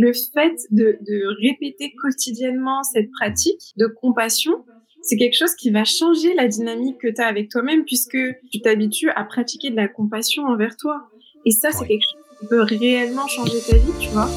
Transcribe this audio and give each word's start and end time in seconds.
le 0.00 0.12
fait 0.12 0.56
de, 0.70 0.98
de 1.06 1.22
répéter 1.42 1.92
quotidiennement 2.00 2.82
cette 2.82 3.10
pratique 3.10 3.72
de 3.76 3.86
compassion, 3.86 4.64
c'est 5.02 5.16
quelque 5.16 5.36
chose 5.36 5.54
qui 5.54 5.70
va 5.70 5.84
changer 5.84 6.34
la 6.34 6.48
dynamique 6.48 6.98
que 6.98 7.08
tu 7.08 7.20
as 7.20 7.26
avec 7.26 7.50
toi-même 7.50 7.84
puisque 7.84 8.18
tu 8.50 8.60
t'habitues 8.60 9.10
à 9.10 9.24
pratiquer 9.24 9.70
de 9.70 9.76
la 9.76 9.88
compassion 9.88 10.44
envers 10.44 10.76
toi. 10.76 11.08
Et 11.46 11.50
ça, 11.50 11.70
c'est 11.72 11.86
quelque 11.86 12.02
chose 12.02 12.20
qui 12.40 12.46
peut 12.46 12.62
réellement 12.62 13.26
changer 13.26 13.60
ta 13.60 13.76
vie, 13.76 13.92
tu 13.98 14.08
vois. 14.10 14.28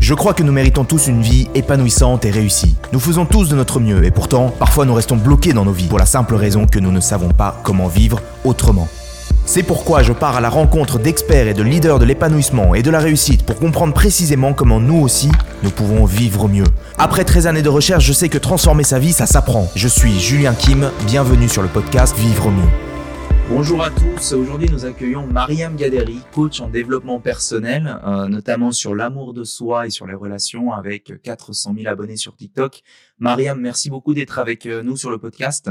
Je 0.00 0.14
crois 0.14 0.34
que 0.34 0.42
nous 0.42 0.52
méritons 0.52 0.84
tous 0.84 1.06
une 1.06 1.22
vie 1.22 1.46
épanouissante 1.54 2.24
et 2.24 2.30
réussie. 2.30 2.74
Nous 2.92 3.00
faisons 3.00 3.24
tous 3.24 3.48
de 3.48 3.54
notre 3.54 3.80
mieux 3.80 4.04
et 4.04 4.10
pourtant, 4.10 4.50
parfois 4.50 4.84
nous 4.84 4.94
restons 4.94 5.16
bloqués 5.16 5.52
dans 5.52 5.64
nos 5.64 5.72
vies 5.72 5.88
pour 5.88 5.98
la 5.98 6.06
simple 6.06 6.34
raison 6.34 6.66
que 6.66 6.80
nous 6.80 6.90
ne 6.90 7.00
savons 7.00 7.30
pas 7.30 7.60
comment 7.62 7.86
vivre 7.86 8.20
autrement. 8.44 8.88
C'est 9.44 9.64
pourquoi 9.64 10.02
je 10.02 10.12
pars 10.12 10.36
à 10.36 10.40
la 10.40 10.48
rencontre 10.48 11.00
d'experts 11.00 11.48
et 11.48 11.54
de 11.54 11.64
leaders 11.64 11.98
de 11.98 12.04
l'épanouissement 12.04 12.76
et 12.76 12.82
de 12.82 12.90
la 12.90 13.00
réussite 13.00 13.44
pour 13.44 13.58
comprendre 13.58 13.92
précisément 13.92 14.54
comment 14.54 14.78
nous 14.80 15.00
aussi, 15.00 15.30
nous 15.64 15.70
pouvons 15.70 16.04
vivre 16.04 16.48
mieux. 16.48 16.64
Après 16.96 17.24
13 17.24 17.48
années 17.48 17.62
de 17.62 17.68
recherche, 17.68 18.04
je 18.04 18.12
sais 18.12 18.28
que 18.28 18.38
transformer 18.38 18.84
sa 18.84 19.00
vie, 19.00 19.12
ça 19.12 19.26
s'apprend. 19.26 19.68
Je 19.74 19.88
suis 19.88 20.18
Julien 20.20 20.54
Kim, 20.54 20.90
bienvenue 21.06 21.48
sur 21.48 21.60
le 21.60 21.68
podcast 21.68 22.16
Vivre 22.16 22.50
mieux. 22.50 22.68
Bonjour 23.48 23.82
à 23.82 23.90
tous, 23.90 24.32
aujourd'hui 24.32 24.68
nous 24.70 24.84
accueillons 24.84 25.26
Mariam 25.26 25.74
Gaderi, 25.74 26.20
coach 26.32 26.60
en 26.60 26.68
développement 26.68 27.18
personnel, 27.18 27.98
euh, 28.06 28.28
notamment 28.28 28.70
sur 28.70 28.94
l'amour 28.94 29.34
de 29.34 29.42
soi 29.42 29.88
et 29.88 29.90
sur 29.90 30.06
les 30.06 30.14
relations 30.14 30.72
avec 30.72 31.20
400 31.20 31.74
000 31.76 31.88
abonnés 31.88 32.16
sur 32.16 32.36
TikTok. 32.36 32.80
Mariam, 33.18 33.60
merci 33.60 33.90
beaucoup 33.90 34.14
d'être 34.14 34.38
avec 34.38 34.66
euh, 34.66 34.84
nous 34.84 34.96
sur 34.96 35.10
le 35.10 35.18
podcast. 35.18 35.68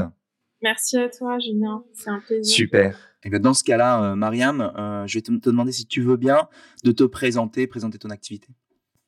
Merci 0.62 0.98
à 0.98 1.08
toi 1.08 1.38
Julien, 1.40 1.82
c'est 1.94 2.10
un 2.10 2.20
plaisir. 2.20 2.54
Super. 2.54 3.11
Et 3.24 3.30
bien 3.30 3.38
dans 3.38 3.54
ce 3.54 3.64
cas-là, 3.64 4.12
euh, 4.12 4.16
Mariam, 4.16 4.60
euh, 4.60 5.06
je 5.06 5.18
vais 5.18 5.22
te, 5.22 5.30
demander 5.32 5.72
si 5.72 5.86
tu 5.86 6.02
veux 6.02 6.16
bien 6.16 6.48
de 6.84 6.92
te 6.92 7.04
présenter, 7.04 7.66
présenter 7.66 7.98
ton 7.98 8.10
activité. 8.10 8.48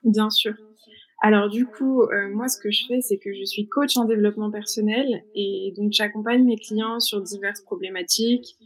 Bien 0.05 0.31
sûr. 0.31 0.55
Alors 1.23 1.49
du 1.49 1.67
coup, 1.67 2.03
euh, 2.03 2.29
moi 2.33 2.49
ce 2.49 2.59
que 2.61 2.71
je 2.71 2.85
fais, 2.87 3.01
c'est 3.01 3.19
que 3.19 3.33
je 3.33 3.45
suis 3.45 3.69
coach 3.69 3.97
en 3.97 4.05
développement 4.05 4.51
personnel 4.51 5.25
et 5.35 5.73
donc 5.77 5.93
j'accompagne 5.93 6.45
mes 6.45 6.57
clients 6.57 7.01
sur 7.01 7.23
diverses 7.23 7.63
problématiques, 7.63 8.57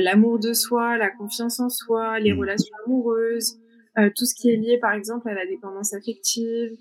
l'amour 0.00 0.40
de 0.40 0.52
soi, 0.52 0.98
la 0.98 1.10
confiance 1.10 1.60
en 1.60 1.68
soi, 1.68 2.18
les 2.18 2.32
mmh. 2.32 2.38
relations 2.40 2.74
amoureuses, 2.84 3.58
tout 4.16 4.24
ce 4.24 4.34
qui 4.34 4.50
est 4.50 4.56
lié 4.56 4.78
par 4.78 4.92
exemple 4.92 5.28
à 5.28 5.34
la 5.34 5.46
dépendance 5.46 5.94
affective, 5.94 6.76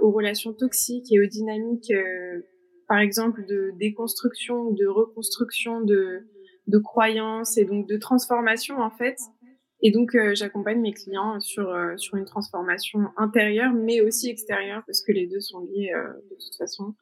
aux 0.00 0.12
relations 0.12 0.52
toxiques 0.52 1.12
et 1.12 1.20
aux 1.20 1.26
dynamiques, 1.26 1.92
par 2.88 2.98
exemple 2.98 3.44
de 3.44 3.72
déconstruction 3.78 4.68
ou 4.68 4.74
de 4.76 4.86
reconstruction 4.86 5.80
de 5.80 6.26
de 6.68 6.78
croyances 6.78 7.56
et 7.56 7.64
donc 7.64 7.88
de 7.88 7.96
transformation 7.96 8.78
en 8.78 8.90
fait. 8.90 9.18
Et 9.80 9.90
donc 9.90 10.14
euh, 10.14 10.34
j'accompagne 10.34 10.80
mes 10.80 10.92
clients 10.92 11.40
sur 11.40 11.68
euh, 11.68 11.96
sur 11.96 12.16
une 12.16 12.24
transformation 12.24 13.08
intérieure 13.16 13.72
mais 13.72 14.00
aussi 14.00 14.28
extérieure 14.28 14.82
parce 14.86 15.02
que 15.02 15.12
les 15.12 15.26
deux 15.26 15.40
sont 15.40 15.60
liés 15.60 15.92
euh, 15.94 16.12
de 16.30 16.36
toute 16.36 16.56
façon. 16.56 16.94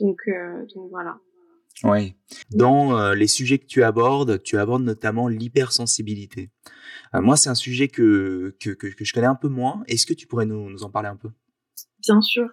Donc 0.00 0.20
donc 0.74 0.90
voilà. 0.90 1.18
Oui. 1.84 2.14
Dans 2.50 3.12
les 3.12 3.26
sujets 3.26 3.58
que 3.58 3.66
tu 3.66 3.82
abordes, 3.82 4.42
tu 4.42 4.56
abordes 4.58 4.84
notamment 4.84 5.28
l'hypersensibilité. 5.28 6.50
moi, 7.14 7.36
c'est 7.36 7.50
un 7.50 7.54
sujet 7.54 7.88
que, 7.88 8.54
que, 8.60 8.70
que, 8.70 8.86
que, 8.86 9.04
je 9.04 9.12
connais 9.12 9.26
un 9.26 9.34
peu 9.34 9.48
moins. 9.48 9.82
Est-ce 9.86 10.06
que 10.06 10.14
tu 10.14 10.26
pourrais 10.26 10.46
nous, 10.46 10.70
nous 10.70 10.82
en 10.84 10.90
parler 10.90 11.08
un 11.08 11.16
peu? 11.16 11.30
Bien 12.00 12.20
sûr. 12.20 12.48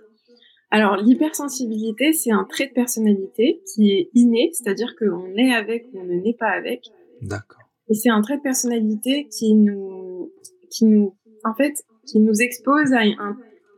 Alors, 0.72 0.98
l'hypersensibilité, 0.98 2.14
c'est 2.14 2.32
un 2.32 2.44
trait 2.44 2.68
de 2.68 2.74
personnalité 2.74 3.62
qui 3.74 3.92
est 3.92 4.10
inné, 4.14 4.52
c'est-à-dire 4.54 4.96
qu'on 4.98 5.36
est 5.36 5.54
avec 5.54 5.88
ou 5.94 6.00
on 6.00 6.04
ne 6.04 6.22
naît 6.22 6.36
pas 6.38 6.50
avec. 6.50 6.86
D'accord. 7.22 7.62
Et 7.90 7.96
c'est 7.96 8.10
un 8.10 8.22
trait 8.22 8.38
de 8.38 8.44
personnalité 8.44 9.28
qui 9.30 9.56
nous, 9.56 10.32
qui 10.70 10.86
nous, 10.86 11.16
en 11.44 11.56
fait, 11.56 11.74
qui 12.06 12.20
nous 12.20 12.40
expose 12.42 12.94
à 12.94 13.02
un, 13.02 13.38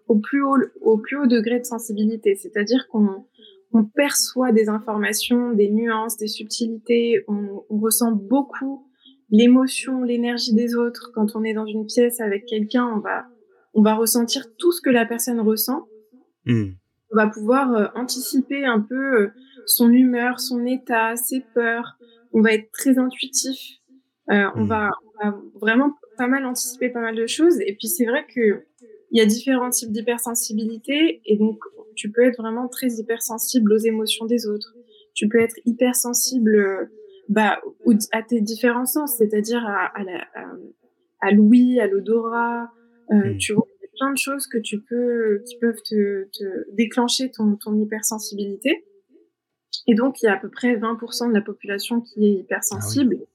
au 0.10 0.20
plus 0.20 0.44
haut, 0.44 0.58
au 0.82 0.98
plus 0.98 1.18
haut 1.18 1.28
degré 1.28 1.60
de 1.60 1.66
sensibilité. 1.66 2.36
C'est-à-dire 2.36 2.88
qu'on, 2.90 3.26
on 3.72 3.86
perçoit 3.86 4.52
des 4.52 4.68
informations, 4.68 5.54
des 5.54 5.70
nuances, 5.70 6.18
des 6.18 6.28
subtilités. 6.28 7.24
On, 7.30 7.64
on 7.70 7.80
ressent 7.80 8.12
beaucoup 8.12 8.86
l'émotion, 9.30 10.04
l'énergie 10.04 10.54
des 10.54 10.76
autres. 10.76 11.12
Quand 11.16 11.38
on 11.38 11.44
est 11.46 11.54
dans 11.54 11.66
une 11.66 11.86
pièce 11.86 12.20
avec 12.20 12.46
quelqu'un, 12.48 12.86
on 12.86 13.00
va, 13.00 13.28
on 13.74 13.82
va 13.82 13.96
ressentir 13.96 14.54
tout 14.58 14.74
ce 14.74 14.82
que 14.82 14.90
la 14.90 15.06
personne 15.06 15.40
ressent. 15.40 15.88
Mmh 16.46 16.72
on 17.12 17.16
va 17.16 17.28
pouvoir 17.28 17.74
euh, 17.74 17.88
anticiper 17.96 18.66
un 18.66 18.80
peu 18.80 19.22
euh, 19.22 19.28
son 19.66 19.92
humeur, 19.92 20.40
son 20.40 20.66
état, 20.66 21.16
ses 21.16 21.44
peurs. 21.54 21.98
On 22.34 22.42
va 22.42 22.54
être 22.54 22.72
très 22.72 22.98
intuitif. 22.98 23.58
Euh, 24.30 24.46
on, 24.56 24.66
va, 24.66 24.92
on, 25.06 25.30
va, 25.30 25.38
vraiment 25.60 25.94
pas 26.18 26.28
mal 26.28 26.46
anticiper 26.46 26.90
pas 26.90 27.02
mal 27.02 27.16
de 27.16 27.28
choses. 27.28 27.60
Et 27.62 27.76
puis 27.78 27.88
c'est 27.88 28.06
vrai 28.06 28.26
que 28.34 28.64
il 29.14 29.20
y 29.20 29.22
a 29.22 29.26
différents 29.26 29.70
types 29.70 29.92
d'hypersensibilité 29.92 31.22
et 31.26 31.38
donc 31.38 31.60
tu 31.96 32.10
peux 32.12 32.24
être 32.24 32.38
vraiment 32.38 32.70
très 32.70 32.88
hypersensible 32.88 33.74
aux 33.74 33.78
émotions 33.78 34.26
des 34.26 34.48
autres. 34.48 34.74
Tu 35.14 35.28
peux 35.28 35.40
être 35.40 35.56
hypersensible 35.66 36.90
bah, 37.28 37.60
à 38.14 38.24
tes 38.24 38.40
différents 38.40 38.86
sens, 38.86 39.18
c'est-à-dire 39.18 39.66
à, 39.68 39.92
à, 40.00 40.04
à 41.22 41.32
l'ouïe, 41.32 41.80
à 41.82 41.88
l'odorat. 41.88 42.72
Euh, 43.12 43.34
mmh. 43.34 43.38
Tu 43.38 43.54
vois, 43.54 43.68
plein 44.02 44.12
de 44.12 44.18
choses 44.18 44.48
que 44.48 44.58
tu 44.58 44.82
peux, 44.82 45.44
qui 45.46 45.58
peuvent 45.58 45.82
te, 45.88 46.24
te 46.38 46.74
déclencher 46.74 47.30
ton, 47.30 47.56
ton 47.56 47.80
hypersensibilité. 47.80 48.84
Et 49.88 49.94
donc, 49.94 50.22
il 50.22 50.26
y 50.26 50.28
a 50.28 50.34
à 50.34 50.38
peu 50.38 50.50
près 50.50 50.76
20% 50.76 51.30
de 51.30 51.34
la 51.34 51.42
population 51.42 52.02
qui 52.02 52.26
est 52.26 52.34
hypersensible. 52.40 53.18
Ah 53.22 53.26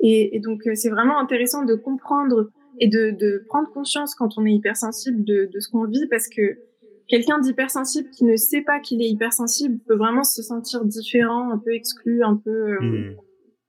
et, 0.00 0.36
et, 0.36 0.40
donc, 0.40 0.66
euh, 0.66 0.74
c'est 0.74 0.88
vraiment 0.88 1.18
intéressant 1.18 1.64
de 1.64 1.74
comprendre 1.74 2.50
et 2.80 2.88
de, 2.88 3.10
de, 3.10 3.44
prendre 3.48 3.70
conscience 3.70 4.14
quand 4.14 4.38
on 4.38 4.46
est 4.46 4.52
hypersensible 4.52 5.24
de, 5.24 5.50
de 5.52 5.60
ce 5.60 5.68
qu'on 5.68 5.84
vit 5.84 6.06
parce 6.08 6.28
que 6.28 6.58
quelqu'un 7.08 7.38
d'hypersensible 7.40 8.08
qui 8.10 8.24
ne 8.24 8.36
sait 8.36 8.62
pas 8.62 8.80
qu'il 8.80 9.02
est 9.02 9.08
hypersensible 9.08 9.78
peut 9.86 9.96
vraiment 9.96 10.22
se 10.22 10.42
sentir 10.42 10.84
différent, 10.84 11.50
un 11.50 11.58
peu 11.58 11.74
exclu, 11.74 12.22
un 12.22 12.36
peu... 12.36 12.50
Euh, 12.50 12.80
hmm. 12.80 13.16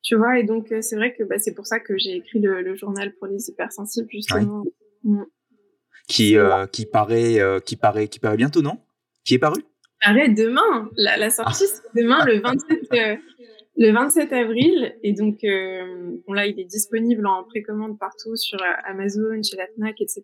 Tu 0.02 0.16
vois, 0.16 0.40
et 0.40 0.44
donc 0.44 0.72
euh, 0.72 0.82
c'est 0.82 0.96
vrai 0.96 1.14
que 1.14 1.24
bah, 1.24 1.38
c'est 1.40 1.54
pour 1.54 1.68
ça 1.68 1.80
que 1.80 1.98
j'ai 1.98 2.16
écrit 2.16 2.40
le, 2.40 2.62
le, 2.62 2.74
journal 2.74 3.14
pour 3.16 3.28
les 3.28 3.50
hypersensibles, 3.50 4.08
justement. 4.10 4.64
Mm 5.04 5.24
qui 6.10 6.36
euh, 6.36 6.66
qui 6.66 6.86
paraît 6.86 7.40
euh, 7.40 7.60
qui 7.60 7.78
paraît 7.78 8.10
qui 8.10 8.20
paraît 8.20 8.36
bientôt 8.36 8.62
non? 8.62 8.80
Qui 9.24 9.36
est 9.36 9.40
paru? 9.40 9.64
Paraît 10.04 10.30
demain. 10.30 10.90
La, 10.98 11.18
la 11.18 11.30
sortie 11.30 11.64
ah. 11.66 11.72
c'est 11.72 12.02
demain 12.02 12.26
le 12.26 12.42
27 12.42 12.80
euh, 12.94 13.16
le 13.78 13.92
27 13.94 14.34
avril 14.34 14.96
et 15.04 15.14
donc 15.14 15.40
bon 16.28 16.34
là 16.34 16.48
il 16.48 16.60
est 16.60 16.66
disponible 16.66 17.26
en 17.28 17.44
précommande 17.44 17.98
partout 17.98 18.36
sur 18.36 18.60
Amazon, 18.86 19.42
chez 19.42 19.56
la 19.56 19.68
Fnac, 19.68 20.02
etc. 20.02 20.24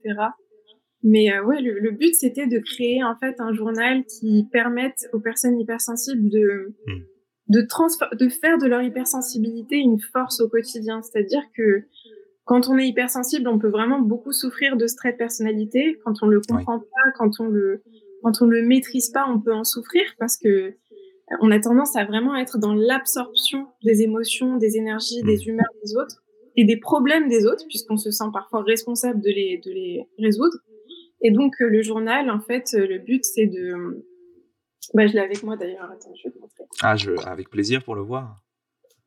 Mais 1.04 1.40
ouais, 1.40 1.62
le, 1.62 1.92
but 1.92 2.16
c'était 2.16 2.48
de 2.48 2.58
créer 2.58 3.04
en 3.04 3.16
fait 3.16 3.36
un 3.40 3.54
journal 3.54 4.04
qui 4.06 4.48
permette 4.52 5.08
aux 5.14 5.20
personnes 5.20 5.60
hypersensibles 5.60 6.30
de 6.30 6.74
hmm. 6.88 7.04
de, 7.50 8.16
de 8.18 8.30
faire 8.30 8.58
de 8.58 8.66
leur 8.66 8.82
hypersensibilité 8.82 9.78
une 9.78 10.00
force 10.12 10.42
au 10.42 10.50
quotidien. 10.50 11.02
C'est-à-dire 11.04 11.44
que 11.56 11.86
quand 12.46 12.70
on 12.70 12.78
est 12.78 12.88
hypersensible, 12.88 13.48
on 13.48 13.60
peut 13.60 13.70
vraiment 13.70 14.00
beaucoup 14.00 14.32
souffrir 14.32 14.78
de 14.78 14.88
stress 14.88 15.14
de 15.14 15.18
personnalité. 15.18 16.00
Quand 16.06 16.14
on 16.22 16.28
le 16.28 16.40
comprend 16.42 16.80
pas, 16.80 17.12
quand 17.18 17.40
on 17.40 17.48
le, 17.48 17.82
quand 18.24 18.42
on 18.42 18.46
le 18.46 18.62
maîtrise 18.62 19.10
pas, 19.10 19.26
on 19.28 19.40
peut 19.40 19.54
en 19.54 19.64
souffrir 19.64 20.04
parce 20.20 20.38
que 20.38 20.48
euh, 20.48 20.74
on 21.42 21.50
a 21.50 21.60
tendance 21.60 21.96
à 21.96 22.06
vraiment 22.06 22.36
être 22.36 22.60
dans 22.60 22.76
l'absorption 22.76 23.68
des 23.84 24.04
émotions, 24.04 24.58
des 24.58 24.78
énergies, 24.78 25.24
des 25.24 25.38
mmh. 25.38 25.50
humeurs 25.50 25.72
des 25.84 25.98
autres 25.98 26.24
et 26.56 26.66
des 26.66 26.78
problèmes 26.78 27.28
des 27.28 27.48
autres, 27.48 27.66
puisqu'on 27.68 27.98
se 27.98 28.12
sent 28.12 28.30
parfois 28.32 28.62
responsable 28.62 29.22
de 29.22 29.30
les, 29.30 29.60
de 29.66 29.72
les 29.72 30.08
résoudre. 30.20 30.58
Et 31.22 31.32
donc, 31.32 31.56
euh, 31.62 31.68
le 31.68 31.82
journal, 31.82 32.30
en 32.30 32.40
fait, 32.40 32.76
euh, 32.76 32.88
le 32.88 33.00
but, 33.00 33.26
c'est 33.26 33.48
de, 33.48 34.06
bah, 34.94 35.08
je 35.08 35.14
l'ai 35.14 35.20
avec 35.20 35.42
moi 35.42 35.58
d'ailleurs. 35.58 35.90
Attends, 35.92 36.14
je 36.16 36.30
vais 36.30 36.34
te 36.34 36.40
montrer. 36.40 36.64
Ah, 36.82 36.96
je, 36.96 37.12
avec 37.26 37.50
plaisir 37.50 37.84
pour 37.84 37.96
le 37.96 38.02
voir. 38.02 38.44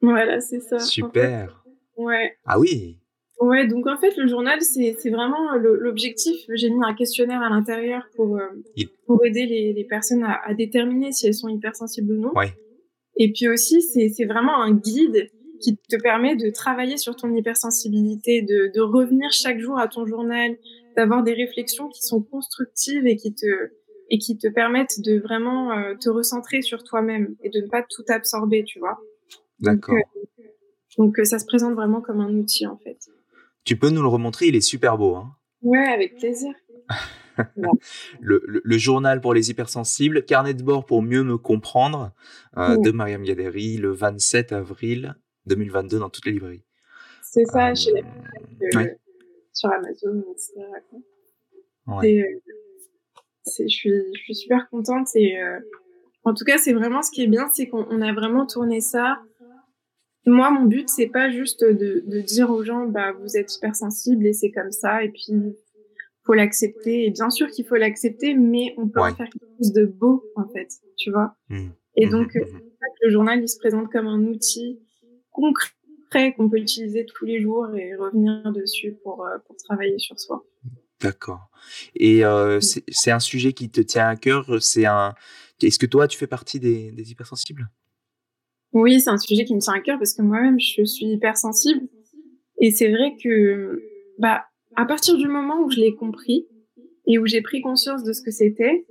Voilà, 0.03 0.41
c'est 0.41 0.61
ça. 0.61 0.81
Super. 0.81 1.65
ouais. 1.97 2.37
Ah 2.45 2.59
oui. 2.59 2.99
Ouais, 3.41 3.69
donc 3.69 3.87
en 3.87 3.97
fait, 3.99 4.17
le 4.17 4.27
journal, 4.27 4.61
c'est 4.61 5.11
vraiment 5.11 5.55
l'objectif. 5.55 6.37
J'ai 6.55 6.71
mis 6.71 6.85
un 6.85 6.95
questionnaire 6.95 7.41
à 7.41 7.49
l'intérieur 7.49 8.09
pour, 8.17 8.37
euh, 8.37 8.49
pour 9.07 9.25
aider 9.25 9.47
les, 9.47 9.73
les 9.73 9.85
personnes 9.85 10.25
à, 10.25 10.41
à, 10.45 10.55
déterminer 10.55 11.13
si 11.13 11.27
elles 11.27 11.35
sont 11.35 11.49
hypersensibles 11.49 12.13
ou 12.13 12.21
non. 12.21 12.33
Ouais. 12.35 12.53
Et 13.17 13.33
puis 13.33 13.49
aussi, 13.49 13.83
c'est 13.83 14.25
vraiment 14.25 14.61
un 14.61 14.73
guide 14.73 15.31
qui 15.61 15.77
te 15.77 15.97
permet 15.97 16.37
de 16.37 16.51
travailler 16.51 16.97
sur 16.97 17.17
ton 17.17 17.35
hypersensibilité, 17.35 18.43
de, 18.43 18.71
de 18.75 18.81
revenir 18.81 19.31
chaque 19.33 19.59
jour 19.59 19.79
à 19.79 19.89
ton 19.89 20.07
journal, 20.07 20.57
d'avoir 20.97 21.23
des 21.23 21.33
réflexions 21.33 21.89
qui 21.89 22.03
sont 22.03 22.23
constructives 22.23 23.07
et 23.07 23.17
qui 23.17 23.35
te, 23.35 23.71
et 24.11 24.19
qui 24.19 24.39
te 24.39 24.49
permettent 24.49 25.01
de 25.05 25.19
vraiment 25.19 25.73
euh, 25.73 25.95
te 26.01 26.09
recentrer 26.09 26.63
sur 26.63 26.83
toi-même 26.83 27.37
et 27.43 27.51
de 27.51 27.61
ne 27.61 27.69
pas 27.69 27.83
tout 27.83 28.05
absorber, 28.09 28.65
tu 28.65 28.79
vois. 28.79 28.99
D'accord. 29.61 29.95
Donc, 29.95 30.15
euh, 30.39 30.43
donc 30.99 31.27
ça 31.27 31.39
se 31.39 31.47
présente 31.47 31.75
vraiment 31.75 32.01
comme 32.01 32.21
un 32.21 32.33
outil, 32.35 32.67
en 32.67 32.77
fait. 32.79 32.99
Tu 33.65 33.77
peux 33.77 33.91
nous 33.91 34.03
le 34.03 34.09
remontrer, 34.09 34.47
il 34.47 34.57
est 34.57 34.61
super 34.61 34.97
beau. 34.97 35.17
Hein 35.17 35.35
ouais, 35.63 35.87
avec 35.87 36.17
plaisir. 36.17 36.53
le, 38.21 38.43
le, 38.47 38.79
journal 38.79 39.21
pour 39.21 39.35
les 39.35 39.51
hypersensibles, 39.51 40.25
carnet 40.25 40.55
de 40.55 40.63
bord 40.63 40.87
pour 40.87 41.03
mieux 41.03 41.23
me 41.23 41.39
comprendre, 41.39 42.13
euh, 42.57 42.77
de 42.77 42.91
Mariam 42.91 43.23
Gaderi, 43.23 43.77
le 43.77 43.93
27 43.93 44.53
avril 44.53 45.15
2022 45.47 45.99
dans 45.99 46.11
toutes 46.11 46.27
les 46.27 46.33
librairies. 46.33 46.65
C'est 47.23 47.45
ça, 47.45 47.71
euh, 47.71 47.75
chez 47.75 47.93
euh, 47.93 48.87
sur 49.53 49.71
Amazon, 49.71 50.25
etc. 50.33 50.53
Ouais. 51.87 52.41
je 53.47 53.69
suis, 53.69 53.91
je 54.15 54.21
suis 54.21 54.35
super 54.35 54.69
contente 54.71 55.09
et 55.15 55.37
en 56.25 56.35
tout 56.35 56.45
cas, 56.45 56.59
c'est 56.59 56.73
vraiment 56.73 57.03
ce 57.03 57.11
qui 57.11 57.23
est 57.23 57.27
bien, 57.27 57.49
c'est 57.55 57.69
qu'on 57.69 58.03
a 58.03 58.13
vraiment 58.13 58.47
tourné 58.47 58.81
ça. 58.81 59.19
Moi, 60.27 60.51
mon 60.51 60.67
but, 60.67 60.89
c'est 60.89 61.07
pas 61.07 61.31
juste 61.31 61.65
de, 61.65 62.03
de, 62.07 62.21
dire 62.21 62.51
aux 62.51 62.65
gens, 62.65 62.87
bah, 62.87 63.13
vous 63.13 63.37
êtes 63.37 63.55
hypersensible 63.55 64.27
et 64.27 64.33
c'est 64.33 64.51
comme 64.51 64.73
ça, 64.73 65.03
et 65.03 65.09
puis 65.09 65.33
faut 66.25 66.35
l'accepter. 66.35 67.07
Et 67.07 67.11
bien 67.11 67.31
sûr 67.31 67.49
qu'il 67.51 67.65
faut 67.65 67.77
l'accepter, 67.77 68.35
mais 68.35 68.75
on 68.77 68.89
peut 68.89 69.01
en 69.01 69.15
faire 69.15 69.29
quelque 69.31 69.57
chose 69.59 69.73
de 69.73 69.87
beau, 69.87 70.25
en 70.37 70.47
fait, 70.49 70.69
tu 70.97 71.11
vois. 71.11 71.35
Mmh. 71.49 71.69
Et 71.97 72.07
mmh, 72.07 72.11
donc, 72.11 72.35
mmh, 72.35 72.61
le 73.03 73.11
journal, 73.11 73.41
il 73.41 73.49
se 73.49 73.59
présente 73.59 73.91
comme 73.91 74.07
un 74.07 74.23
outil 74.25 74.81
concret 75.31 76.35
qu'on 76.37 76.49
peut 76.49 76.59
utiliser 76.59 77.07
tous 77.07 77.25
les 77.25 77.41
jours 77.41 77.67
et 77.75 77.95
revenir 77.97 78.53
dessus 78.53 78.97
pour, 79.03 79.25
euh, 79.25 79.39
pour 79.47 79.57
travailler 79.57 79.99
sur 79.99 80.19
soi. 80.19 80.45
D'accord. 81.01 81.51
Et 81.95 82.25
euh, 82.25 82.61
c'est 82.61 83.11
un 83.11 83.21
sujet 83.21 83.53
qui 83.53 83.71
te 83.71 83.81
tient 83.81 84.09
à 84.09 84.17
cœur. 84.17 84.61
C'est 84.61 84.85
un. 84.85 85.15
Est-ce 85.63 85.79
que 85.79 85.87
toi, 85.87 86.09
tu 86.09 86.19
fais 86.19 86.27
partie 86.27 86.61
des, 86.61 86.91
des 86.93 87.13
hypersensibles? 87.13 87.69
Oui, 88.73 89.01
c'est 89.01 89.11
un 89.11 89.19
sujet 89.19 89.45
qui 89.45 89.55
me 89.55 89.61
tient 89.61 89.75
à 89.75 89.81
cœur 89.81 89.99
parce 89.99 90.15
que 90.15 90.23
moi-même, 90.23 90.59
je 90.61 90.85
suis 90.85 91.07
hypersensible. 91.07 91.89
Et 92.61 92.71
c'est 92.71 92.91
vrai 92.91 93.15
que, 93.23 93.83
bah, 94.19 94.45
à 94.77 94.85
partir 94.85 95.17
du 95.17 95.29
moment 95.29 95.63
où 95.63 95.71
je 95.71 95.81
l'ai 95.81 95.95
compris 95.95 96.47
et 97.07 97.19
où 97.19 97.27
j'ai 97.27 97.41
pris 97.41 97.63
conscience 97.63 98.05
de 98.05 98.13
ce 98.13 98.23
que 98.23 98.31
c'était, 98.31 98.87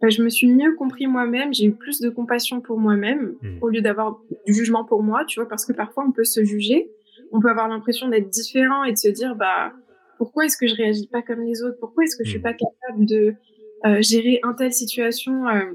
bah, 0.00 0.08
je 0.08 0.22
me 0.22 0.28
suis 0.28 0.48
mieux 0.48 0.74
compris 0.74 1.06
moi-même. 1.06 1.54
J'ai 1.54 1.66
eu 1.66 1.72
plus 1.72 2.00
de 2.00 2.10
compassion 2.10 2.60
pour 2.60 2.78
moi-même 2.78 3.36
mmh. 3.40 3.58
au 3.62 3.68
lieu 3.68 3.80
d'avoir 3.80 4.20
du 4.46 4.52
jugement 4.52 4.84
pour 4.84 5.02
moi, 5.02 5.24
tu 5.24 5.38
vois, 5.38 5.48
parce 5.48 5.64
que 5.64 5.72
parfois 5.72 6.04
on 6.06 6.12
peut 6.12 6.24
se 6.24 6.44
juger, 6.44 6.90
on 7.30 7.40
peut 7.40 7.48
avoir 7.48 7.68
l'impression 7.68 8.08
d'être 8.08 8.28
différent 8.28 8.82
et 8.82 8.92
de 8.92 8.98
se 8.98 9.08
dire, 9.08 9.36
bah, 9.36 9.72
pourquoi 10.18 10.44
est-ce 10.44 10.56
que 10.56 10.66
je 10.66 10.74
réagis 10.74 11.06
pas 11.06 11.22
comme 11.22 11.42
les 11.42 11.62
autres? 11.62 11.76
Pourquoi 11.78 12.04
est-ce 12.04 12.16
que 12.16 12.24
je 12.24 12.30
suis 12.30 12.38
hmm. 12.40 12.42
pas 12.42 12.54
capable 12.54 13.06
de 13.06 13.34
euh, 13.86 14.02
gérer 14.02 14.40
un 14.42 14.54
telle 14.54 14.72
situation 14.72 15.48
euh, 15.48 15.72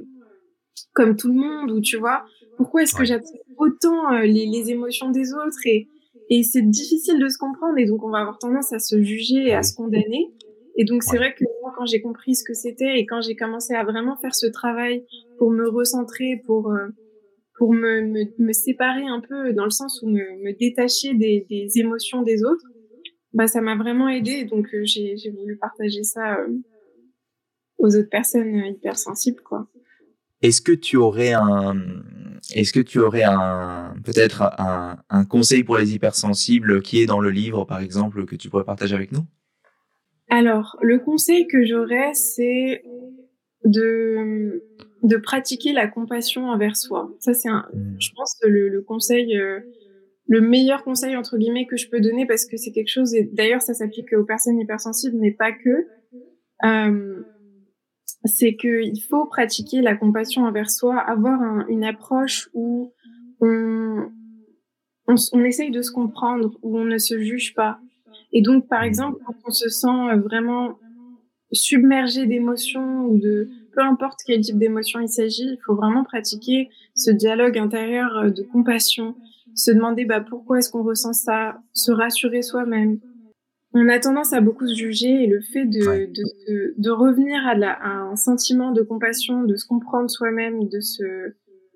comme 0.94 1.16
tout 1.16 1.30
le 1.30 1.36
monde 1.36 1.72
Ou 1.72 1.80
tu 1.80 1.98
vois, 1.98 2.26
pourquoi 2.58 2.84
est-ce 2.84 2.96
que 2.96 3.06
j'absorbe 3.06 3.40
autant 3.58 4.14
euh, 4.14 4.24
les, 4.24 4.46
les, 4.46 4.72
émotions 4.72 5.10
des 5.10 5.34
autres 5.34 5.66
Et, 5.66 5.88
et 6.30 6.44
c'est 6.44 6.62
difficile 6.62 7.20
de 7.20 7.30
se 7.30 7.38
comprendre. 7.38 7.78
Et 7.78 7.86
donc, 7.86 8.04
on 8.04 8.10
va 8.10 8.20
avoir 8.20 8.38
tendance 8.38 8.74
à 8.74 8.80
se 8.80 9.02
juger 9.02 9.48
et 9.48 9.54
à 9.54 9.64
se 9.64 9.76
condamner. 9.76 10.34
Et 10.76 10.86
donc, 10.86 11.04
c'est 11.04 11.18
vrai 11.18 11.34
que 11.34 11.44
moi, 11.62 11.74
quand 11.78 11.86
j'ai 11.86 12.02
compris 12.02 12.36
ce 12.36 12.44
que 12.44 12.54
c'était 12.54 13.00
et 13.00 13.06
quand 13.06 13.22
j'ai 13.22 13.36
commencé 13.36 13.74
à 13.74 13.84
vraiment 13.84 14.18
faire 14.18 14.36
ce 14.36 14.48
travail 14.48 15.06
pour 15.38 15.52
me 15.52 15.68
recentrer, 15.68 16.42
pour 16.46 16.72
pour 17.58 17.74
me, 17.74 18.02
me, 18.02 18.26
me, 18.38 18.54
séparer 18.54 19.08
un 19.08 19.20
peu 19.20 19.52
dans 19.54 19.64
le 19.64 19.72
sens 19.72 20.02
où 20.04 20.08
me, 20.08 20.44
me 20.44 20.58
détacher 20.58 21.16
des, 21.16 21.46
des 21.50 21.80
émotions 21.80 22.22
des 22.22 22.44
autres, 22.44 22.68
bah, 23.34 23.48
ça 23.48 23.62
m'a 23.62 23.76
vraiment 23.76 24.10
aidé. 24.10 24.46
Donc, 24.46 24.74
euh, 24.74 24.84
j'ai 24.86 25.32
voulu 25.32 25.58
partager 25.58 26.04
ça 26.04 26.36
euh, 26.36 26.58
aux 27.78 27.96
autres 27.96 28.10
personnes 28.10 28.56
euh, 28.56 28.68
hypersensibles, 28.68 29.42
quoi. 29.42 29.68
Est-ce 30.42 30.62
que 30.62 30.72
tu 30.72 30.98
aurais 30.98 31.34
un, 31.34 31.76
est-ce 32.54 32.74
que 32.74 32.80
tu 32.80 33.00
aurais 33.00 33.24
un, 33.24 33.96
peut-être 34.04 34.42
un, 34.58 34.98
un, 35.10 35.26
conseil 35.26 35.64
pour 35.64 35.78
les 35.78 35.94
hypersensibles 35.94 36.82
qui 36.82 37.02
est 37.02 37.06
dans 37.06 37.20
le 37.20 37.30
livre, 37.30 37.66
par 37.66 37.80
exemple, 37.80 38.26
que 38.26 38.36
tu 38.36 38.50
pourrais 38.50 38.64
partager 38.64 38.96
avec 38.96 39.12
nous? 39.12 39.26
Alors, 40.30 40.78
le 40.82 41.00
conseil 41.00 41.48
que 41.48 41.66
j'aurais, 41.66 42.14
c'est 42.14 42.84
de, 43.66 44.64
de 45.04 45.18
pratiquer 45.18 45.74
la 45.74 45.88
compassion 45.88 46.50
envers 46.50 46.76
soi. 46.76 47.10
Ça, 47.20 47.34
c'est 47.34 47.50
un, 47.50 47.66
mmh. 47.74 47.96
je 48.00 48.10
pense, 48.16 48.38
le, 48.44 48.70
le 48.70 48.82
conseil 48.82 49.38
le 50.28 50.42
meilleur 50.42 50.84
conseil 50.84 51.16
entre 51.16 51.38
guillemets 51.38 51.66
que 51.66 51.78
je 51.78 51.90
peux 51.90 52.02
donner 52.02 52.26
parce 52.26 52.46
que 52.46 52.58
c'est 52.58 52.72
quelque 52.72 52.90
chose 52.90 53.16
et 53.16 53.24
d'ailleurs 53.24 53.62
ça 53.62 53.74
s'applique 53.74 54.14
aux 54.14 54.26
personnes 54.26 54.60
hypersensibles 54.60 55.18
mais 55.18 55.32
pas 55.32 55.52
que 55.52 55.88
euh, 56.66 57.24
c'est 58.28 58.56
que 58.56 58.84
il 58.84 59.02
faut 59.02 59.26
pratiquer 59.26 59.82
la 59.82 59.96
compassion 59.96 60.46
envers 60.46 60.70
soi 60.70 60.98
avoir 61.00 61.68
une 61.70 61.84
approche 61.84 62.50
où 62.54 62.94
on, 63.42 64.10
essaye 65.46 65.72
de 65.72 65.82
se 65.82 65.92
comprendre 65.92 66.58
où 66.62 66.78
on 66.78 66.86
ne 66.86 66.98
se 66.98 67.20
juge 67.20 67.54
pas. 67.56 67.80
Et 68.34 68.42
donc 68.42 68.68
par 68.68 68.84
exemple 68.84 69.20
quand 69.26 69.36
on 69.46 69.52
se 69.52 69.70
sent 69.70 70.16
vraiment 70.24 70.78
submergé 71.52 72.26
d'émotions 72.26 73.06
ou 73.06 73.18
de 73.18 73.50
peu 73.74 73.82
importe 73.82 74.20
quel 74.26 74.42
type 74.42 74.58
d'émotion 74.58 75.00
il 75.00 75.08
s'agit 75.08 75.46
il 75.46 75.60
faut 75.66 75.76
vraiment 75.76 76.04
pratiquer 76.04 76.70
ce 76.94 77.12
dialogue 77.12 77.58
intérieur 77.58 78.32
de 78.32 78.44
compassion. 78.44 79.16
Se 79.56 79.72
demander 79.72 80.06
bah, 80.06 80.22
pourquoi 80.22 80.60
est-ce 80.60 80.70
qu'on 80.70 80.84
ressent 80.84 81.14
ça, 81.14 81.60
se 81.74 81.92
rassurer 81.92 82.44
soi-même. 82.44 83.00
On 83.80 83.90
a 83.90 84.00
tendance 84.00 84.34
à 84.34 84.42
beaucoup 84.42 84.68
se 84.68 84.74
juger 84.74 85.24
et 85.24 85.28
le 85.28 85.40
fait 85.40 85.66
de, 85.66 86.08
de, 86.08 86.74
de, 86.76 86.90
revenir 86.90 87.46
à, 87.46 87.54
la, 87.54 87.74
à, 87.74 87.90
un 87.90 88.16
sentiment 88.16 88.72
de 88.72 88.82
compassion, 88.82 89.44
de 89.44 89.56
se 89.56 89.68
comprendre 89.68 90.10
soi-même, 90.10 90.68
de 90.68 90.80
se, 90.80 91.04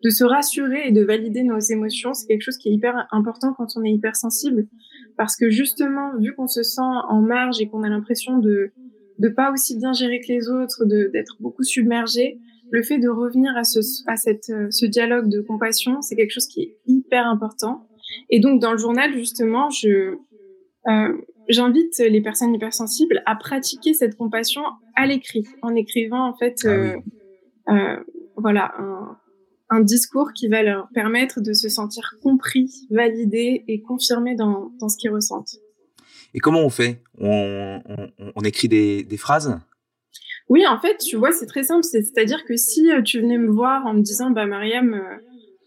de 0.03 0.09
se 0.09 0.23
rassurer 0.23 0.87
et 0.87 0.91
de 0.91 1.03
valider 1.03 1.43
nos 1.43 1.59
émotions, 1.59 2.15
c'est 2.15 2.25
quelque 2.25 2.41
chose 2.41 2.57
qui 2.57 2.69
est 2.69 2.71
hyper 2.71 3.07
important 3.11 3.53
quand 3.53 3.67
on 3.75 3.83
est 3.83 3.91
hypersensible. 3.91 4.67
Parce 5.15 5.35
que 5.35 5.51
justement, 5.51 6.17
vu 6.17 6.33
qu'on 6.33 6.47
se 6.47 6.63
sent 6.63 6.81
en 6.81 7.21
marge 7.21 7.61
et 7.61 7.67
qu'on 7.67 7.83
a 7.83 7.89
l'impression 7.89 8.39
de 8.39 8.71
de 9.19 9.29
pas 9.29 9.51
aussi 9.51 9.77
bien 9.77 9.93
gérer 9.93 10.19
que 10.19 10.33
les 10.33 10.49
autres, 10.49 10.83
d'être 10.85 11.37
beaucoup 11.39 11.61
submergé, 11.61 12.39
le 12.71 12.81
fait 12.81 12.97
de 12.97 13.07
revenir 13.07 13.55
à 13.55 13.63
ce, 13.63 13.79
à 14.07 14.15
cette, 14.15 14.51
ce 14.71 14.85
dialogue 14.87 15.29
de 15.29 15.41
compassion, 15.41 16.01
c'est 16.01 16.15
quelque 16.15 16.31
chose 16.31 16.47
qui 16.47 16.61
est 16.63 16.77
hyper 16.87 17.27
important. 17.27 17.87
Et 18.31 18.39
donc, 18.39 18.59
dans 18.59 18.71
le 18.71 18.79
journal, 18.79 19.13
justement, 19.13 19.69
je, 19.69 20.15
euh, 20.87 21.17
j'invite 21.51 21.99
les 21.99 22.21
personnes 22.21 22.53
hypersensibles 22.53 23.21
à 23.25 23.35
pratiquer 23.35 23.93
cette 23.93 24.15
compassion 24.15 24.63
à 24.95 25.05
l'écrit, 25.05 25.45
en 25.61 25.75
écrivant, 25.75 26.27
en 26.27 26.35
fait, 26.35 26.61
ah 26.63 26.67
euh, 26.67 26.95
euh, 27.69 27.97
voilà, 28.37 28.73
un, 28.77 29.17
un, 29.69 29.81
discours 29.81 30.31
qui 30.33 30.47
va 30.47 30.63
leur 30.63 30.89
permettre 30.93 31.41
de 31.41 31.53
se 31.53 31.69
sentir 31.69 32.15
compris, 32.21 32.87
validé 32.89 33.63
et 33.67 33.81
confirmé 33.81 34.35
dans, 34.35 34.71
dans 34.79 34.89
ce 34.89 34.97
qu'ils 34.97 35.11
ressentent. 35.11 35.55
Et 36.33 36.39
comment 36.39 36.61
on 36.61 36.69
fait? 36.69 37.01
On, 37.19 37.81
on, 37.85 38.31
on, 38.35 38.41
écrit 38.41 38.67
des, 38.67 39.03
des 39.03 39.17
phrases? 39.17 39.59
Oui, 40.49 40.65
en 40.65 40.79
fait, 40.79 40.97
tu 40.97 41.17
vois, 41.17 41.31
c'est 41.31 41.45
très 41.45 41.63
simple. 41.63 41.83
C'est-à-dire 41.83 42.45
que 42.45 42.55
si 42.55 42.91
euh, 42.91 43.01
tu 43.01 43.21
venais 43.21 43.37
me 43.37 43.51
voir 43.51 43.85
en 43.85 43.93
me 43.93 44.01
disant, 44.01 44.31
bah, 44.31 44.45
Mariam, 44.45 44.99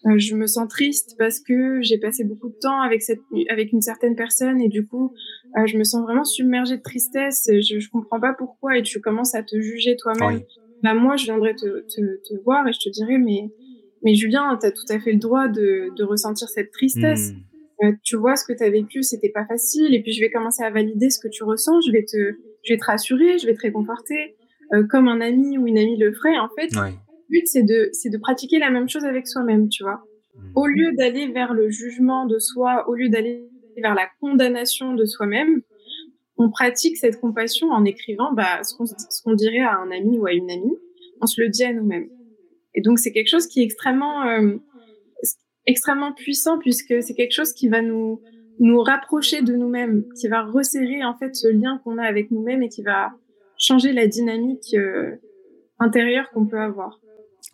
euh, 0.06 0.11
euh, 0.11 0.19
je 0.19 0.35
me 0.35 0.47
sens 0.47 0.69
triste 0.69 1.15
parce 1.19 1.41
que 1.41 1.81
j'ai 1.83 1.99
passé 1.99 2.25
beaucoup 2.25 2.49
de 2.49 2.56
temps 2.61 2.81
avec 2.81 3.03
cette, 3.03 3.21
avec 3.49 3.73
une 3.73 3.81
certaine 3.81 4.17
personne 4.17 4.61
et 4.61 4.69
du 4.69 4.87
coup, 4.87 5.12
je 5.67 5.79
me 5.79 5.85
sens 5.85 6.03
vraiment 6.03 6.25
submergée 6.25 6.77
de 6.77 6.83
tristesse. 6.83 7.49
Je, 7.49 7.79
je 7.79 7.91
comprends 7.91 8.21
pas 8.21 8.35
pourquoi 8.37 8.79
et 8.79 8.83
tu 8.83 9.01
commences 9.01 9.35
à 9.35 9.43
te 9.43 9.61
juger 9.61 9.97
toi-même. 9.97 10.43
Bah, 10.83 10.95
moi, 10.95 11.17
je 11.17 11.25
viendrais 11.25 11.55
te, 11.55 11.81
te, 11.87 12.00
te, 12.28 12.43
voir 12.45 12.67
et 12.69 12.73
je 12.73 12.78
te 12.78 12.90
dirais, 12.90 13.19
mais, 13.19 13.50
mais 14.02 14.14
Julien, 14.14 14.59
tu 14.61 14.67
as 14.67 14.73
tout 14.73 14.85
à 14.90 15.00
fait 15.00 15.12
le 15.12 15.19
droit 15.19 15.49
de, 15.49 15.88
de 15.97 16.05
ressentir 16.05 16.49
cette 16.49 16.71
tristesse. 16.73 17.33
Hmm. 17.81 17.93
tu 18.02 18.17
vois, 18.17 18.37
ce 18.37 18.45
que 18.45 18.52
tu 18.52 18.62
as 18.62 18.71
vécu, 18.71 19.02
c'était 19.02 19.31
pas 19.31 19.47
facile. 19.47 19.95
Et 19.95 20.02
puis, 20.02 20.12
je 20.12 20.21
vais 20.21 20.31
commencer 20.31 20.62
à 20.62 20.71
valider 20.71 21.09
ce 21.09 21.19
que 21.19 21.28
tu 21.28 21.43
ressens. 21.45 21.81
Je 21.87 21.93
vais 21.93 22.05
te, 22.05 22.37
je 22.64 22.75
vais 22.75 22.78
te 22.78 22.85
rassurer, 22.85 23.38
je 23.38 23.47
vais 23.47 23.55
te 23.55 23.62
réconforter. 23.62 24.37
Euh, 24.73 24.85
comme 24.88 25.09
un 25.09 25.21
ami 25.21 25.59
ou 25.59 25.67
une 25.67 25.78
amie 25.78 25.97
le 25.97 26.12
ferait, 26.12 26.38
en 26.38 26.49
fait, 26.57 26.71
but, 27.35 27.47
c'est 27.47 27.62
de, 27.62 27.91
c'est 27.93 28.11
de 28.11 28.19
pratiquer 28.19 28.59
la 28.59 28.71
même 28.71 28.88
chose 28.88 29.05
avec 29.05 29.26
soi-même, 29.26 29.69
tu 29.69 29.83
vois. 29.83 30.03
Mmh. 30.35 30.41
Au 30.55 30.67
lieu 30.67 30.93
d'aller 30.97 31.29
vers 31.29 31.53
le 31.53 31.69
jugement 31.71 32.26
de 32.26 32.38
soi, 32.38 32.88
au 32.88 32.95
lieu 32.95 33.09
d'aller 33.09 33.49
vers 33.76 33.95
la 33.95 34.07
condamnation 34.21 34.95
de 34.95 35.05
soi-même, 35.05 35.62
on 36.37 36.50
pratique 36.50 36.97
cette 36.97 37.21
compassion 37.21 37.71
en 37.71 37.85
écrivant 37.85 38.33
bah, 38.33 38.62
ce, 38.62 38.75
qu'on, 38.76 38.87
ce 38.87 39.23
qu'on 39.23 39.35
dirait 39.35 39.61
à 39.61 39.76
un 39.76 39.91
ami 39.91 40.19
ou 40.19 40.26
à 40.26 40.33
une 40.33 40.50
amie, 40.50 40.76
on 41.21 41.26
se 41.26 41.41
le 41.41 41.49
dit 41.49 41.64
à 41.64 41.73
nous-mêmes. 41.73 42.09
Et 42.75 42.81
donc, 42.81 42.99
c'est 42.99 43.12
quelque 43.12 43.29
chose 43.29 43.47
qui 43.47 43.61
est 43.61 43.64
extrêmement, 43.64 44.26
euh, 44.26 44.57
extrêmement 45.67 46.12
puissant 46.12 46.59
puisque 46.59 47.03
c'est 47.03 47.14
quelque 47.14 47.33
chose 47.33 47.53
qui 47.53 47.69
va 47.69 47.83
nous, 47.83 48.21
nous 48.59 48.81
rapprocher 48.81 49.43
de 49.43 49.55
nous-mêmes, 49.55 50.05
qui 50.21 50.29
va 50.29 50.43
resserrer 50.43 51.05
en 51.05 51.17
fait 51.17 51.35
ce 51.35 51.49
lien 51.49 51.81
qu'on 51.85 51.99
a 51.99 52.05
avec 52.05 52.31
nous-mêmes 52.31 52.62
et 52.62 52.69
qui 52.69 52.83
va 52.83 53.12
changer 53.59 53.93
la 53.93 54.07
dynamique 54.07 54.75
euh, 54.75 55.17
intérieure 55.79 56.31
qu'on 56.31 56.47
peut 56.47 56.61
avoir. 56.61 57.00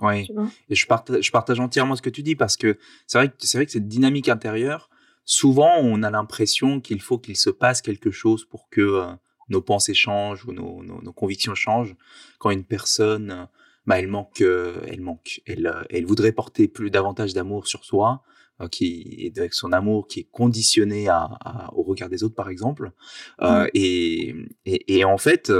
Oui, 0.00 0.28
et 0.68 0.74
je 0.74 0.86
partage, 0.86 1.24
je 1.24 1.30
partage 1.30 1.60
entièrement 1.60 1.94
ce 1.94 2.02
que 2.02 2.10
tu 2.10 2.22
dis 2.22 2.34
parce 2.34 2.56
que 2.56 2.78
c'est 3.06 3.18
vrai, 3.18 3.28
que 3.28 3.34
c'est 3.40 3.58
vrai 3.58 3.66
que 3.66 3.72
cette 3.72 3.88
dynamique 3.88 4.28
intérieure, 4.28 4.88
souvent 5.24 5.76
on 5.78 6.02
a 6.02 6.10
l'impression 6.10 6.80
qu'il 6.80 7.00
faut 7.02 7.18
qu'il 7.18 7.36
se 7.36 7.50
passe 7.50 7.82
quelque 7.82 8.10
chose 8.10 8.44
pour 8.44 8.68
que 8.70 8.80
euh, 8.80 9.12
nos 9.48 9.60
pensées 9.60 9.94
changent 9.94 10.46
ou 10.46 10.52
nos, 10.52 10.82
nos, 10.82 11.12
convictions 11.12 11.54
changent. 11.54 11.96
Quand 12.38 12.50
une 12.50 12.64
personne, 12.64 13.48
bah, 13.86 13.98
elle 13.98 14.08
manque, 14.08 14.40
euh, 14.40 14.80
elle 14.86 15.00
manque, 15.00 15.42
elle, 15.46 15.86
elle 15.90 16.06
voudrait 16.06 16.32
porter 16.32 16.68
plus 16.68 16.90
davantage 16.90 17.34
d'amour 17.34 17.66
sur 17.66 17.84
soi, 17.84 18.22
qui 18.70 19.16
est 19.18 19.38
avec 19.38 19.54
son 19.54 19.72
amour 19.72 20.06
qui 20.06 20.20
est 20.20 20.28
conditionné 20.30 21.08
à, 21.08 21.70
au 21.72 21.82
regard 21.82 22.10
des 22.10 22.22
autres 22.22 22.34
par 22.34 22.50
exemple, 22.50 22.92
mmh. 23.40 23.64
et, 23.72 24.34
et, 24.66 24.98
et, 24.98 25.04
en 25.04 25.16
fait 25.16 25.50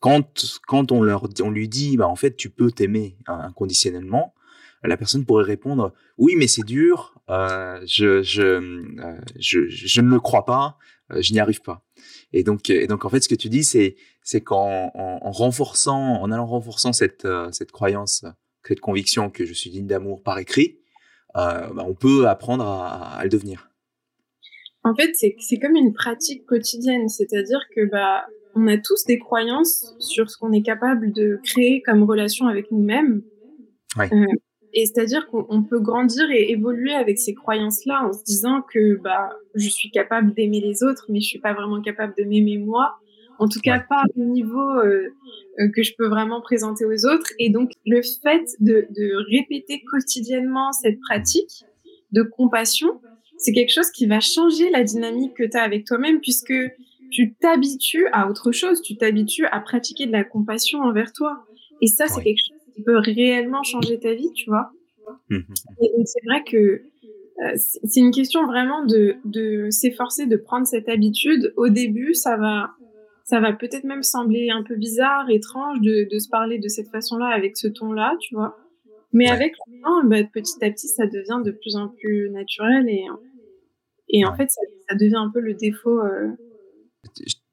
quand, 0.00 0.60
quand 0.66 0.92
on, 0.92 1.02
leur, 1.02 1.28
on 1.42 1.50
lui 1.50 1.68
dit, 1.68 1.96
bah, 1.96 2.08
en 2.08 2.16
fait, 2.16 2.36
tu 2.36 2.50
peux 2.50 2.70
t'aimer 2.70 3.16
inconditionnellement, 3.26 4.34
la 4.82 4.96
personne 4.96 5.24
pourrait 5.24 5.44
répondre, 5.44 5.92
oui, 6.18 6.34
mais 6.36 6.46
c'est 6.46 6.64
dur, 6.64 7.14
euh, 7.28 7.80
je, 7.86 8.22
je, 8.22 8.42
euh, 8.42 9.20
je, 9.38 9.68
je, 9.68 10.00
ne 10.00 10.10
le 10.10 10.20
crois 10.20 10.44
pas, 10.44 10.78
je 11.10 11.32
n'y 11.32 11.40
arrive 11.40 11.62
pas. 11.62 11.84
Et 12.32 12.44
donc, 12.44 12.68
et 12.70 12.86
donc 12.86 13.04
en 13.04 13.08
fait, 13.08 13.20
ce 13.20 13.28
que 13.28 13.34
tu 13.34 13.48
dis, 13.48 13.64
c'est 13.64 13.96
c'est 14.22 14.40
qu'en 14.40 14.90
en, 14.94 15.30
renforçant, 15.30 16.20
en 16.20 16.30
allant 16.30 16.46
renforçant 16.46 16.92
cette 16.92 17.26
cette 17.52 17.72
croyance, 17.72 18.24
cette 18.66 18.80
conviction 18.80 19.30
que 19.30 19.46
je 19.46 19.54
suis 19.54 19.70
digne 19.70 19.86
d'amour 19.86 20.22
par 20.22 20.38
écrit, 20.38 20.78
bah, 21.34 21.72
on 21.78 21.94
peut 21.94 22.28
apprendre 22.28 22.64
à, 22.66 23.16
à 23.18 23.22
le 23.24 23.30
devenir. 23.30 23.70
En 24.82 24.94
fait, 24.94 25.12
c'est 25.14 25.58
comme 25.58 25.74
une 25.74 25.92
pratique 25.92 26.44
quotidienne, 26.46 27.08
c'est-à-dire 27.08 27.60
que 27.74 27.88
bah 27.90 28.24
on 28.56 28.66
a 28.66 28.78
tous 28.78 29.04
des 29.04 29.18
croyances 29.18 29.94
sur 30.00 30.30
ce 30.30 30.38
qu'on 30.38 30.50
est 30.52 30.62
capable 30.62 31.12
de 31.12 31.38
créer 31.44 31.82
comme 31.82 32.02
relation 32.02 32.48
avec 32.48 32.72
nous-mêmes. 32.72 33.22
Euh, 33.98 34.26
et 34.72 34.86
c'est-à-dire 34.86 35.26
qu'on 35.28 35.62
peut 35.62 35.80
grandir 35.80 36.30
et 36.30 36.50
évoluer 36.50 36.92
avec 36.92 37.18
ces 37.18 37.34
croyances-là 37.34 38.08
en 38.08 38.12
se 38.12 38.24
disant 38.24 38.62
que 38.62 38.96
bah 38.96 39.30
je 39.54 39.68
suis 39.68 39.90
capable 39.90 40.34
d'aimer 40.34 40.60
les 40.60 40.82
autres, 40.82 41.06
mais 41.08 41.20
je 41.20 41.26
suis 41.26 41.38
pas 41.38 41.54
vraiment 41.54 41.80
capable 41.80 42.14
de 42.18 42.24
m'aimer 42.24 42.58
moi. 42.58 42.96
En 43.38 43.48
tout 43.48 43.60
cas, 43.60 43.80
pas 43.80 44.02
au 44.16 44.24
niveau 44.24 44.70
euh, 44.80 45.08
euh, 45.60 45.68
que 45.74 45.82
je 45.82 45.92
peux 45.96 46.08
vraiment 46.08 46.40
présenter 46.40 46.86
aux 46.86 47.06
autres. 47.06 47.30
Et 47.38 47.50
donc, 47.50 47.72
le 47.84 48.00
fait 48.22 48.44
de, 48.60 48.86
de 48.90 49.12
répéter 49.30 49.82
quotidiennement 49.90 50.72
cette 50.72 50.98
pratique 51.00 51.64
de 52.12 52.22
compassion, 52.22 52.98
c'est 53.36 53.52
quelque 53.52 53.72
chose 53.72 53.90
qui 53.90 54.06
va 54.06 54.20
changer 54.20 54.70
la 54.70 54.84
dynamique 54.84 55.34
que 55.34 55.44
tu 55.44 55.56
as 55.56 55.62
avec 55.62 55.84
toi-même 55.84 56.20
puisque 56.20 56.54
tu 57.10 57.34
t'habitues 57.34 58.06
à 58.12 58.28
autre 58.28 58.52
chose, 58.52 58.82
tu 58.82 58.96
t'habitues 58.96 59.46
à 59.46 59.60
pratiquer 59.60 60.06
de 60.06 60.12
la 60.12 60.24
compassion 60.24 60.80
envers 60.80 61.12
toi. 61.12 61.44
Et 61.82 61.86
ça, 61.86 62.08
c'est 62.08 62.22
quelque 62.22 62.38
chose 62.38 62.74
qui 62.74 62.82
peut 62.82 62.98
réellement 62.98 63.62
changer 63.62 63.98
ta 63.98 64.14
vie, 64.14 64.32
tu 64.34 64.48
vois. 64.48 64.70
Mmh, 65.30 65.36
mmh. 65.36 65.54
Et 65.82 66.06
c'est 66.06 66.24
vrai 66.24 66.42
que 66.44 66.56
euh, 66.56 67.52
c'est 67.56 68.00
une 68.00 68.12
question 68.12 68.46
vraiment 68.46 68.84
de, 68.84 69.16
de 69.24 69.68
s'efforcer 69.70 70.26
de 70.26 70.36
prendre 70.36 70.66
cette 70.66 70.88
habitude. 70.88 71.52
Au 71.56 71.68
début, 71.68 72.14
ça 72.14 72.36
va, 72.36 72.70
ça 73.24 73.40
va 73.40 73.52
peut-être 73.52 73.84
même 73.84 74.02
sembler 74.02 74.50
un 74.50 74.62
peu 74.62 74.76
bizarre, 74.76 75.28
étrange 75.28 75.80
de, 75.80 76.08
de 76.10 76.18
se 76.18 76.28
parler 76.28 76.58
de 76.58 76.68
cette 76.68 76.88
façon-là 76.88 77.26
avec 77.26 77.56
ce 77.56 77.68
ton-là, 77.68 78.16
tu 78.20 78.34
vois. 78.34 78.56
Mais 79.12 79.28
avec 79.28 79.54
le 79.66 79.82
temps, 79.82 80.04
bah, 80.04 80.24
petit 80.24 80.62
à 80.62 80.70
petit, 80.70 80.88
ça 80.88 81.06
devient 81.06 81.42
de 81.44 81.50
plus 81.50 81.76
en 81.76 81.88
plus 81.88 82.28
naturel 82.30 82.88
et, 82.88 83.04
et 84.08 84.24
en 84.26 84.34
fait, 84.34 84.50
ça, 84.50 84.60
ça 84.88 84.94
devient 84.94 85.16
un 85.16 85.30
peu 85.30 85.40
le 85.40 85.54
défaut. 85.54 86.00
Euh, 86.00 86.28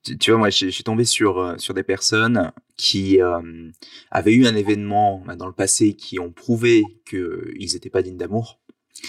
tu 0.03 0.31
vois, 0.31 0.37
moi, 0.37 0.49
je, 0.49 0.69
suis 0.69 0.83
tombé 0.83 1.05
sur, 1.05 1.39
euh, 1.39 1.57
sur 1.57 1.73
des 1.73 1.83
personnes 1.83 2.51
qui 2.75 3.21
euh, 3.21 3.69
avaient 4.11 4.33
eu 4.33 4.45
un 4.45 4.55
événement 4.55 5.23
bah, 5.25 5.35
dans 5.35 5.47
le 5.47 5.53
passé 5.53 5.93
qui 5.93 6.19
ont 6.19 6.31
prouvé 6.31 6.83
qu'ils 7.09 7.73
n'étaient 7.73 7.89
pas 7.89 8.01
dignes 8.01 8.17
d'amour. 8.17 8.59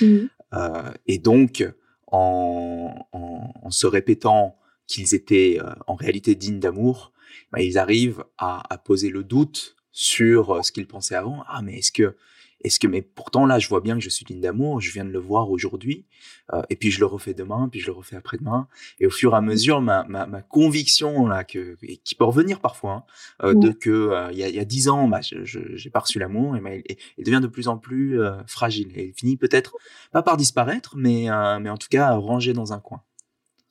Mmh. 0.01 0.27
Euh, 0.55 0.91
et 1.07 1.19
donc, 1.19 1.69
en, 2.07 2.95
en, 3.13 3.53
en, 3.63 3.71
se 3.71 3.87
répétant 3.87 4.57
qu'ils 4.87 5.15
étaient 5.15 5.59
en 5.87 5.95
réalité 5.95 6.35
dignes 6.35 6.61
d'amour, 6.61 7.13
bah, 7.51 7.61
ils 7.61 7.79
arrivent 7.79 8.25
à, 8.39 8.63
à, 8.73 8.79
poser 8.79 9.11
le 9.11 9.25
doute 9.25 9.77
sur 9.91 10.65
ce 10.65 10.71
qu'ils 10.71 10.87
pensaient 10.87 11.17
avant. 11.17 11.43
Ah, 11.49 11.63
mais 11.63 11.79
est-ce 11.79 11.91
que 11.91 12.17
est-ce 12.65 12.81
que, 12.81 12.87
mais 12.87 13.03
pourtant 13.03 13.47
là, 13.47 13.59
je 13.59 13.69
vois 13.69 13.81
bien 13.81 13.97
que 13.97 14.03
je 14.03 14.09
suis 14.09 14.25
digne 14.25 14.41
d'amour, 14.41 14.81
je 14.81 14.91
viens 14.91 15.05
de 15.05 15.11
le 15.11 15.19
voir 15.19 15.51
aujourd'hui, 15.51 16.07
euh, 16.53 16.63
et 16.71 16.77
puis 16.77 16.91
je 16.91 17.01
le 17.01 17.07
refais 17.07 17.35
demain, 17.35 17.69
puis 17.71 17.81
je 17.81 17.87
le 17.87 17.93
refais 17.93 18.17
après-demain, 18.17 18.69
et 18.99 19.07
au 19.07 19.11
fur 19.11 19.35
et 19.35 19.37
à 19.37 19.41
mesure, 19.41 19.81
ma, 19.81 20.05
ma, 20.05 20.27
ma 20.27 20.43
conviction 20.43 21.27
là, 21.27 21.45
que, 21.45 21.77
qui 22.05 22.15
peut 22.15 22.25
revenir 22.25 22.61
parfois, 22.61 23.07
hein, 23.41 23.49
euh, 23.49 23.55
de 23.55 23.71
que 23.71 23.91
euh, 23.91 24.33
il 24.33 24.39
y, 24.39 24.45
a, 24.45 24.49
y 24.49 24.59
a 24.59 24.65
dix 24.65 24.89
ans, 24.89 25.09
bah, 25.09 25.21
je 25.21 25.45
j'ai 25.45 25.91
pas 25.91 26.01
reçu 26.01 26.19
l'amour, 26.19 26.57
et, 26.57 26.61
bah, 26.61 26.75
et, 26.75 26.97
devient 27.19 27.41
de 27.41 27.47
plus 27.47 27.69
en 27.69 27.79
plus 27.79 28.21
euh, 28.21 28.43
fragile, 28.47 28.91
et 28.97 29.09
il 29.09 29.15
finit 29.15 29.37
peut-être 29.37 29.77
pas 30.11 30.23
par 30.23 30.37
disparaître, 30.37 30.97
mais 30.97 31.29
mais 31.61 31.71
en 31.71 31.77
tout 31.77 31.89
cas 31.91 32.13
rangé 32.13 32.53
dans 32.53 32.73
un 32.73 32.81
coin. 32.81 33.03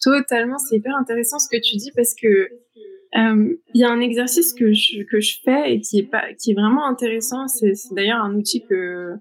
Totalement, 0.04 0.58
c'est 0.58 0.76
hyper 0.76 0.98
intéressant 0.98 1.40
ce 1.40 1.48
que 1.48 1.56
tu 1.56 1.78
dis 1.78 1.92
parce 1.96 2.14
que 2.14 2.28
euh, 2.28 2.50
il 3.16 3.58
y 3.76 3.84
a 3.84 3.90
un 3.90 4.00
exercice 4.00 4.54
que 4.54 4.74
je, 4.74 5.04
que 5.04 5.20
je 5.20 5.40
fais 5.44 5.74
et 5.74 5.82
qui 5.82 6.00
est, 6.00 6.10
pas, 6.10 6.34
qui 6.34 6.52
est 6.52 6.56
vraiment 6.56 6.86
intéressant. 6.86 7.48
C'est 7.48 7.74
d'ailleurs 7.92 8.24
un 8.24 8.36
outil 8.36 8.64
que 8.68 9.14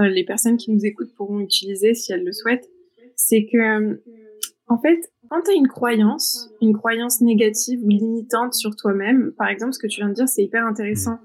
euh, 0.00 0.08
les 0.08 0.24
personnes 0.24 0.56
qui 0.56 0.70
nous 0.70 0.84
écoutent 0.84 1.14
pourront 1.16 1.40
utiliser 1.40 1.94
si 1.94 2.12
elles 2.12 2.24
le 2.24 2.32
souhaitent. 2.32 2.68
C'est 3.16 3.46
que, 3.46 4.00
en 4.68 4.78
fait, 4.78 4.98
quand 5.28 5.42
tu 5.42 5.50
as 5.50 5.54
une 5.54 5.68
croyance, 5.68 6.50
une 6.60 6.72
croyance 6.72 7.20
négative 7.20 7.80
ou 7.82 7.88
limitante 7.88 8.54
sur 8.54 8.74
toi-même, 8.76 9.32
par 9.36 9.48
exemple, 9.48 9.72
ce 9.72 9.78
que 9.78 9.86
tu 9.86 10.00
viens 10.00 10.08
de 10.08 10.14
dire, 10.14 10.28
c'est 10.28 10.42
hyper 10.42 10.66
intéressant. 10.66 11.18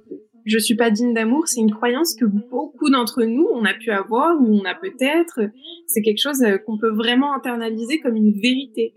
Je 0.45 0.57
suis 0.59 0.75
pas 0.75 0.91
digne 0.91 1.13
d'amour, 1.13 1.47
c'est 1.47 1.59
une 1.59 1.73
croyance 1.73 2.15
que 2.15 2.23
beaucoup 2.23 2.89
d'entre 2.89 3.23
nous, 3.23 3.47
on 3.53 3.65
a 3.65 3.73
pu 3.73 3.91
avoir 3.91 4.39
ou 4.41 4.45
on 4.45 4.63
a 4.63 4.75
peut-être. 4.75 5.41
C'est 5.87 6.01
quelque 6.01 6.21
chose 6.21 6.41
euh, 6.41 6.57
qu'on 6.57 6.77
peut 6.77 6.91
vraiment 6.91 7.33
internaliser 7.33 7.99
comme 7.99 8.15
une 8.15 8.31
vérité. 8.31 8.93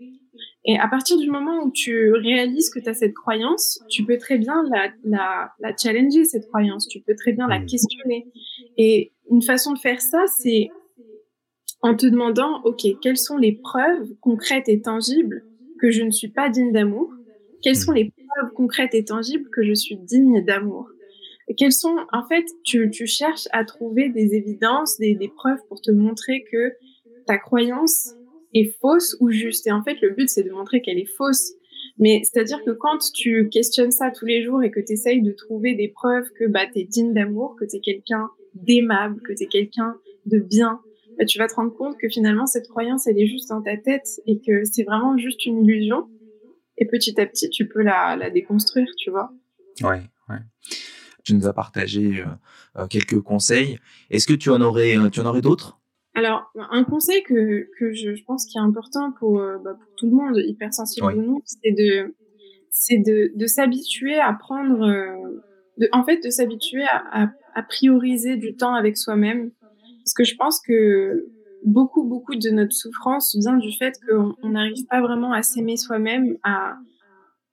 Et 0.65 0.77
à 0.77 0.87
partir 0.87 1.17
du 1.17 1.29
moment 1.29 1.63
où 1.63 1.71
tu 1.71 2.11
réalises 2.11 2.69
que 2.69 2.79
tu 2.79 2.87
as 2.87 2.93
cette 2.93 3.15
croyance, 3.15 3.79
tu 3.89 4.05
peux 4.05 4.17
très 4.17 4.37
bien 4.37 4.63
la, 4.69 4.91
la, 5.03 5.51
la, 5.59 5.75
challenger, 5.75 6.23
cette 6.23 6.47
croyance. 6.47 6.87
Tu 6.87 7.01
peux 7.01 7.15
très 7.15 7.33
bien 7.33 7.47
la 7.47 7.59
mmh. 7.59 7.65
questionner. 7.65 8.27
Et 8.77 9.11
une 9.31 9.41
façon 9.41 9.73
de 9.73 9.79
faire 9.79 10.01
ça, 10.01 10.23
c'est 10.27 10.69
en 11.81 11.95
te 11.95 12.05
demandant, 12.05 12.61
OK, 12.63 12.85
quelles 13.01 13.17
sont 13.17 13.37
les 13.37 13.53
preuves 13.53 14.13
concrètes 14.19 14.69
et 14.69 14.81
tangibles 14.81 15.43
que 15.79 15.89
je 15.89 16.03
ne 16.03 16.11
suis 16.11 16.29
pas 16.29 16.49
digne 16.49 16.71
d'amour? 16.71 17.11
Quelles 17.63 17.75
sont 17.75 17.91
mmh. 17.91 17.95
les 17.95 18.13
preuves 18.27 18.51
concrètes 18.53 18.93
et 18.93 19.03
tangibles 19.03 19.49
que 19.49 19.63
je 19.63 19.73
suis 19.73 19.97
digne 19.97 20.45
d'amour? 20.45 20.89
Quelles 21.57 21.73
sont, 21.73 21.97
en 22.13 22.23
fait, 22.27 22.45
tu, 22.63 22.91
tu 22.91 23.07
cherches 23.07 23.47
à 23.51 23.65
trouver 23.65 24.09
des 24.09 24.35
évidences, 24.35 24.97
des, 24.99 25.15
des 25.15 25.27
preuves 25.27 25.59
pour 25.67 25.81
te 25.81 25.91
montrer 25.91 26.45
que 26.51 26.73
ta 27.25 27.37
croyance 27.37 28.13
est 28.53 28.75
fausse 28.79 29.15
ou 29.19 29.31
juste. 29.31 29.67
Et 29.67 29.71
en 29.71 29.83
fait, 29.83 29.99
le 30.01 30.11
but, 30.11 30.29
c'est 30.29 30.43
de 30.43 30.51
montrer 30.51 30.81
qu'elle 30.81 30.99
est 30.99 31.05
fausse. 31.17 31.53
Mais 31.97 32.21
c'est-à-dire 32.23 32.63
que 32.63 32.71
quand 32.71 32.97
tu 33.13 33.49
questionnes 33.49 33.91
ça 33.91 34.11
tous 34.11 34.25
les 34.25 34.43
jours 34.43 34.63
et 34.63 34.71
que 34.71 34.79
tu 34.79 34.93
essayes 34.93 35.21
de 35.21 35.31
trouver 35.31 35.75
des 35.75 35.87
preuves 35.87 36.29
que 36.39 36.47
bah, 36.47 36.65
tu 36.71 36.79
es 36.79 36.83
digne 36.83 37.13
d'amour, 37.13 37.55
que 37.59 37.65
tu 37.65 37.77
es 37.77 37.79
quelqu'un 37.79 38.29
d'aimable, 38.55 39.21
que 39.21 39.33
tu 39.33 39.43
es 39.43 39.47
quelqu'un 39.47 39.95
de 40.25 40.39
bien, 40.39 40.79
bah, 41.17 41.25
tu 41.25 41.37
vas 41.37 41.47
te 41.47 41.55
rendre 41.55 41.73
compte 41.73 41.97
que 41.97 42.09
finalement, 42.09 42.45
cette 42.45 42.67
croyance, 42.67 43.07
elle 43.07 43.19
est 43.19 43.27
juste 43.27 43.49
dans 43.49 43.61
ta 43.61 43.77
tête 43.77 44.21
et 44.25 44.39
que 44.39 44.63
c'est 44.63 44.83
vraiment 44.83 45.17
juste 45.17 45.45
une 45.45 45.65
illusion. 45.65 46.07
Et 46.77 46.85
petit 46.85 47.19
à 47.19 47.25
petit, 47.25 47.49
tu 47.49 47.67
peux 47.67 47.81
la, 47.81 48.15
la 48.15 48.29
déconstruire, 48.29 48.87
tu 48.97 49.11
vois. 49.11 49.31
Ouais, 49.83 50.01
ouais. 50.29 50.39
Tu 51.23 51.35
nous 51.35 51.47
as 51.47 51.53
partagé 51.53 52.21
euh, 52.21 52.81
euh, 52.81 52.87
quelques 52.87 53.19
conseils. 53.21 53.77
Est-ce 54.09 54.25
que 54.25 54.33
tu 54.33 54.49
en 54.49 54.61
aurais, 54.61 54.97
euh, 54.97 55.09
tu 55.09 55.19
en 55.19 55.25
aurais 55.25 55.41
d'autres? 55.41 55.79
Alors, 56.13 56.51
un 56.55 56.83
conseil 56.83 57.23
que, 57.23 57.69
que 57.79 57.93
je, 57.93 58.15
je 58.15 58.23
pense 58.25 58.45
qui 58.45 58.57
est 58.57 58.61
important 58.61 59.13
pour, 59.13 59.39
euh, 59.39 59.57
bah, 59.63 59.75
pour 59.75 59.95
tout 59.95 60.07
le 60.07 60.15
monde, 60.15 60.37
hypersensible 60.37 61.07
ou 61.07 61.21
non, 61.21 61.41
c'est 61.45 61.71
de, 61.71 62.13
c'est 62.69 62.97
de, 62.97 63.31
de 63.33 63.45
s'habituer 63.45 64.19
à 64.19 64.33
prendre, 64.33 64.85
euh, 64.85 65.41
de, 65.77 65.87
en 65.93 66.03
fait, 66.03 66.21
de 66.23 66.29
s'habituer 66.29 66.83
à, 66.83 67.23
à, 67.23 67.31
à, 67.55 67.63
prioriser 67.63 68.35
du 68.35 68.55
temps 68.57 68.73
avec 68.73 68.97
soi-même. 68.97 69.51
Parce 70.03 70.13
que 70.13 70.25
je 70.25 70.35
pense 70.35 70.59
que 70.59 71.27
beaucoup, 71.63 72.03
beaucoup 72.03 72.35
de 72.35 72.49
notre 72.49 72.73
souffrance 72.73 73.33
vient 73.39 73.55
du 73.55 73.71
fait 73.71 73.93
qu'on 74.05 74.49
n'arrive 74.49 74.85
pas 74.87 74.99
vraiment 74.99 75.31
à 75.31 75.43
s'aimer 75.43 75.77
soi-même, 75.77 76.37
à, 76.43 76.75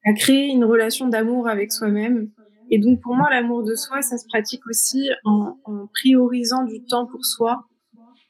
à 0.04 0.12
créer 0.14 0.48
une 0.48 0.64
relation 0.64 1.06
d'amour 1.06 1.46
avec 1.46 1.70
soi-même. 1.70 2.30
Et 2.70 2.78
donc, 2.80 3.00
pour 3.02 3.14
moi, 3.14 3.30
l'amour 3.30 3.62
de 3.62 3.76
soi, 3.76 4.02
ça 4.02 4.18
se 4.18 4.26
pratique 4.26 4.66
aussi 4.66 5.10
en, 5.24 5.56
en 5.64 5.86
priorisant 5.94 6.64
du 6.64 6.84
temps 6.84 7.06
pour 7.06 7.24
soi 7.24 7.67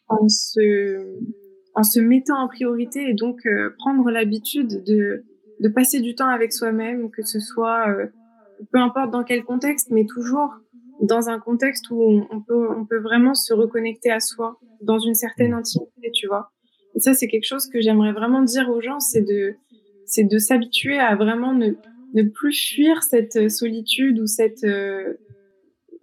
en 0.09 0.29
se, 0.29 1.19
en 1.75 1.83
se 1.83 2.00
mettant 2.00 2.38
en 2.38 2.49
priorité 2.49 3.09
et 3.09 3.15
donc 3.15 3.47
euh, 3.47 3.75
prendre 3.79 4.11
l'habitude 4.11 4.83
de, 4.85 5.25
de 5.61 5.69
passer 5.69 6.00
du 6.00 6.15
temps 6.15 6.29
avec 6.29 6.53
soi-même, 6.53 7.11
que 7.11 7.23
ce 7.23 7.41
soit 7.41 7.88
euh, 7.88 8.07
peu 8.73 8.79
importe 8.79 9.11
dans 9.11 9.25
quel 9.25 9.45
contexte, 9.45 9.91
mais 9.91 10.05
toujours 10.05 10.55
dans 11.00 11.29
un 11.29 11.38
contexte 11.38 11.91
où 11.91 12.27
on, 12.31 12.41
peut, 12.41 12.69
on 12.77 12.85
peut 12.85 12.99
vraiment 12.99 13.35
se 13.35 13.55
reconnecter 13.55 14.11
à 14.11 14.21
soi, 14.21 14.59
dans 14.83 14.99
une 14.99 15.15
certaine 15.15 15.53
intimité, 15.53 16.11
tu 16.12 16.27
vois. 16.27 16.50
Et 16.95 17.00
ça, 17.00 17.15
c'est 17.15 17.29
quelque 17.29 17.47
chose 17.47 17.69
que 17.69 17.81
j'aimerais 17.81 18.12
vraiment 18.12 18.43
dire 18.43 18.69
aux 18.69 18.81
gens, 18.81 18.99
c'est 18.99 19.23
de, 19.23 19.55
c'est 20.07 20.25
de 20.25 20.38
s'habituer 20.38 20.99
à 20.99 21.15
vraiment 21.15 21.53
ne, 21.53 21.73
ne 22.15 22.23
plus 22.23 22.53
fuir 22.53 23.03
cette 23.05 23.49
solitude 23.49 24.19
ou 24.19 24.27
cette, 24.27 24.65
euh, 24.65 25.15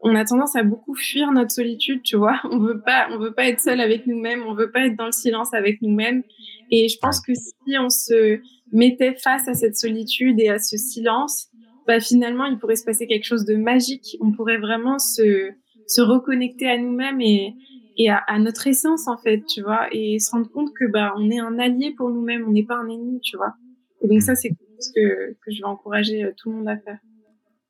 on 0.08 0.14
a 0.16 0.24
tendance 0.24 0.56
à 0.56 0.62
beaucoup 0.62 0.94
fuir 0.94 1.32
notre 1.32 1.50
solitude, 1.50 2.04
tu 2.04 2.16
vois. 2.16 2.40
On 2.52 2.60
veut 2.60 2.80
pas, 2.80 3.08
on 3.12 3.18
veut 3.18 3.34
pas 3.34 3.48
être 3.48 3.60
seul 3.60 3.82
avec 3.82 4.06
nous-mêmes, 4.06 4.44
on 4.48 4.54
veut 4.54 4.72
pas 4.72 4.86
être 4.86 4.96
dans 4.96 5.08
le 5.08 5.12
silence 5.12 5.52
avec 5.54 5.82
nous-mêmes. 5.82 6.22
Et 6.70 6.88
je 6.90 6.98
pense 7.00 7.20
que 7.20 7.34
si 7.34 7.78
on 7.80 7.90
se 7.90 8.40
mettait 8.72 9.16
face 9.16 9.48
à 9.48 9.56
cette 9.56 9.76
solitude 9.76 10.40
et 10.40 10.50
à 10.50 10.60
ce 10.60 10.78
silence, 10.78 11.48
bah 11.88 12.00
finalement, 12.00 12.46
il 12.46 12.60
pourrait 12.60 12.76
se 12.76 12.86
passer 12.86 13.08
quelque 13.08 13.26
chose 13.26 13.46
de 13.46 13.56
magique. 13.56 14.18
On 14.22 14.32
pourrait 14.32 14.60
vraiment 14.60 15.00
se, 15.00 15.50
se 15.88 16.02
reconnecter 16.02 16.68
à 16.68 16.78
nous-mêmes 16.78 17.22
et, 17.22 17.56
et 17.98 18.12
à, 18.12 18.22
notre 18.38 18.68
essence, 18.68 19.08
en 19.08 19.18
fait, 19.18 19.44
tu 19.48 19.64
vois, 19.64 19.88
et 19.92 20.20
se 20.20 20.30
rendre 20.30 20.52
compte 20.52 20.72
que, 20.80 20.86
bah, 20.86 21.14
on 21.18 21.32
est 21.32 21.40
un 21.40 21.58
allié 21.58 21.96
pour 21.98 22.12
nous-mêmes, 22.12 22.46
on 22.48 22.52
n'est 22.52 22.66
pas 22.66 22.76
un 22.76 22.88
ennemi, 22.90 23.22
tu 23.22 23.38
vois. 23.38 23.56
Et 24.02 24.08
donc 24.08 24.22
ça, 24.22 24.36
c'est 24.36 24.52
ce 24.80 24.90
que, 24.94 25.34
que 25.34 25.52
je 25.52 25.62
vais 25.62 25.68
encourager 25.68 26.24
euh, 26.24 26.32
tout 26.38 26.52
le 26.52 26.58
monde 26.58 26.68
à 26.68 26.78
faire. 26.78 27.00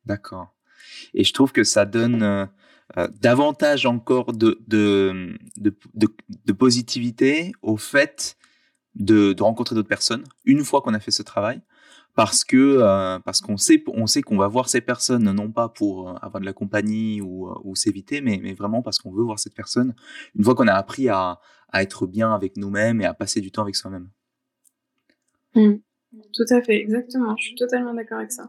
D'accord. 0.04 0.55
Et 1.14 1.24
je 1.24 1.32
trouve 1.32 1.52
que 1.52 1.64
ça 1.64 1.84
donne 1.84 2.22
euh, 2.22 2.46
euh, 2.96 3.08
davantage 3.20 3.86
encore 3.86 4.32
de, 4.32 4.58
de, 4.66 5.36
de, 5.56 6.52
positivité 6.52 7.52
au 7.62 7.76
fait 7.76 8.36
de, 8.94 9.34
rencontrer 9.40 9.74
d'autres 9.74 9.88
personnes 9.88 10.24
une 10.44 10.64
fois 10.64 10.80
qu'on 10.82 10.94
a 10.94 11.00
fait 11.00 11.10
ce 11.10 11.22
travail 11.22 11.60
parce 12.14 12.44
que 12.44 12.56
euh, 12.56 13.18
parce 13.18 13.42
qu'on 13.42 13.58
sait 13.58 13.82
on 13.88 14.06
sait 14.06 14.22
qu'on 14.22 14.38
va 14.38 14.48
voir 14.48 14.68
ces 14.68 14.80
personnes 14.80 15.30
non 15.32 15.50
pas 15.50 15.68
pour 15.68 16.10
avoir 16.24 16.40
de 16.40 16.46
la 16.46 16.54
compagnie 16.54 17.20
ou, 17.20 17.74
s'éviter 17.74 18.22
mais, 18.22 18.40
mais 18.42 18.54
vraiment 18.54 18.80
parce 18.80 18.98
qu'on 18.98 19.12
veut 19.12 19.22
voir 19.22 19.38
cette 19.38 19.54
personne 19.54 19.94
une 20.34 20.44
fois 20.44 20.54
qu'on 20.54 20.68
a 20.68 20.72
appris 20.74 21.10
à, 21.10 21.40
à 21.68 21.82
être 21.82 22.06
bien 22.06 22.32
avec 22.32 22.56
nous-mêmes 22.56 23.00
et 23.00 23.04
à 23.04 23.14
passer 23.14 23.40
du 23.40 23.50
temps 23.50 23.62
avec 23.62 23.76
soi-même. 23.76 24.08
Mmh. 25.54 25.74
Tout 26.32 26.44
à 26.50 26.62
fait, 26.62 26.80
exactement. 26.80 27.36
Je 27.36 27.44
suis 27.44 27.54
totalement 27.54 27.94
d'accord 27.94 28.18
avec 28.18 28.32
ça. 28.32 28.48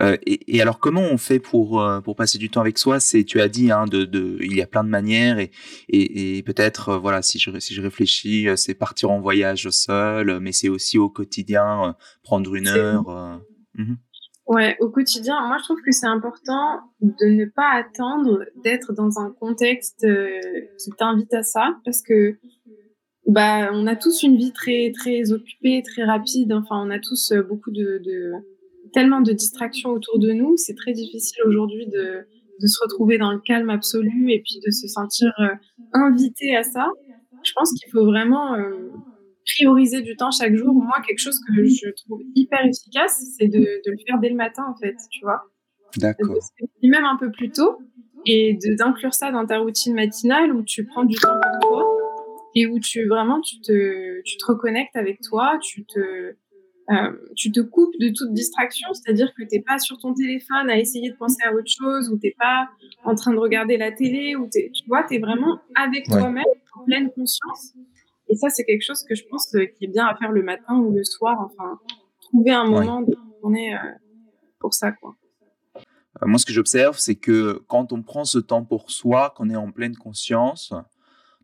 Euh, 0.00 0.16
et, 0.26 0.56
et, 0.56 0.62
alors, 0.62 0.78
comment 0.78 1.02
on 1.02 1.18
fait 1.18 1.38
pour 1.38 1.80
euh, 1.80 2.00
pour 2.00 2.16
passer 2.16 2.38
du 2.38 2.50
temps 2.50 2.60
avec 2.60 2.78
soi? 2.78 3.00
C'est, 3.00 3.24
tu 3.24 3.40
as 3.40 3.48
dit, 3.48 3.70
hein, 3.70 3.86
de, 3.86 4.04
de, 4.04 4.38
il 4.40 4.54
y 4.54 4.62
a 4.62 4.66
plein 4.66 4.84
de 4.84 4.88
manières 4.88 5.38
et 5.38 5.50
et, 5.88 6.38
et 6.38 6.42
peut-être, 6.42 6.90
euh, 6.90 6.98
voilà, 6.98 7.22
si 7.22 7.38
je 7.38 7.58
si 7.58 7.74
je 7.74 7.82
réfléchis, 7.82 8.48
c'est 8.56 8.74
partir 8.74 9.10
en 9.10 9.20
voyage 9.20 9.68
seul, 9.70 10.40
mais 10.40 10.52
c'est 10.52 10.68
aussi 10.68 10.98
au 10.98 11.08
quotidien 11.08 11.96
prendre 12.22 12.54
une 12.54 12.68
heure. 12.68 13.40
Mmh. 13.74 13.94
Ouais, 14.46 14.76
au 14.80 14.90
quotidien, 14.90 15.46
moi 15.46 15.56
je 15.58 15.64
trouve 15.64 15.80
que 15.84 15.90
c'est 15.92 16.06
important 16.06 16.80
de 17.00 17.26
ne 17.26 17.46
pas 17.46 17.70
attendre 17.72 18.44
d'être 18.62 18.92
dans 18.92 19.18
un 19.18 19.34
contexte 19.40 20.06
qui 20.78 20.90
t'invite 20.98 21.32
à 21.34 21.42
ça, 21.42 21.76
parce 21.84 22.02
que 22.02 22.38
bah 23.26 23.70
on 23.72 23.86
a 23.86 23.96
tous 23.96 24.22
une 24.22 24.36
vie 24.36 24.52
très 24.52 24.92
très 24.92 25.32
occupée, 25.32 25.82
très 25.82 26.04
rapide. 26.04 26.52
Enfin, 26.52 26.86
on 26.86 26.90
a 26.90 26.98
tous 26.98 27.32
beaucoup 27.48 27.70
de, 27.70 28.02
de 28.04 28.32
tellement 28.94 29.20
de 29.20 29.32
distractions 29.32 29.90
autour 29.90 30.18
de 30.18 30.32
nous, 30.32 30.56
c'est 30.56 30.74
très 30.74 30.92
difficile 30.92 31.42
aujourd'hui 31.44 31.86
de, 31.86 32.26
de, 32.60 32.66
se 32.66 32.78
retrouver 32.82 33.18
dans 33.18 33.32
le 33.32 33.40
calme 33.40 33.68
absolu 33.68 34.30
et 34.30 34.40
puis 34.40 34.60
de 34.64 34.70
se 34.70 34.86
sentir 34.86 35.32
euh, 35.40 35.48
invité 35.92 36.56
à 36.56 36.62
ça. 36.62 36.86
Je 37.42 37.52
pense 37.54 37.72
qu'il 37.74 37.90
faut 37.92 38.06
vraiment 38.06 38.54
euh, 38.54 38.90
prioriser 39.44 40.00
du 40.00 40.16
temps 40.16 40.30
chaque 40.30 40.54
jour. 40.54 40.72
Moi, 40.72 40.94
quelque 41.06 41.18
chose 41.18 41.38
que 41.46 41.64
je 41.64 41.90
trouve 42.04 42.22
hyper 42.34 42.64
efficace, 42.64 43.22
c'est 43.36 43.48
de, 43.48 43.58
de, 43.58 43.90
le 43.90 43.98
faire 44.06 44.18
dès 44.18 44.30
le 44.30 44.36
matin, 44.36 44.64
en 44.68 44.78
fait, 44.78 44.94
tu 45.10 45.20
vois. 45.22 45.42
D'accord. 45.98 46.38
Même 46.82 47.04
un 47.04 47.16
peu 47.16 47.30
plus 47.30 47.50
tôt 47.50 47.78
et 48.26 48.58
d'inclure 48.78 49.14
ça 49.14 49.30
dans 49.30 49.44
ta 49.46 49.58
routine 49.58 49.94
matinale 49.94 50.52
où 50.52 50.62
tu 50.62 50.86
prends 50.86 51.04
du 51.04 51.16
temps 51.16 51.38
pour 51.60 51.68
toi 51.68 51.84
et 52.54 52.66
où 52.66 52.78
tu 52.78 53.06
vraiment 53.06 53.40
tu 53.40 53.60
te, 53.60 54.22
tu 54.22 54.36
te 54.38 54.46
reconnectes 54.46 54.96
avec 54.96 55.20
toi, 55.20 55.58
tu 55.60 55.84
te 55.84 56.34
euh, 56.90 57.12
tu 57.34 57.50
te 57.50 57.60
coupes 57.60 57.94
de 57.98 58.10
toute 58.10 58.32
distraction, 58.34 58.88
c'est-à-dire 58.92 59.32
que 59.34 59.42
t'es 59.42 59.60
pas 59.60 59.78
sur 59.78 59.98
ton 59.98 60.12
téléphone 60.12 60.68
à 60.68 60.78
essayer 60.78 61.10
de 61.10 61.16
penser 61.16 61.42
à 61.44 61.52
autre 61.54 61.70
chose, 61.70 62.10
ou 62.10 62.18
t'es 62.18 62.34
pas 62.38 62.68
en 63.04 63.14
train 63.14 63.32
de 63.32 63.38
regarder 63.38 63.76
la 63.76 63.90
télé, 63.90 64.36
ou 64.36 64.48
tu 64.52 64.70
vois, 64.86 65.02
t'es 65.04 65.18
vraiment 65.18 65.58
avec 65.74 66.06
toi-même, 66.06 66.44
en 66.74 66.84
pleine 66.84 67.10
conscience. 67.12 67.72
Et 68.28 68.36
ça, 68.36 68.48
c'est 68.50 68.64
quelque 68.64 68.82
chose 68.82 69.02
que 69.08 69.14
je 69.14 69.24
pense 69.30 69.54
euh, 69.54 69.66
qui 69.66 69.84
est 69.84 69.88
bien 69.88 70.06
à 70.06 70.16
faire 70.16 70.32
le 70.32 70.42
matin 70.42 70.76
ou 70.76 70.92
le 70.92 71.04
soir, 71.04 71.38
enfin, 71.40 71.78
trouver 72.20 72.52
un 72.52 72.64
moment 72.64 73.02
de 73.02 73.16
journée 73.40 73.74
euh, 73.74 73.78
pour 74.60 74.74
ça, 74.74 74.92
quoi. 74.92 75.14
Moi, 76.22 76.38
ce 76.38 76.46
que 76.46 76.52
j'observe, 76.52 76.96
c'est 76.98 77.16
que 77.16 77.62
quand 77.66 77.92
on 77.92 78.02
prend 78.02 78.24
ce 78.24 78.38
temps 78.38 78.64
pour 78.64 78.90
soi, 78.90 79.34
qu'on 79.36 79.50
est 79.50 79.56
en 79.56 79.72
pleine 79.72 79.96
conscience, 79.96 80.72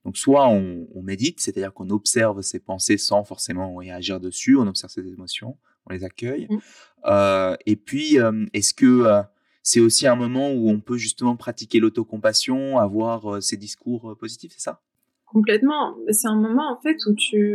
donc 0.04 0.16
soit 0.16 0.48
on, 0.48 0.86
on 0.94 1.02
médite, 1.02 1.40
c'est-à-dire 1.40 1.74
qu'on 1.74 1.90
observe 1.90 2.40
ses 2.42 2.58
pensées 2.58 2.96
sans 2.96 3.22
forcément 3.24 3.74
réagir 3.76 4.18
dessus, 4.20 4.56
on 4.56 4.66
observe 4.66 4.90
ses 4.90 5.06
émotions, 5.06 5.56
on 5.86 5.92
les 5.92 6.04
accueille. 6.04 6.46
Mmh. 6.48 6.58
Euh, 7.06 7.56
et 7.66 7.76
puis, 7.76 8.18
euh, 8.18 8.46
est-ce 8.52 8.72
que 8.74 8.86
euh, 8.86 9.22
c'est 9.62 9.80
aussi 9.80 10.06
un 10.06 10.16
moment 10.16 10.50
où 10.52 10.70
on 10.70 10.80
peut 10.80 10.96
justement 10.96 11.36
pratiquer 11.36 11.80
l'autocompassion, 11.80 12.78
avoir 12.78 13.42
ces 13.42 13.56
discours 13.56 14.16
positifs, 14.18 14.52
c'est 14.54 14.62
ça? 14.62 14.80
Complètement. 15.26 15.96
C'est 16.10 16.28
un 16.28 16.36
moment 16.36 16.72
en 16.72 16.80
fait 16.80 16.96
où 17.06 17.14
tu... 17.14 17.54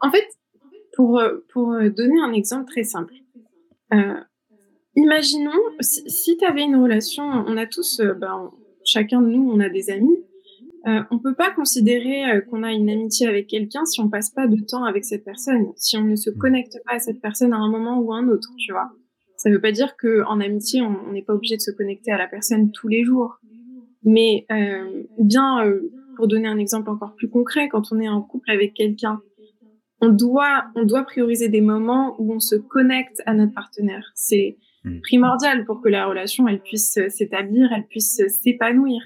En 0.00 0.10
fait, 0.10 0.26
pour, 0.96 1.20
pour 1.52 1.72
donner 1.90 2.20
un 2.22 2.32
exemple 2.32 2.70
très 2.70 2.84
simple, 2.84 3.14
imaginons 4.94 5.60
si, 5.80 6.08
si 6.08 6.36
tu 6.36 6.44
avais 6.44 6.62
une 6.62 6.76
relation, 6.76 7.24
on 7.24 7.56
a 7.56 7.66
tous, 7.66 8.00
ben, 8.00 8.52
chacun 8.84 9.20
de 9.20 9.26
nous, 9.26 9.50
on 9.50 9.58
a 9.58 9.68
des 9.68 9.90
amis, 9.90 10.24
euh, 10.86 11.02
on 11.10 11.18
peut 11.18 11.34
pas 11.34 11.50
considérer 11.50 12.30
euh, 12.30 12.40
qu'on 12.42 12.62
a 12.62 12.72
une 12.72 12.90
amitié 12.90 13.26
avec 13.26 13.46
quelqu'un 13.46 13.84
si 13.86 14.00
on 14.00 14.10
passe 14.10 14.30
pas 14.30 14.46
de 14.46 14.56
temps 14.60 14.84
avec 14.84 15.04
cette 15.04 15.24
personne, 15.24 15.72
si 15.76 15.96
on 15.96 16.04
ne 16.04 16.16
se 16.16 16.30
connecte 16.30 16.78
pas 16.86 16.96
à 16.96 16.98
cette 16.98 17.20
personne 17.22 17.52
à 17.52 17.56
un 17.56 17.70
moment 17.70 17.98
ou 17.98 18.12
à 18.12 18.18
un 18.18 18.28
autre, 18.28 18.50
tu 18.58 18.72
vois. 18.72 18.90
Ça 19.36 19.50
veut 19.50 19.60
pas 19.60 19.72
dire 19.72 19.96
que 19.96 20.22
en 20.26 20.40
amitié, 20.40 20.82
on 20.82 21.12
n'est 21.12 21.22
pas 21.22 21.34
obligé 21.34 21.56
de 21.56 21.60
se 21.60 21.70
connecter 21.70 22.12
à 22.12 22.18
la 22.18 22.26
personne 22.26 22.70
tous 22.70 22.88
les 22.88 23.04
jours. 23.04 23.38
Mais 24.04 24.46
euh, 24.50 25.02
bien, 25.18 25.66
euh, 25.66 25.90
pour 26.16 26.28
donner 26.28 26.48
un 26.48 26.58
exemple 26.58 26.90
encore 26.90 27.14
plus 27.14 27.28
concret, 27.28 27.68
quand 27.68 27.92
on 27.92 28.00
est 28.00 28.08
en 28.08 28.22
couple 28.22 28.50
avec 28.50 28.74
quelqu'un, 28.74 29.20
on 30.00 30.08
doit, 30.08 30.66
on 30.76 30.84
doit 30.84 31.04
prioriser 31.04 31.48
des 31.48 31.60
moments 31.60 32.14
où 32.18 32.32
on 32.32 32.40
se 32.40 32.56
connecte 32.56 33.22
à 33.26 33.34
notre 33.34 33.54
partenaire. 33.54 34.12
C'est 34.14 34.58
hmm. 34.84 35.00
primordial 35.00 35.64
pour 35.64 35.80
que 35.80 35.88
la 35.88 36.06
relation, 36.06 36.46
elle 36.46 36.60
puisse 36.60 36.98
s'établir, 37.08 37.70
elle 37.74 37.86
puisse 37.86 38.20
s'épanouir. 38.28 39.02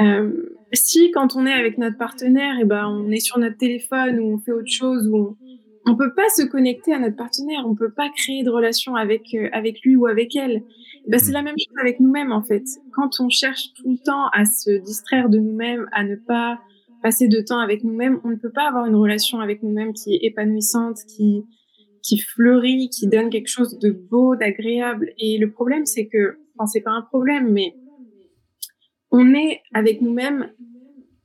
Euh, 0.00 0.30
si 0.72 1.10
quand 1.10 1.36
on 1.36 1.46
est 1.46 1.52
avec 1.52 1.78
notre 1.78 1.98
partenaire, 1.98 2.56
et 2.56 2.62
eh 2.62 2.64
ben 2.64 2.86
on 2.88 3.10
est 3.10 3.20
sur 3.20 3.38
notre 3.38 3.56
téléphone 3.56 4.20
ou 4.20 4.34
on 4.34 4.38
fait 4.38 4.52
autre 4.52 4.70
chose 4.70 5.08
ou 5.08 5.16
on, 5.16 5.36
on 5.86 5.96
peut 5.96 6.14
pas 6.14 6.28
se 6.36 6.42
connecter 6.42 6.92
à 6.92 6.98
notre 6.98 7.16
partenaire, 7.16 7.64
on 7.66 7.74
peut 7.74 7.92
pas 7.92 8.08
créer 8.14 8.42
de 8.42 8.50
relation 8.50 8.94
avec 8.94 9.34
euh, 9.34 9.48
avec 9.52 9.80
lui 9.82 9.96
ou 9.96 10.06
avec 10.06 10.36
elle. 10.36 10.62
Eh 11.06 11.10
ben 11.10 11.18
c'est 11.18 11.32
la 11.32 11.42
même 11.42 11.56
chose 11.58 11.78
avec 11.80 12.00
nous-mêmes 12.00 12.32
en 12.32 12.42
fait. 12.42 12.64
Quand 12.92 13.20
on 13.20 13.28
cherche 13.28 13.72
tout 13.74 13.90
le 13.90 13.98
temps 13.98 14.28
à 14.32 14.44
se 14.44 14.70
distraire 14.82 15.28
de 15.28 15.38
nous-mêmes, 15.38 15.88
à 15.92 16.04
ne 16.04 16.16
pas 16.16 16.60
passer 17.02 17.28
de 17.28 17.40
temps 17.40 17.58
avec 17.58 17.82
nous-mêmes, 17.82 18.20
on 18.24 18.28
ne 18.28 18.36
peut 18.36 18.52
pas 18.52 18.68
avoir 18.68 18.86
une 18.86 18.94
relation 18.94 19.40
avec 19.40 19.62
nous-mêmes 19.62 19.92
qui 19.92 20.14
est 20.14 20.20
épanouissante, 20.22 20.98
qui 21.16 21.44
qui 22.02 22.18
fleurit, 22.18 22.88
qui 22.88 23.08
donne 23.08 23.28
quelque 23.28 23.48
chose 23.48 23.78
de 23.78 23.90
beau, 23.90 24.36
d'agréable. 24.36 25.12
Et 25.18 25.38
le 25.38 25.50
problème 25.50 25.86
c'est 25.86 26.06
que, 26.06 26.38
enfin 26.56 26.66
c'est 26.66 26.82
pas 26.82 26.92
un 26.92 27.02
problème, 27.02 27.50
mais 27.50 27.74
on 29.10 29.34
est 29.34 29.62
avec 29.74 30.00
nous-mêmes 30.00 30.50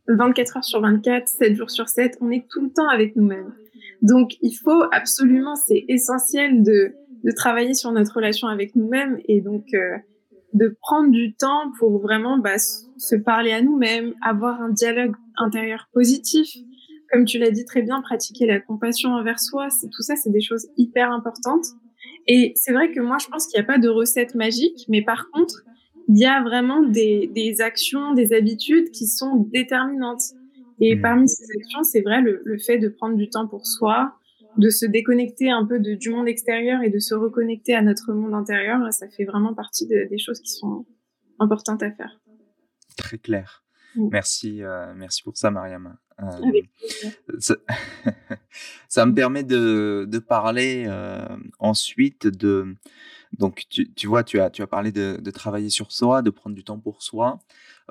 24 0.08 0.58
heures 0.58 0.64
sur 0.64 0.82
24, 0.82 1.28
7 1.28 1.56
jours 1.56 1.70
sur 1.70 1.90
7, 1.90 2.18
on 2.22 2.32
est 2.32 2.46
tout 2.50 2.62
le 2.62 2.72
temps 2.72 2.88
avec 2.90 3.16
nous-mêmes. 3.16 3.54
Donc, 4.02 4.36
il 4.42 4.54
faut 4.54 4.84
absolument, 4.92 5.56
c'est 5.56 5.86
essentiel 5.88 6.64
de, 6.64 6.94
de 7.24 7.32
travailler 7.32 7.74
sur 7.74 7.92
notre 7.92 8.16
relation 8.16 8.48
avec 8.48 8.76
nous-mêmes 8.76 9.20
et 9.26 9.42
donc 9.42 9.66
euh, 9.74 9.98
de 10.54 10.78
prendre 10.82 11.12
du 11.12 11.36
temps 11.36 11.72
pour 11.80 12.00
vraiment 12.00 12.38
bah, 12.38 12.58
se 12.58 13.16
parler 13.16 13.52
à 13.52 13.62
nous-mêmes, 13.62 14.14
avoir 14.22 14.62
un 14.62 14.70
dialogue 14.70 15.16
intérieur 15.38 15.90
positif. 15.94 16.48
Comme 17.12 17.26
tu 17.26 17.38
l'as 17.40 17.52
dit 17.52 17.66
très 17.66 17.82
bien, 17.82 18.02
pratiquer 18.02 18.46
la 18.46 18.60
compassion 18.60 19.12
envers 19.12 19.40
soi, 19.40 19.70
c'est 19.70 19.90
tout 19.90 20.02
ça, 20.02 20.16
c'est 20.16 20.32
des 20.32 20.42
choses 20.42 20.68
hyper 20.78 21.12
importantes. 21.12 21.66
Et 22.28 22.54
c'est 22.56 22.74
vrai 22.74 22.92
que 22.92 23.00
moi, 23.00 23.18
je 23.20 23.28
pense 23.28 23.48
qu'il 23.48 23.60
n'y 23.60 23.66
a 23.66 23.68
pas 23.68 23.80
de 23.80 23.90
recette 23.90 24.36
magique, 24.36 24.86
mais 24.88 25.02
par 25.02 25.30
contre, 25.32 25.64
il 26.08 26.20
y 26.20 26.26
a 26.26 26.42
vraiment 26.44 26.82
des, 26.82 27.28
des, 27.34 27.62
actions, 27.62 28.14
des 28.14 28.34
habitudes 28.34 28.92
qui 28.92 29.08
sont 29.08 29.36
déterminantes. 29.52 30.22
Et 30.80 30.96
mmh. 30.96 31.02
parmi 31.02 31.28
ces 31.30 31.46
actions, 31.58 31.84
c'est 31.84 32.02
vrai 32.02 32.22
le, 32.22 32.42
le, 32.44 32.58
fait 32.58 32.78
de 32.78 32.90
prendre 32.90 33.16
du 33.16 33.30
temps 33.30 33.48
pour 33.48 33.66
soi, 33.66 34.14
de 34.58 34.70
se 34.70 34.86
déconnecter 34.86 35.50
un 35.50 35.66
peu 35.66 35.80
de, 35.80 35.96
du 35.96 36.10
monde 36.10 36.28
extérieur 36.28 36.82
et 36.84 36.90
de 36.90 37.00
se 37.00 37.16
reconnecter 37.16 37.76
à 37.76 37.82
notre 37.82 38.14
monde 38.14 38.34
intérieur, 38.34 38.82
ça 38.94 39.08
fait 39.10 39.26
vraiment 39.26 39.54
partie 39.54 39.88
de, 39.88 40.08
des 40.10 40.18
choses 40.18 40.40
qui 40.40 40.52
sont 40.52 40.86
importantes 41.40 41.82
à 41.84 41.92
faire. 41.92 42.20
Très 42.98 43.18
clair. 43.18 43.64
Mmh. 43.96 44.10
Merci, 44.12 44.64
euh, 44.64 44.94
merci 44.96 45.24
pour 45.24 45.38
ça, 45.38 45.52
Mariam. 45.52 45.98
Euh, 46.22 46.62
ça, 47.40 47.56
ça, 48.88 49.06
me 49.06 49.14
permet 49.14 49.44
de, 49.44 50.06
de 50.10 50.20
parler 50.20 50.86
euh, 50.88 51.26
ensuite 51.60 52.28
de 52.28 52.76
donc, 53.38 53.66
tu, 53.70 53.92
tu, 53.94 54.08
vois, 54.08 54.24
tu 54.24 54.40
as, 54.40 54.50
tu 54.50 54.62
as 54.62 54.68
parlé 54.68 54.92
de, 54.92 55.18
de, 55.22 55.32
travailler 55.32 55.70
sur 55.70 55.92
soi, 55.92 56.22
de 56.22 56.30
prendre 56.30 56.56
du 56.56 56.64
temps 56.64 56.80
pour 56.80 57.02
soi. 57.02 57.40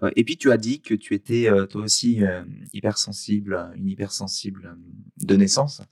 Euh, 0.03 0.11
et 0.17 0.25
puis, 0.25 0.37
tu 0.37 0.51
as 0.51 0.57
dit 0.57 0.81
que 0.81 0.95
tu 0.95 1.15
étais 1.15 1.49
euh, 1.51 1.67
toi 1.67 1.83
aussi 1.83 2.25
euh, 2.25 2.45
hypersensible, 2.73 3.71
une 3.77 3.89
hypersensible 3.89 4.67
euh, 4.67 5.25
de 5.25 5.37
naissance. 5.37 5.83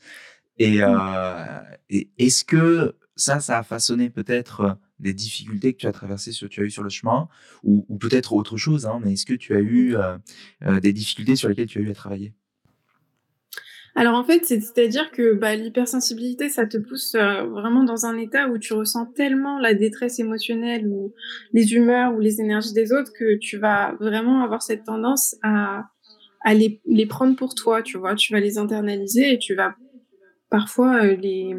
Et, 0.59 0.83
euh, 0.83 1.61
et 1.91 2.11
est-ce 2.19 2.45
que 2.45 2.97
ça, 3.17 3.41
ça 3.41 3.59
a 3.59 3.63
façonné 3.63 4.11
peut-être 4.11 4.79
des 4.99 5.15
difficultés 5.15 5.73
que 5.73 5.79
tu 5.79 5.87
as 5.87 5.93
traversées, 5.93 6.31
que 6.33 6.47
tu 6.47 6.61
as 6.61 6.65
eu 6.65 6.71
sur 6.71 6.83
le 6.83 6.91
chemin, 6.91 7.29
ou, 7.63 7.85
ou 7.89 7.99
peut-être 7.99 8.33
autre 8.33 8.57
chose, 8.57 8.87
hein, 8.87 9.01
mais 9.03 9.15
est-ce 9.15 9.27
que 9.27 9.35
tu 9.35 9.55
as 9.55 9.61
eu 9.61 9.97
des 10.81 10.93
difficultés 10.93 11.35
sur 11.35 11.49
lesquelles 11.49 11.67
tu 11.67 11.79
as 11.79 11.83
eu 11.83 11.91
à 11.91 11.95
travailler? 11.95 12.33
Alors 13.95 14.15
en 14.15 14.25
fait, 14.25 14.45
c'est-à-dire 14.45 15.11
que 15.11 15.35
bah, 15.35 15.55
l'hypersensibilité, 15.55 16.49
ça 16.49 16.67
te 16.67 16.79
pousse 16.79 17.15
euh, 17.15 17.43
vraiment 17.45 17.85
dans 17.85 18.07
un 18.07 18.17
état 18.17 18.49
où 18.49 18.59
tu 18.59 18.73
ressens 18.73 19.07
tellement 19.15 19.59
la 19.59 19.75
détresse 19.75 20.19
émotionnelle 20.19 20.87
ou 20.87 21.13
les 21.53 21.75
humeurs 21.75 22.15
ou 22.15 22.21
les 22.21 22.41
énergies 22.41 22.73
des 22.73 22.93
autres 22.93 23.13
que 23.13 23.37
tu 23.39 23.59
vas 23.59 23.95
vraiment 24.01 24.43
avoir 24.43 24.63
cette 24.63 24.85
tendance 24.85 25.37
à, 25.43 25.85
à 26.41 26.55
les, 26.55 26.81
les 26.87 27.07
prendre 27.07 27.37
pour 27.37 27.55
toi, 27.55 27.83
tu 27.83 27.99
vois. 27.99 28.15
Tu 28.15 28.33
vas 28.33 28.41
les 28.41 28.57
internaliser 28.57 29.35
et 29.35 29.39
tu 29.39 29.55
vas 29.55 29.75
parfois 30.49 31.05
euh, 31.05 31.17
les 31.17 31.55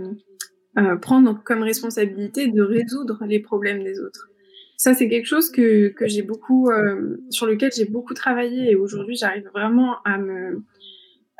euh, 0.77 0.95
prendre 0.95 1.39
comme 1.43 1.61
responsabilité 1.61 2.47
de 2.47 2.61
résoudre 2.61 3.23
les 3.27 3.39
problèmes 3.39 3.83
des 3.83 3.99
autres. 3.99 4.29
Ça, 4.75 4.95
c'est 4.95 5.07
quelque 5.07 5.27
chose 5.27 5.51
que, 5.51 5.89
que 5.89 6.07
j'ai 6.07 6.23
beaucoup, 6.23 6.69
euh, 6.71 7.17
sur 7.29 7.45
lequel 7.45 7.71
j'ai 7.71 7.85
beaucoup 7.85 8.15
travaillé 8.15 8.71
et 8.71 8.75
aujourd'hui, 8.75 9.15
j'arrive 9.15 9.47
vraiment 9.53 9.97
à 10.03 10.17
me 10.17 10.63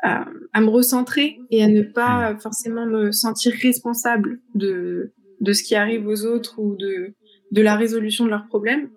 à, 0.04 0.60
me 0.60 0.68
recentrer 0.68 1.38
et 1.50 1.62
à 1.62 1.68
ne 1.68 1.82
pas 1.82 2.36
forcément 2.38 2.86
me 2.86 3.10
sentir 3.10 3.54
responsable 3.60 4.38
de, 4.54 5.12
de 5.40 5.52
ce 5.52 5.62
qui 5.62 5.74
arrive 5.74 6.06
aux 6.06 6.26
autres 6.26 6.58
ou 6.58 6.76
de, 6.76 7.14
de 7.52 7.62
la 7.62 7.74
résolution 7.74 8.24
de 8.24 8.30
leurs 8.30 8.46
problèmes. 8.46 8.90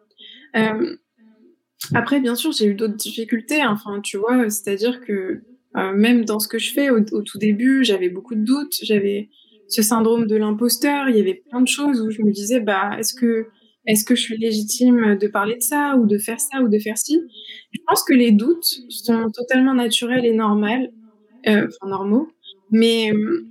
Euh, 0.56 0.98
après, 1.94 2.20
bien 2.20 2.36
sûr, 2.36 2.52
j'ai 2.52 2.66
eu 2.66 2.74
d'autres 2.74 2.96
difficultés. 2.96 3.66
Enfin, 3.66 4.02
tu 4.02 4.18
vois, 4.18 4.50
c'est-à-dire 4.50 5.00
que 5.02 5.42
euh, 5.78 5.94
même 5.94 6.26
dans 6.26 6.40
ce 6.40 6.48
que 6.48 6.58
je 6.58 6.74
fais 6.74 6.90
au, 6.90 7.02
tout 7.02 7.38
début, 7.38 7.84
j'avais 7.84 8.10
beaucoup 8.10 8.36
de 8.36 8.44
doutes. 8.44 8.76
J'avais 8.82 9.30
ce 9.70 9.82
syndrome 9.82 10.28
de 10.28 10.36
l'imposteur. 10.36 11.08
Il 11.10 11.16
y 11.16 11.22
avait 11.22 11.42
plein 11.50 11.62
de 11.62 11.68
choses 11.68 12.02
où 12.02 12.10
je 12.12 12.22
me 12.22 12.32
disais, 12.32 12.60
bah, 12.60 12.98
est-ce 13.00 13.14
que 13.14 13.48
est-ce 13.88 14.04
que 14.04 14.16
je 14.16 14.22
suis 14.22 14.38
légitime 14.38 15.18
de 15.18 15.28
parler 15.28 15.56
de 15.56 15.62
ça 15.62 15.96
ou 15.98 16.06
de 16.06 16.18
faire 16.18 16.40
ça 16.42 16.62
ou 16.62 16.68
de 16.68 16.78
faire 16.78 16.98
ci? 16.98 17.22
Je 17.72 17.80
pense 17.88 18.04
que 18.04 18.14
les 18.14 18.34
doutes 18.34 18.82
sont 18.90 19.32
totalement 19.32 19.74
naturels 19.74 20.26
et 20.26 20.34
normaux, 20.34 20.92
euh, 21.48 21.68
enfin 21.68 21.90
normaux. 21.90 22.28
Mais 22.70 23.14
euh, 23.14 23.48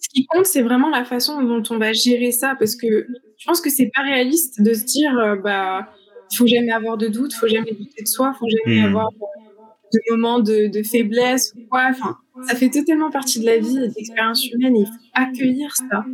ce 0.00 0.08
qui 0.08 0.26
compte, 0.26 0.46
c'est 0.46 0.62
vraiment 0.62 0.90
la 0.90 1.04
façon 1.04 1.42
dont 1.42 1.62
on 1.70 1.78
va 1.78 1.92
gérer 1.92 2.32
ça, 2.32 2.56
parce 2.58 2.74
que 2.74 3.06
je 3.36 3.46
pense 3.46 3.60
que 3.60 3.70
c'est 3.70 3.90
pas 3.94 4.02
réaliste 4.02 4.60
de 4.60 4.74
se 4.74 4.84
dire, 4.84 5.16
euh, 5.16 5.36
bah, 5.36 5.88
il 6.32 6.36
faut 6.36 6.46
jamais 6.48 6.72
avoir 6.72 6.98
de 6.98 7.06
doute, 7.06 7.32
faut 7.32 7.46
jamais 7.46 7.70
douter 7.70 8.02
de 8.02 8.08
soi, 8.08 8.34
faut 8.36 8.48
jamais 8.64 8.82
hmm. 8.82 8.86
avoir 8.86 9.10
de 9.12 10.00
moments 10.10 10.40
de, 10.40 10.66
de, 10.66 10.82
faiblesse 10.82 11.54
ou 11.56 11.66
quoi. 11.70 11.86
Enfin, 11.90 12.16
ça 12.46 12.56
fait 12.56 12.68
totalement 12.68 13.10
partie 13.10 13.40
de 13.40 13.46
la 13.46 13.58
vie 13.58 13.78
et 13.78 13.88
de 13.88 13.94
l'expérience 13.96 14.44
humaine. 14.50 14.76
il 14.76 14.86
faut 14.86 14.92
accueillir 15.14 15.74
ça. 15.76 16.04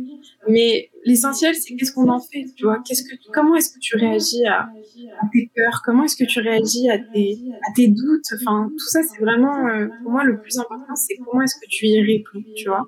Mais 0.47 0.91
l'essentiel, 1.03 1.55
c'est 1.55 1.75
qu'est-ce 1.75 1.91
qu'on 1.91 2.09
en 2.09 2.19
fait, 2.19 2.45
tu 2.55 2.65
vois? 2.65 2.81
Qu'est-ce 2.85 3.03
que, 3.03 3.15
comment 3.33 3.55
est-ce 3.55 3.73
que 3.73 3.79
tu 3.79 3.95
réagis 3.95 4.45
à, 4.45 4.69
tes 5.33 5.51
peurs? 5.55 5.81
Comment 5.83 6.03
est-ce 6.03 6.15
que 6.15 6.25
tu 6.25 6.39
réagis 6.39 6.89
à 6.89 6.99
tes, 6.99 7.39
à 7.67 7.73
tes 7.73 7.87
doutes? 7.87 8.25
Enfin, 8.39 8.69
tout 8.69 8.87
ça, 8.87 9.01
c'est 9.03 9.21
vraiment, 9.21 9.67
euh, 9.67 9.87
pour 10.01 10.11
moi, 10.11 10.23
le 10.23 10.39
plus 10.41 10.57
important, 10.57 10.95
c'est 10.95 11.15
comment 11.17 11.41
est-ce 11.41 11.55
que 11.55 11.67
tu 11.69 11.87
y 11.87 12.01
réponds, 12.01 12.43
tu 12.55 12.67
vois? 12.67 12.83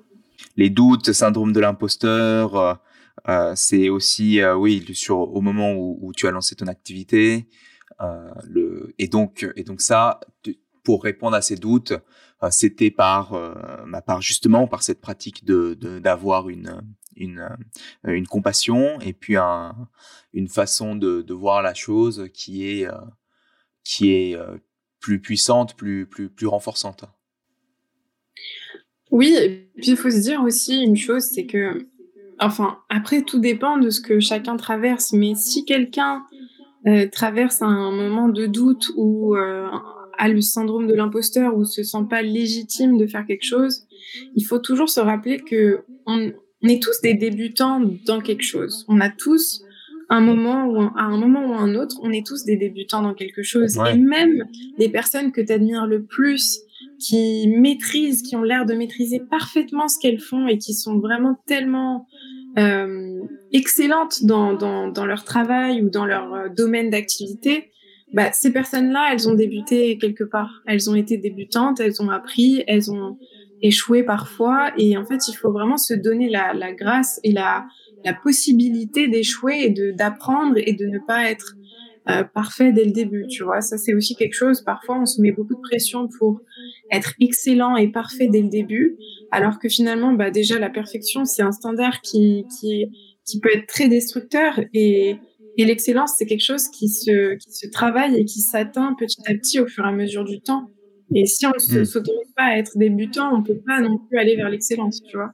Les 0.56 0.70
doutes, 0.70 1.12
syndrome 1.12 1.52
de 1.52 1.60
l'imposteur. 1.60 2.56
Euh, 2.56 2.74
euh 3.28 3.52
c'est 3.56 3.88
aussi, 3.88 4.40
oui, 4.56 4.84
sur 4.92 5.18
au 5.18 5.40
moment 5.40 5.74
où, 5.74 6.12
tu 6.16 6.26
as 6.26 6.30
lancé 6.30 6.54
ton 6.54 6.66
activité, 6.66 7.48
le, 8.48 8.94
et 8.98 9.08
donc, 9.08 9.46
et 9.56 9.64
donc 9.64 9.80
ça, 9.80 10.20
pour 10.84 11.02
répondre 11.02 11.34
à 11.34 11.42
ces 11.42 11.56
doutes, 11.56 11.94
c'était 12.50 12.92
par 12.92 13.32
part 14.06 14.22
justement 14.22 14.68
par 14.68 14.84
cette 14.84 15.00
pratique 15.00 15.44
de 15.44 15.74
d'avoir 15.98 16.48
une 16.48 16.80
une, 17.18 17.40
euh, 18.06 18.12
une 18.12 18.26
compassion 18.26 19.00
et 19.00 19.12
puis 19.12 19.36
un, 19.36 19.74
une 20.32 20.48
façon 20.48 20.94
de, 20.94 21.22
de 21.22 21.34
voir 21.34 21.62
la 21.62 21.74
chose 21.74 22.28
qui 22.32 22.66
est 22.66 22.88
qui 23.84 24.12
est 24.12 24.36
plus 25.00 25.20
puissante, 25.20 25.74
plus 25.76 26.06
plus 26.06 26.28
plus 26.28 26.46
renforçante. 26.46 27.04
Oui, 29.10 29.34
et 29.40 29.70
puis 29.76 29.92
il 29.92 29.96
faut 29.96 30.10
se 30.10 30.20
dire 30.20 30.42
aussi 30.42 30.82
une 30.82 30.96
chose, 30.96 31.22
c'est 31.22 31.46
que, 31.46 31.88
enfin, 32.38 32.78
après 32.90 33.22
tout 33.22 33.38
dépend 33.38 33.78
de 33.78 33.88
ce 33.88 34.02
que 34.02 34.20
chacun 34.20 34.56
traverse, 34.56 35.12
mais 35.12 35.34
si 35.34 35.64
quelqu'un 35.64 36.24
traverse 37.12 37.62
un 37.62 37.90
moment 37.90 38.28
de 38.28 38.46
doute 38.46 38.90
ou 38.96 39.34
a 40.18 40.28
le 40.28 40.40
syndrome 40.40 40.86
de 40.86 40.94
l'imposteur 40.94 41.56
ou 41.56 41.64
se 41.64 41.82
sent 41.82 42.06
pas 42.10 42.22
légitime 42.22 42.98
de 42.98 43.06
faire 43.06 43.24
quelque 43.24 43.44
chose, 43.44 43.86
il 44.34 44.44
faut 44.44 44.58
toujours 44.58 44.88
se 44.88 45.00
rappeler 45.00 45.38
que 45.38 45.84
est 46.62 46.82
tous 46.82 47.00
des 47.00 47.14
débutants 47.14 47.80
dans 48.06 48.20
quelque 48.20 48.42
chose. 48.42 48.84
On 48.88 49.00
a 49.00 49.10
tous 49.10 49.62
un 50.10 50.20
moment 50.20 50.66
ou 50.66 50.80
à 50.80 51.02
un 51.02 51.18
moment 51.18 51.46
ou 51.46 51.54
un 51.54 51.74
autre, 51.74 51.96
on 52.02 52.10
est 52.10 52.26
tous 52.26 52.44
des 52.44 52.56
débutants 52.56 53.02
dans 53.02 53.14
quelque 53.14 53.42
chose. 53.42 53.78
Et 53.92 53.98
même 53.98 54.44
les 54.78 54.88
personnes 54.88 55.32
que 55.32 55.40
tu 55.40 55.52
admires 55.52 55.86
le 55.86 56.02
plus, 56.02 56.62
qui 56.98 57.48
maîtrisent, 57.48 58.22
qui 58.22 58.36
ont 58.36 58.42
l'air 58.42 58.66
de 58.66 58.74
maîtriser 58.74 59.20
parfaitement 59.20 59.88
ce 59.88 59.98
qu'elles 60.00 60.20
font 60.20 60.48
et 60.48 60.58
qui 60.58 60.74
sont 60.74 60.98
vraiment 60.98 61.38
tellement 61.46 62.06
euh, 62.58 63.20
excellentes 63.52 64.24
dans, 64.24 64.54
dans, 64.54 64.88
dans, 64.88 65.06
leur 65.06 65.24
travail 65.24 65.82
ou 65.82 65.90
dans 65.90 66.04
leur 66.04 66.34
euh, 66.34 66.48
domaine 66.48 66.90
d'activité, 66.90 67.70
bah, 68.12 68.32
ces 68.32 68.52
personnes-là, 68.52 69.10
elles 69.12 69.28
ont 69.28 69.34
débuté 69.34 69.98
quelque 69.98 70.24
part. 70.24 70.62
Elles 70.66 70.90
ont 70.90 70.94
été 70.94 71.18
débutantes, 71.18 71.78
elles 71.78 72.02
ont 72.02 72.10
appris, 72.10 72.64
elles 72.66 72.90
ont 72.90 73.18
échoué 73.62 74.02
parfois. 74.02 74.72
Et 74.76 74.96
en 74.96 75.04
fait, 75.04 75.28
il 75.28 75.34
faut 75.34 75.52
vraiment 75.52 75.76
se 75.76 75.94
donner 75.94 76.28
la, 76.28 76.52
la 76.54 76.72
grâce 76.72 77.20
et 77.24 77.32
la, 77.32 77.66
la 78.04 78.14
possibilité 78.14 79.08
d'échouer 79.08 79.62
et 79.64 79.70
de 79.70 79.90
d'apprendre 79.90 80.56
et 80.56 80.72
de 80.72 80.86
ne 80.86 80.98
pas 80.98 81.30
être 81.30 81.54
euh, 82.10 82.24
parfait 82.24 82.72
dès 82.72 82.84
le 82.84 82.92
début. 82.92 83.26
Tu 83.28 83.42
vois, 83.44 83.60
ça 83.60 83.76
c'est 83.76 83.94
aussi 83.94 84.16
quelque 84.16 84.34
chose. 84.34 84.62
Parfois, 84.62 84.98
on 85.00 85.06
se 85.06 85.20
met 85.20 85.32
beaucoup 85.32 85.54
de 85.54 85.60
pression 85.60 86.08
pour 86.18 86.40
être 86.90 87.12
excellent 87.20 87.76
et 87.76 87.88
parfait 87.88 88.28
dès 88.28 88.40
le 88.40 88.48
début, 88.48 88.96
alors 89.30 89.58
que 89.58 89.68
finalement, 89.68 90.12
bah 90.12 90.30
déjà 90.30 90.58
la 90.58 90.70
perfection, 90.70 91.24
c'est 91.24 91.42
un 91.42 91.52
standard 91.52 92.00
qui 92.00 92.46
qui 92.58 92.86
qui 93.26 93.40
peut 93.40 93.50
être 93.52 93.66
très 93.66 93.88
destructeur 93.88 94.58
et 94.72 95.18
et 95.58 95.64
l'excellence, 95.64 96.12
c'est 96.16 96.24
quelque 96.24 96.44
chose 96.44 96.68
qui 96.68 96.88
se, 96.88 97.34
qui 97.34 97.50
se 97.50 97.66
travaille 97.66 98.16
et 98.16 98.24
qui 98.24 98.40
s'atteint 98.40 98.94
petit 98.96 99.20
à 99.26 99.34
petit 99.34 99.58
au 99.58 99.66
fur 99.66 99.84
et 99.84 99.88
à 99.88 99.92
mesure 99.92 100.24
du 100.24 100.40
temps. 100.40 100.70
Et 101.14 101.26
si 101.26 101.46
on 101.46 101.50
ne 101.50 101.80
hmm. 101.80 101.84
s'autorise 101.84 102.32
pas 102.36 102.44
à 102.44 102.56
être 102.58 102.76
débutant, 102.76 103.32
on 103.34 103.38
ne 103.38 103.44
peut 103.44 103.60
pas 103.66 103.80
non 103.80 103.98
plus 103.98 104.18
aller 104.18 104.36
vers 104.36 104.48
l'excellence, 104.50 105.02
tu 105.02 105.16
vois. 105.16 105.32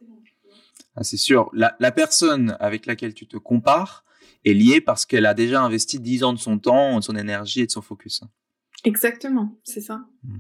Ah, 0.97 1.03
c'est 1.03 1.17
sûr. 1.17 1.51
La, 1.53 1.75
la, 1.81 1.91
personne 1.91 2.57
avec 2.61 2.87
laquelle 2.87 3.15
tu 3.15 3.27
te 3.27 3.37
compares 3.37 4.05
est 4.45 4.53
liée 4.53 4.81
parce 4.81 5.05
qu'elle 5.07 5.27
a 5.27 5.35
déjà 5.35 5.63
investi 5.63 5.99
10 5.99 6.23
ans 6.23 6.33
de 6.33 6.39
son 6.39 6.59
temps, 6.59 6.99
de 6.99 7.03
son 7.03 7.17
énergie 7.17 7.63
et 7.63 7.67
de 7.67 7.73
son 7.73 7.83
focus. 7.83 8.23
Exactement, 8.85 9.59
c'est 9.65 9.81
ça. 9.81 10.05
Hmm. 10.23 10.39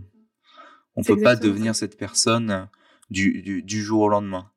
On 0.96 1.00
ne 1.00 1.06
peut 1.06 1.20
pas 1.20 1.34
devenir 1.34 1.74
cette 1.74 1.98
personne 1.98 2.68
du, 3.10 3.42
du, 3.42 3.62
du, 3.62 3.82
jour 3.82 4.02
au 4.02 4.08
lendemain. 4.08 4.50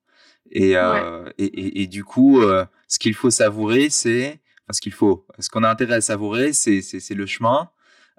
Et, 0.52 0.78
euh, 0.78 1.28
et, 1.40 1.46
et, 1.46 1.82
et, 1.82 1.88
du 1.88 2.04
coup, 2.04 2.42
euh, 2.42 2.64
ce 2.88 3.00
qu'il 3.00 3.16
faut 3.16 3.32
savourer, 3.32 3.90
c'est 3.90 4.40
ce 4.72 4.82
qu'il 4.82 4.94
faut. 4.94 5.26
Ce 5.40 5.50
qu'on 5.50 5.64
a 5.64 5.70
intérêt 5.70 5.96
à 5.96 6.02
savourer, 6.02 6.54
c'est 6.54 7.10
le 7.10 7.26
chemin 7.26 7.72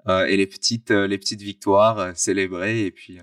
et 0.07 0.37
les 0.37 0.47
petites 0.47 0.91
euh, 0.91 1.07
les 1.07 1.17
petites 1.17 1.41
victoires 1.41 1.99
euh, 1.99 2.11
célébrer 2.15 2.85
et 2.85 2.91
puis 2.91 3.19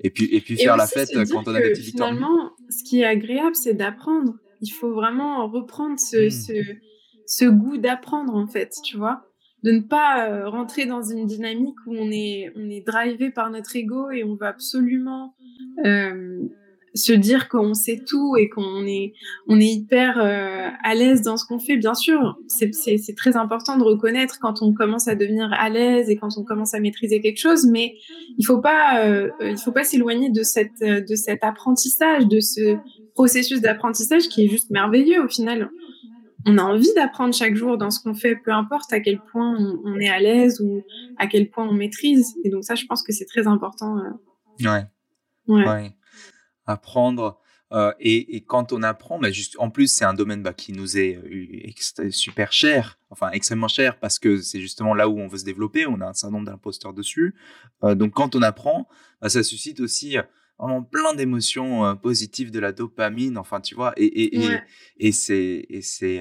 et 0.00 0.10
puis 0.10 0.28
et 0.32 0.40
puis 0.40 0.56
faire 0.56 0.76
la 0.76 0.86
fête 0.86 1.10
quand 1.12 1.48
on 1.48 1.54
a 1.54 1.60
des 1.60 1.70
petites 1.70 1.84
victoires. 1.84 2.10
Finalement, 2.10 2.52
ce 2.68 2.84
qui 2.84 3.00
est 3.00 3.06
agréable, 3.06 3.54
c'est 3.54 3.74
d'apprendre. 3.74 4.34
Il 4.62 4.70
faut 4.70 4.92
vraiment 4.92 5.48
reprendre 5.48 5.98
ce, 5.98 6.26
mmh. 6.26 6.30
ce, 6.30 6.52
ce 7.26 7.44
goût 7.46 7.78
d'apprendre 7.78 8.34
en 8.34 8.46
fait, 8.46 8.74
tu 8.84 8.98
vois, 8.98 9.22
de 9.62 9.72
ne 9.72 9.80
pas 9.80 10.48
rentrer 10.48 10.86
dans 10.86 11.02
une 11.02 11.26
dynamique 11.26 11.76
où 11.86 11.94
on 11.96 12.10
est 12.10 12.52
on 12.56 12.68
est 12.68 12.86
drivé 12.86 13.30
par 13.30 13.50
notre 13.50 13.74
ego 13.76 14.10
et 14.10 14.24
on 14.24 14.36
veut 14.36 14.46
absolument 14.46 15.34
se 16.94 17.12
dire 17.12 17.48
qu'on 17.48 17.74
sait 17.74 18.02
tout 18.04 18.36
et 18.36 18.48
qu'on 18.48 18.84
est 18.84 19.12
on 19.46 19.60
est 19.60 19.66
hyper 19.66 20.18
euh, 20.18 20.68
à 20.82 20.94
l'aise 20.94 21.22
dans 21.22 21.36
ce 21.36 21.44
qu'on 21.44 21.60
fait 21.60 21.76
bien 21.76 21.94
sûr 21.94 22.36
c'est 22.48 22.72
c'est 22.72 23.14
très 23.16 23.36
important 23.36 23.76
de 23.76 23.84
reconnaître 23.84 24.38
quand 24.40 24.62
on 24.62 24.74
commence 24.74 25.06
à 25.06 25.14
devenir 25.14 25.52
à 25.52 25.68
l'aise 25.68 26.10
et 26.10 26.16
quand 26.16 26.36
on 26.36 26.44
commence 26.44 26.74
à 26.74 26.80
maîtriser 26.80 27.20
quelque 27.20 27.38
chose 27.38 27.66
mais 27.66 27.94
il 28.38 28.44
faut 28.44 28.60
pas 28.60 29.04
euh, 29.06 29.30
il 29.40 29.58
faut 29.58 29.72
pas 29.72 29.84
s'éloigner 29.84 30.30
de 30.30 30.42
cette 30.42 30.80
de 30.80 31.14
cet 31.14 31.44
apprentissage 31.44 32.26
de 32.26 32.40
ce 32.40 32.76
processus 33.14 33.60
d'apprentissage 33.60 34.28
qui 34.28 34.44
est 34.44 34.48
juste 34.48 34.70
merveilleux 34.70 35.22
au 35.24 35.28
final 35.28 35.70
on 36.46 36.58
a 36.58 36.62
envie 36.62 36.92
d'apprendre 36.96 37.34
chaque 37.34 37.54
jour 37.54 37.78
dans 37.78 37.90
ce 37.90 38.02
qu'on 38.02 38.14
fait 38.14 38.34
peu 38.34 38.50
importe 38.50 38.92
à 38.92 39.00
quel 39.00 39.20
point 39.20 39.56
on, 39.84 39.98
est 40.00 40.08
à 40.08 40.18
l'aise 40.18 40.60
ou 40.60 40.82
à 41.18 41.26
quel 41.26 41.50
point 41.50 41.68
on 41.68 41.74
maîtrise 41.74 42.34
et 42.44 42.50
donc 42.50 42.64
ça 42.64 42.74
je 42.74 42.86
pense 42.86 43.02
que 43.02 43.12
c'est 43.12 43.26
très 43.26 43.46
important 43.46 43.98
euh. 43.98 44.68
ouais. 44.68 44.84
ouais. 45.46 45.68
ouais 45.68 45.94
apprendre. 46.70 47.38
Euh, 47.72 47.92
et, 48.00 48.36
et, 48.36 48.40
quand 48.40 48.72
on 48.72 48.82
apprend, 48.82 49.20
bah 49.20 49.30
juste, 49.30 49.54
en 49.58 49.70
plus, 49.70 49.86
c'est 49.86 50.04
un 50.04 50.14
domaine 50.14 50.42
bah, 50.42 50.52
qui 50.52 50.72
nous 50.72 50.98
est 50.98 51.16
euh, 51.16 52.10
super 52.10 52.52
cher, 52.52 52.98
enfin 53.10 53.30
extrêmement 53.30 53.68
cher, 53.68 54.00
parce 54.00 54.18
que 54.18 54.40
c'est 54.40 54.60
justement 54.60 54.92
là 54.92 55.08
où 55.08 55.20
on 55.20 55.28
veut 55.28 55.38
se 55.38 55.44
développer. 55.44 55.86
On 55.86 56.00
a 56.00 56.06
un 56.06 56.12
certain 56.12 56.32
nombre 56.32 56.50
d'imposteurs 56.50 56.92
dessus. 56.92 57.36
Euh, 57.84 57.94
donc, 57.94 58.12
quand 58.12 58.34
on 58.34 58.42
apprend, 58.42 58.88
bah, 59.20 59.28
ça 59.28 59.44
suscite 59.44 59.78
aussi 59.78 60.16
vraiment 60.58 60.82
plein 60.82 61.14
d'émotions 61.14 61.96
positives, 61.96 62.50
de 62.50 62.58
la 62.58 62.72
dopamine, 62.72 63.38
enfin, 63.38 63.60
tu 63.60 63.76
vois. 63.76 63.92
Et, 63.96 64.04
et, 64.04 64.44
et, 64.44 64.58
et 64.98 65.12
c'est, 65.12 65.64
et 65.70 65.80
c'est, 65.80 66.20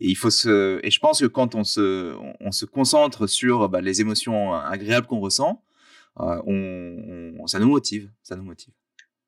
il 0.00 0.14
faut 0.16 0.30
se, 0.30 0.80
et 0.86 0.90
je 0.90 1.00
pense 1.00 1.20
que 1.20 1.26
quand 1.26 1.54
on 1.54 1.64
se, 1.64 2.14
on, 2.40 2.52
se 2.52 2.66
concentre 2.66 3.26
sur 3.26 3.68
bah, 3.70 3.80
les 3.80 4.00
émotions 4.00 4.52
agréables 4.54 5.06
qu'on 5.06 5.18
ressent, 5.18 5.64
on, 6.16 7.34
on, 7.40 7.46
ça 7.46 7.58
nous 7.58 7.68
motive, 7.68 8.10
ça 8.22 8.36
nous 8.36 8.44
motive. 8.44 8.74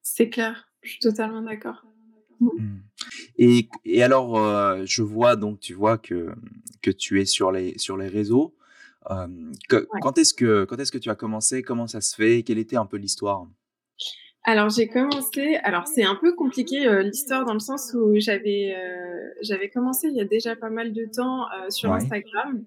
C'est 0.08 0.28
clair, 0.28 0.68
je 0.82 0.90
suis 0.90 1.00
totalement 1.00 1.42
d'accord. 1.42 1.84
Mmh. 2.38 2.76
Et, 3.38 3.68
et, 3.84 4.04
alors, 4.04 4.38
euh, 4.38 4.84
je 4.84 5.02
vois 5.02 5.34
donc, 5.34 5.58
tu 5.58 5.74
vois 5.74 5.98
que, 5.98 6.32
que 6.80 6.92
tu 6.92 7.20
es 7.20 7.24
sur 7.24 7.50
les, 7.50 7.76
sur 7.76 7.96
les 7.96 8.06
réseaux. 8.06 8.54
Euh, 9.10 9.26
Quand 10.00 10.16
est-ce 10.16 10.32
que, 10.32 10.64
quand 10.64 10.78
est-ce 10.78 10.92
que 10.92 10.98
tu 10.98 11.10
as 11.10 11.16
commencé? 11.16 11.62
Comment 11.62 11.88
ça 11.88 12.00
se 12.00 12.14
fait? 12.14 12.44
Quelle 12.44 12.58
était 12.58 12.76
un 12.76 12.86
peu 12.86 12.98
l'histoire? 12.98 13.48
Alors 14.44 14.68
j'ai 14.68 14.86
commencé. 14.86 15.56
Alors 15.64 15.88
c'est 15.88 16.04
un 16.04 16.14
peu 16.14 16.32
compliqué 16.32 16.86
euh, 16.86 17.02
l'histoire 17.02 17.44
dans 17.44 17.52
le 17.52 17.58
sens 17.58 17.92
où 17.94 18.14
j'avais 18.14 18.76
euh, 18.76 19.28
j'avais 19.42 19.68
commencé 19.68 20.06
il 20.06 20.14
y 20.14 20.20
a 20.20 20.24
déjà 20.24 20.54
pas 20.54 20.70
mal 20.70 20.92
de 20.92 21.04
temps 21.04 21.46
euh, 21.46 21.68
sur 21.68 21.92
Instagram. 21.92 22.64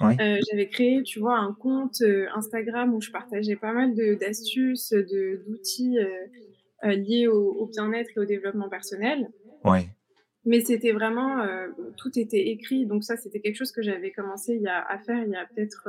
j'avais 0.00 0.68
créé, 0.68 1.04
tu 1.04 1.20
vois, 1.20 1.38
un 1.38 1.52
compte 1.52 2.02
Instagram 2.34 2.94
où 2.94 3.00
je 3.00 3.12
partageais 3.12 3.54
pas 3.54 3.72
mal 3.72 3.94
de 3.94 4.16
d'astuces, 4.16 4.90
de 4.90 5.40
d'outils 5.46 5.98
liés 6.82 7.28
au, 7.28 7.52
au 7.52 7.66
bien-être 7.66 8.10
et 8.16 8.20
au 8.20 8.24
développement 8.24 8.68
personnel. 8.68 9.30
Ouais. 9.64 9.88
Mais 10.44 10.60
c'était 10.60 10.92
vraiment 10.92 11.44
tout 11.98 12.18
était 12.18 12.48
écrit, 12.48 12.86
donc 12.86 13.04
ça 13.04 13.16
c'était 13.16 13.40
quelque 13.40 13.56
chose 13.56 13.72
que 13.72 13.82
j'avais 13.82 14.10
commencé 14.10 14.54
il 14.54 14.62
y 14.62 14.68
a, 14.68 14.80
à 14.80 14.98
faire 14.98 15.22
il 15.22 15.30
y 15.30 15.36
a 15.36 15.44
peut-être 15.44 15.88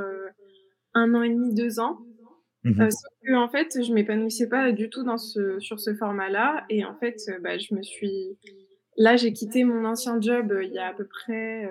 un 0.94 1.14
an 1.14 1.22
et 1.22 1.30
demi, 1.30 1.54
deux 1.54 1.80
ans. 1.80 2.00
Mmh 2.64 2.80
euh, 2.80 2.90
sauf 2.92 3.14
que, 3.24 3.34
en 3.36 3.50
fait, 3.50 3.84
je 3.84 3.92
m'épanouissais 3.92 4.48
pas 4.48 4.72
du 4.72 4.90
tout 4.90 5.04
dans 5.04 5.18
ce, 5.18 5.60
sur 5.60 5.80
ce 5.80 5.96
format-là. 5.96 6.66
Et 6.70 6.86
en 6.86 6.96
fait, 6.96 7.18
euh, 7.30 7.40
bah, 7.40 7.58
je 7.58 7.74
me 7.74 7.82
suis. 7.82 8.38
Là, 8.98 9.16
j'ai 9.16 9.34
quitté 9.34 9.64
mon 9.64 9.86
ancien 9.86 10.22
job 10.22 10.52
euh, 10.52 10.64
il 10.64 10.72
y 10.72 10.78
a 10.78 10.88
à 10.88 10.94
peu 10.94 11.06
près 11.06 11.68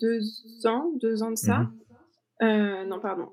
deux 0.00 0.22
ans, 0.64 0.92
deux 0.96 1.22
ans 1.22 1.30
de 1.30 1.36
ça. 1.36 1.58
Mmh 1.58 2.86
non, 2.88 3.00
pardon. 3.00 3.28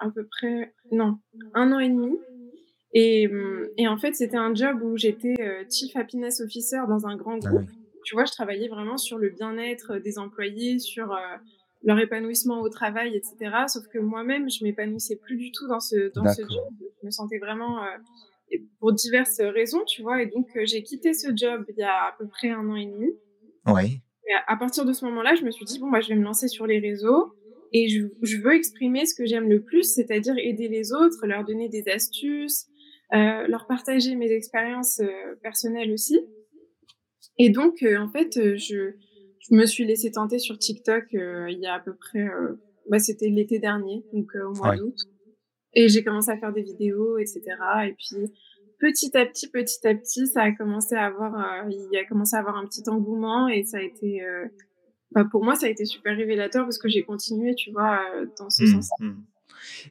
À 0.00 0.10
peu 0.10 0.26
près. 0.26 0.74
Non, 0.92 1.18
un 1.54 1.72
an 1.72 1.78
et 1.78 1.88
demi. 1.88 2.18
Et, 2.92 3.28
mmh, 3.28 3.68
et 3.78 3.88
en 3.88 3.96
fait, 3.96 4.14
c'était 4.14 4.36
un 4.36 4.54
job 4.54 4.82
où 4.82 4.96
j'étais 4.96 5.34
Chief 5.70 5.94
Happiness 5.96 6.40
Officer 6.40 6.80
dans 6.88 7.06
un 7.06 7.16
grand 7.16 7.38
ah 7.44 7.48
groupe. 7.48 7.70
Tu 8.04 8.14
vois, 8.14 8.24
je 8.24 8.32
travaillais 8.32 8.68
vraiment 8.68 8.96
sur 8.96 9.18
le 9.18 9.28
bien-être 9.28 9.98
des 9.98 10.18
employés, 10.18 10.78
sur 10.78 11.14
leur 11.82 11.98
épanouissement 11.98 12.60
au 12.60 12.68
travail, 12.68 13.16
etc. 13.16 13.64
Sauf 13.68 13.86
que 13.88 13.98
moi-même, 13.98 14.50
je 14.50 14.64
m'épanouissais 14.64 15.16
plus 15.16 15.36
du 15.36 15.50
tout 15.52 15.66
dans 15.66 15.80
ce 15.80 16.12
dans 16.12 16.28
ce 16.32 16.42
job. 16.42 16.68
Je 17.00 17.06
me 17.06 17.10
sentais 17.10 17.38
vraiment 17.38 17.82
euh, 17.82 18.58
pour 18.78 18.92
diverses 18.92 19.40
raisons, 19.40 19.84
tu 19.86 20.02
vois. 20.02 20.22
Et 20.22 20.26
donc 20.26 20.48
euh, 20.56 20.62
j'ai 20.64 20.82
quitté 20.82 21.14
ce 21.14 21.28
job 21.34 21.64
il 21.68 21.76
y 21.78 21.82
a 21.82 22.08
à 22.08 22.14
peu 22.18 22.26
près 22.26 22.50
un 22.50 22.68
an 22.68 22.76
et 22.76 22.86
demi. 22.86 23.10
Oui. 23.66 24.00
Et 24.28 24.32
à, 24.46 24.56
partir 24.56 24.84
de 24.84 24.92
ce 24.92 25.04
moment-là, 25.06 25.34
je 25.34 25.44
me 25.44 25.50
suis 25.50 25.64
dit 25.64 25.78
bon 25.78 25.90
bah 25.90 26.00
je 26.00 26.08
vais 26.08 26.16
me 26.16 26.22
lancer 26.22 26.48
sur 26.48 26.66
les 26.66 26.78
réseaux 26.78 27.32
et 27.72 27.88
je, 27.88 28.06
je 28.22 28.36
veux 28.38 28.54
exprimer 28.54 29.06
ce 29.06 29.14
que 29.14 29.24
j'aime 29.26 29.48
le 29.48 29.62
plus, 29.62 29.94
c'est-à-dire 29.94 30.34
aider 30.36 30.68
les 30.68 30.92
autres, 30.92 31.26
leur 31.26 31.44
donner 31.44 31.68
des 31.68 31.88
astuces, 31.88 32.66
euh, 32.66 32.69
leur 33.12 33.66
partager 33.66 34.14
mes 34.14 34.30
expériences 34.30 35.00
euh, 35.00 35.34
personnelles 35.42 35.92
aussi. 35.92 36.20
Et 37.38 37.50
donc 37.50 37.82
en 37.82 38.08
fait 38.08 38.56
je 38.56 38.94
je 39.40 39.54
me 39.54 39.66
suis 39.66 39.84
laissé 39.84 40.10
tenter 40.10 40.38
sur 40.38 40.58
TikTok 40.58 41.14
euh, 41.14 41.50
il 41.50 41.58
y 41.58 41.66
a 41.66 41.74
à 41.74 41.80
peu 41.80 41.94
près, 41.94 42.20
euh, 42.20 42.60
bah, 42.88 42.98
c'était 42.98 43.28
l'été 43.28 43.58
dernier, 43.58 44.04
donc 44.12 44.34
euh, 44.36 44.46
au 44.46 44.54
mois 44.54 44.76
d'août. 44.76 44.96
Et 45.72 45.88
j'ai 45.88 46.02
commencé 46.02 46.30
à 46.30 46.36
faire 46.36 46.52
des 46.52 46.62
vidéos, 46.62 47.18
etc. 47.18 47.42
Et 47.86 47.92
puis 47.92 48.32
petit 48.78 49.16
à 49.16 49.24
petit, 49.24 49.48
petit 49.48 49.86
à 49.86 49.94
petit, 49.94 50.26
ça 50.26 50.42
a 50.42 50.52
commencé 50.52 50.94
à 50.94 51.06
avoir, 51.06 51.68
il 51.70 51.96
a 51.96 52.04
commencé 52.06 52.34
à 52.36 52.40
avoir 52.40 52.56
un 52.56 52.66
petit 52.66 52.88
engouement 52.88 53.48
et 53.48 53.62
ça 53.62 53.78
a 53.78 53.82
été, 53.82 54.20
bah, 55.12 55.24
pour 55.30 55.44
moi, 55.44 55.54
ça 55.54 55.66
a 55.66 55.68
été 55.68 55.84
super 55.84 56.16
révélateur 56.16 56.64
parce 56.64 56.78
que 56.78 56.88
j'ai 56.88 57.02
continué, 57.02 57.54
tu 57.54 57.70
vois, 57.70 58.00
dans 58.38 58.50
ce 58.50 58.64
mmh, 58.64 58.66
sens. 58.66 58.90
Mmh. 58.98 59.10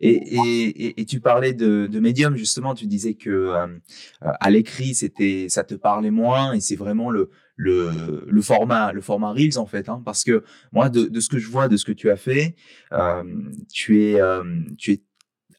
Et, 0.02 0.12
et, 0.12 1.02
et, 1.02 1.06
tu 1.06 1.20
parlais 1.20 1.54
de, 1.54 1.88
de 1.88 2.00
médium 2.00 2.36
justement, 2.36 2.74
tu 2.74 2.86
disais 2.86 3.14
que 3.14 3.54
à 4.22 4.50
l'écrit 4.50 4.94
c'était, 4.94 5.48
ça 5.50 5.64
te 5.64 5.76
parlait 5.76 6.12
moins 6.12 6.54
et 6.54 6.60
c'est 6.60 6.76
vraiment 6.76 7.10
le, 7.10 7.30
le, 7.60 8.26
le 8.26 8.42
format 8.42 8.94
le 8.94 9.02
format 9.02 9.34
reels 9.34 9.58
en 9.58 9.66
fait 9.66 9.90
hein, 9.90 10.02
parce 10.04 10.24
que 10.24 10.44
moi 10.72 10.90
de, 10.90 11.06
de, 11.06 11.20
ce 11.20 11.28
que 11.28 11.38
je 11.38 11.50
vois 11.50 11.68
de 11.68 11.76
ce 11.76 11.84
que 11.84 11.92
tu 11.92 12.10
as 12.10 12.16
fait 12.16 12.56
euh, 12.94 13.24
tu 13.72 14.04
es 14.04 14.22
euh, 14.22 14.44
tu 14.78 14.94
es 14.94 15.02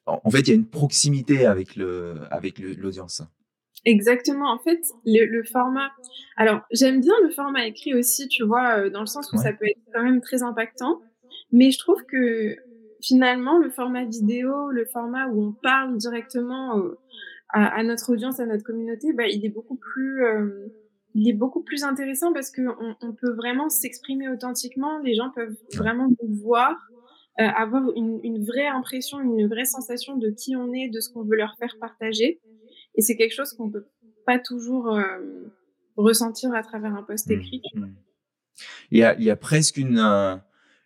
en 0.06 0.30
fait 0.30 0.40
il 0.40 0.48
y 0.48 0.52
a 0.52 0.54
une 0.54 0.68
proximité 0.68 1.44
avec 1.44 1.76
le 1.76 2.14
avec 2.30 2.58
l'audience 2.58 3.22
Exactement. 3.86 4.52
En 4.52 4.58
fait, 4.58 4.80
le, 5.06 5.24
le 5.24 5.42
format. 5.42 5.88
Alors, 6.36 6.60
j'aime 6.70 7.00
bien 7.00 7.14
le 7.22 7.30
format 7.30 7.66
écrit 7.66 7.94
aussi, 7.94 8.28
tu 8.28 8.44
vois, 8.44 8.76
euh, 8.76 8.90
dans 8.90 9.00
le 9.00 9.06
sens 9.06 9.32
où 9.32 9.38
ça 9.38 9.54
peut 9.54 9.64
être 9.64 9.80
quand 9.94 10.02
même 10.02 10.20
très 10.20 10.42
impactant. 10.42 11.00
Mais 11.50 11.70
je 11.70 11.78
trouve 11.78 12.04
que 12.04 12.56
finalement, 13.02 13.58
le 13.58 13.70
format 13.70 14.04
vidéo, 14.04 14.70
le 14.70 14.84
format 14.86 15.28
où 15.28 15.42
on 15.42 15.52
parle 15.52 15.96
directement 15.96 16.74
à, 17.48 17.66
à, 17.66 17.82
notre 17.82 18.12
audience, 18.12 18.40
à 18.40 18.46
notre 18.46 18.64
communauté, 18.64 19.12
bah, 19.12 19.26
il 19.26 19.44
est 19.44 19.50
beaucoup 19.50 19.76
plus 19.76 20.24
il 21.14 21.28
est 21.28 21.34
beaucoup 21.34 21.62
plus 21.62 21.82
intéressant 21.82 22.32
parce 22.32 22.50
qu'on 22.50 22.96
on 23.00 23.12
peut 23.12 23.32
vraiment 23.32 23.68
s'exprimer 23.68 24.28
authentiquement. 24.28 24.98
Les 25.00 25.14
gens 25.14 25.30
peuvent 25.30 25.56
vraiment 25.74 26.08
nous 26.08 26.34
voir, 26.36 26.76
euh, 27.40 27.44
avoir 27.44 27.90
une, 27.96 28.20
une, 28.22 28.44
vraie 28.44 28.66
impression, 28.66 29.20
une 29.20 29.48
vraie 29.48 29.64
sensation 29.64 30.16
de 30.16 30.30
qui 30.30 30.56
on 30.56 30.72
est, 30.72 30.88
de 30.88 31.00
ce 31.00 31.10
qu'on 31.10 31.24
veut 31.24 31.36
leur 31.36 31.56
faire 31.58 31.76
partager. 31.80 32.40
Et 32.94 33.02
c'est 33.02 33.16
quelque 33.16 33.34
chose 33.34 33.52
qu'on 33.54 33.70
peut 33.70 33.86
pas 34.24 34.38
toujours 34.38 34.94
euh, 34.94 35.02
ressentir 35.96 36.54
à 36.54 36.62
travers 36.62 36.94
un 36.94 37.02
post 37.02 37.28
mmh, 37.28 37.32
écrit. 37.32 37.62
Mmh. 37.74 37.86
Il, 38.90 38.98
y 38.98 39.02
a, 39.02 39.16
il 39.16 39.24
y 39.24 39.30
a 39.30 39.36
presque 39.36 39.78
une, 39.78 39.98
euh, 39.98 40.36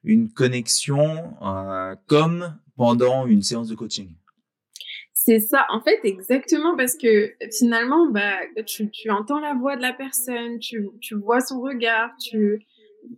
une 0.04 0.30
connexion 0.30 1.34
comme 2.06 2.56
pendant 2.76 3.26
une 3.26 3.42
séance 3.42 3.68
de 3.68 3.74
coaching. 3.74 4.10
C'est 5.26 5.40
ça, 5.40 5.66
en 5.70 5.80
fait, 5.80 6.00
exactement, 6.04 6.76
parce 6.76 6.96
que 6.96 7.32
finalement, 7.50 8.10
bah, 8.10 8.40
tu, 8.66 8.90
tu 8.90 9.10
entends 9.10 9.40
la 9.40 9.54
voix 9.54 9.74
de 9.74 9.80
la 9.80 9.94
personne, 9.94 10.58
tu, 10.58 10.86
tu 11.00 11.14
vois 11.14 11.40
son 11.40 11.62
regard, 11.62 12.10
tu, 12.18 12.66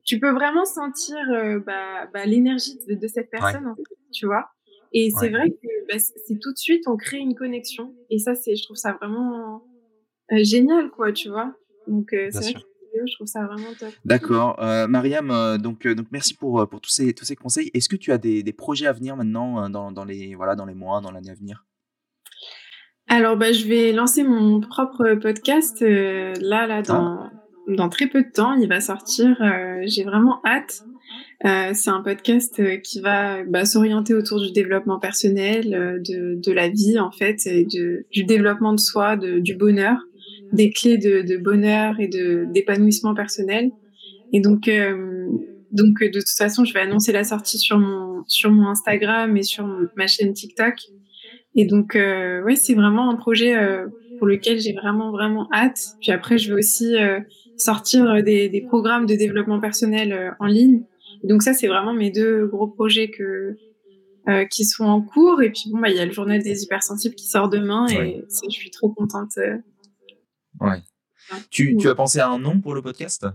tu 0.04 0.20
peux 0.20 0.30
vraiment 0.30 0.64
sentir 0.64 1.16
euh, 1.32 1.58
bah, 1.58 2.08
bah, 2.14 2.24
l'énergie 2.24 2.78
de, 2.86 2.94
de, 2.94 3.06
cette 3.08 3.28
personne, 3.28 3.66
en 3.66 3.74
fait, 3.74 3.82
tu 4.12 4.26
vois. 4.26 4.50
Et 4.92 5.10
c'est 5.18 5.30
vrai 5.30 5.50
que 5.50 5.86
bah, 5.88 5.98
c'est 5.98 6.38
tout 6.38 6.52
de 6.52 6.58
suite, 6.58 6.86
on 6.86 6.96
crée 6.96 7.18
une 7.18 7.34
connexion. 7.34 7.92
Et 8.08 8.18
ça, 8.18 8.36
c'est, 8.36 8.54
je 8.54 8.62
trouve 8.62 8.76
ça 8.76 8.92
vraiment 8.92 9.64
euh, 10.30 10.44
génial, 10.44 10.90
quoi, 10.90 11.12
tu 11.12 11.28
vois. 11.28 11.56
Donc, 11.88 12.12
euh, 12.12 12.28
c'est 12.30 12.52
vrai 12.52 12.52
que 12.54 12.58
je 13.06 13.14
trouve 13.14 13.26
ça 13.26 13.44
vraiment 13.46 13.72
top. 13.78 13.90
D'accord. 14.04 14.62
Euh, 14.62 14.86
Mariam, 14.86 15.58
donc, 15.58 15.86
donc 15.86 16.06
merci 16.10 16.34
pour, 16.34 16.68
pour 16.68 16.80
tous, 16.80 16.90
ces, 16.90 17.12
tous 17.12 17.24
ces 17.24 17.36
conseils. 17.36 17.70
Est-ce 17.74 17.88
que 17.88 17.96
tu 17.96 18.12
as 18.12 18.18
des, 18.18 18.42
des 18.42 18.52
projets 18.52 18.86
à 18.86 18.92
venir 18.92 19.16
maintenant 19.16 19.68
dans, 19.68 19.92
dans, 19.92 20.04
les, 20.04 20.34
voilà, 20.34 20.54
dans 20.54 20.66
les 20.66 20.74
mois, 20.74 21.00
dans 21.00 21.10
l'année 21.10 21.30
à 21.30 21.34
venir? 21.34 21.64
Alors, 23.08 23.36
bah, 23.36 23.52
je 23.52 23.66
vais 23.66 23.92
lancer 23.92 24.24
mon 24.24 24.60
propre 24.60 25.14
podcast 25.14 25.80
euh, 25.82 26.34
là, 26.40 26.66
là, 26.66 26.82
dans, 26.82 27.20
ah. 27.20 27.30
dans 27.68 27.88
très 27.88 28.08
peu 28.08 28.22
de 28.22 28.30
temps. 28.32 28.54
Il 28.54 28.68
va 28.68 28.80
sortir. 28.80 29.40
Euh, 29.40 29.82
j'ai 29.86 30.02
vraiment 30.02 30.40
hâte. 30.44 30.82
Euh, 31.44 31.70
c'est 31.72 31.90
un 31.90 32.02
podcast 32.02 32.60
qui 32.82 33.00
va 33.00 33.44
bah, 33.44 33.64
s'orienter 33.64 34.12
autour 34.14 34.40
du 34.40 34.50
développement 34.50 34.98
personnel, 34.98 36.00
de, 36.04 36.34
de 36.34 36.52
la 36.52 36.68
vie 36.68 36.98
en 36.98 37.12
fait, 37.12 37.46
et 37.46 37.64
de, 37.64 38.06
du 38.10 38.24
développement 38.24 38.72
de 38.72 38.80
soi, 38.80 39.16
de, 39.16 39.38
du 39.38 39.54
bonheur, 39.54 39.98
des 40.52 40.70
clés 40.70 40.98
de, 40.98 41.22
de 41.22 41.36
bonheur 41.36 42.00
et 42.00 42.08
de 42.08 42.46
d'épanouissement 42.52 43.14
personnel. 43.14 43.70
Et 44.32 44.40
donc, 44.40 44.70
donc 45.72 46.00
de 46.00 46.18
toute 46.18 46.36
façon, 46.36 46.64
je 46.64 46.72
vais 46.72 46.80
annoncer 46.80 47.12
la 47.12 47.24
sortie 47.24 47.58
sur 47.58 47.78
mon 47.78 48.24
sur 48.26 48.50
mon 48.50 48.68
Instagram 48.68 49.36
et 49.36 49.42
sur 49.42 49.66
ma 49.96 50.06
chaîne 50.06 50.32
TikTok. 50.32 50.74
Et 51.56 51.64
donc, 51.64 51.96
euh, 51.96 52.42
ouais, 52.42 52.54
c'est 52.54 52.74
vraiment 52.74 53.10
un 53.10 53.16
projet 53.16 53.56
euh, 53.56 53.86
pour 54.18 54.26
lequel 54.26 54.60
j'ai 54.60 54.74
vraiment, 54.74 55.10
vraiment 55.10 55.48
hâte. 55.52 55.80
Puis 56.00 56.12
après, 56.12 56.38
je 56.38 56.52
vais 56.52 56.58
aussi 56.58 56.96
euh, 56.96 57.20
sortir 57.56 58.22
des, 58.22 58.48
des, 58.50 58.60
programmes 58.60 59.06
de 59.06 59.14
développement 59.14 59.58
personnel 59.58 60.12
euh, 60.12 60.30
en 60.38 60.46
ligne. 60.46 60.82
donc 61.24 61.42
ça, 61.42 61.54
c'est 61.54 61.66
vraiment 61.66 61.94
mes 61.94 62.10
deux 62.10 62.46
gros 62.46 62.66
projets 62.66 63.08
que 63.08 63.56
euh, 64.28 64.44
qui 64.44 64.64
sont 64.64 64.84
en 64.84 65.00
cours. 65.00 65.42
Et 65.42 65.50
puis 65.50 65.70
bon, 65.70 65.78
bah, 65.78 65.88
il 65.88 65.96
y 65.96 66.00
a 66.00 66.04
le 66.04 66.12
journal 66.12 66.42
des 66.42 66.62
hypersensibles 66.62 67.14
qui 67.14 67.26
sort 67.26 67.48
demain 67.48 67.86
et 67.88 68.22
je 68.28 68.50
suis 68.50 68.70
trop 68.70 68.90
contente. 68.90 69.38
Ouais. 70.60 70.82
Tu, 71.50 71.76
tu 71.76 71.88
as 71.88 71.94
pensé 71.94 72.20
à 72.20 72.28
un 72.28 72.38
nom 72.38 72.60
pour 72.60 72.74
le 72.74 72.82
podcast? 72.82 73.26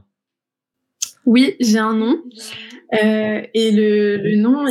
Oui, 1.25 1.55
j'ai 1.60 1.77
un 1.77 1.93
nom. 1.93 2.23
Euh, 2.93 3.41
et 3.53 3.71
le, 3.71 4.17
le 4.17 4.36
nom, 4.38 4.65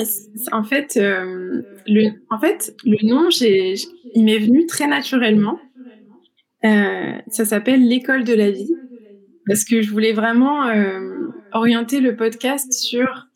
en 0.53 0.65
fait, 0.65 0.97
euh, 0.97 1.63
le, 1.87 2.11
en 2.31 2.39
fait, 2.39 2.75
le 2.85 3.07
nom, 3.07 3.31
j'ai, 3.31 3.75
il 4.15 4.25
m'est 4.25 4.39
venu 4.39 4.67
très 4.67 4.87
naturellement. 4.87 5.59
Euh, 6.65 7.13
ça 7.29 7.45
s'appelle 7.45 7.87
l'école 7.87 8.25
de 8.25 8.35
la 8.35 8.51
vie, 8.51 8.75
parce 9.47 9.65
que 9.65 9.81
je 9.81 9.91
voulais 9.91 10.13
vraiment 10.13 10.71
orienter 11.53 12.01
le 12.01 12.17
podcast 12.17 12.73
sur 12.73 13.29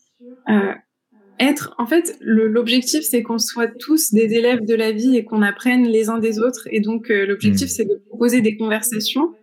être. 1.40 1.74
En 1.78 1.86
fait, 1.86 2.16
l'objectif, 2.20 3.02
c'est 3.02 3.22
qu'on 3.22 3.38
soit 3.38 3.68
tous 3.68 4.12
des 4.12 4.34
élèves 4.34 4.64
de 4.64 4.74
la 4.74 4.92
vie 4.92 5.16
et 5.16 5.24
qu'on 5.24 5.42
apprenne 5.42 5.86
les 5.86 6.08
uns 6.08 6.18
des 6.18 6.38
autres. 6.38 6.68
Et 6.70 6.80
donc, 6.80 7.10
euh, 7.10 7.26
l'objectif, 7.26 7.66
mmh. 7.66 7.70
c'est 7.70 7.84
de 7.84 8.00
proposer 8.08 8.40
des 8.40 8.56
conversations 8.56 9.34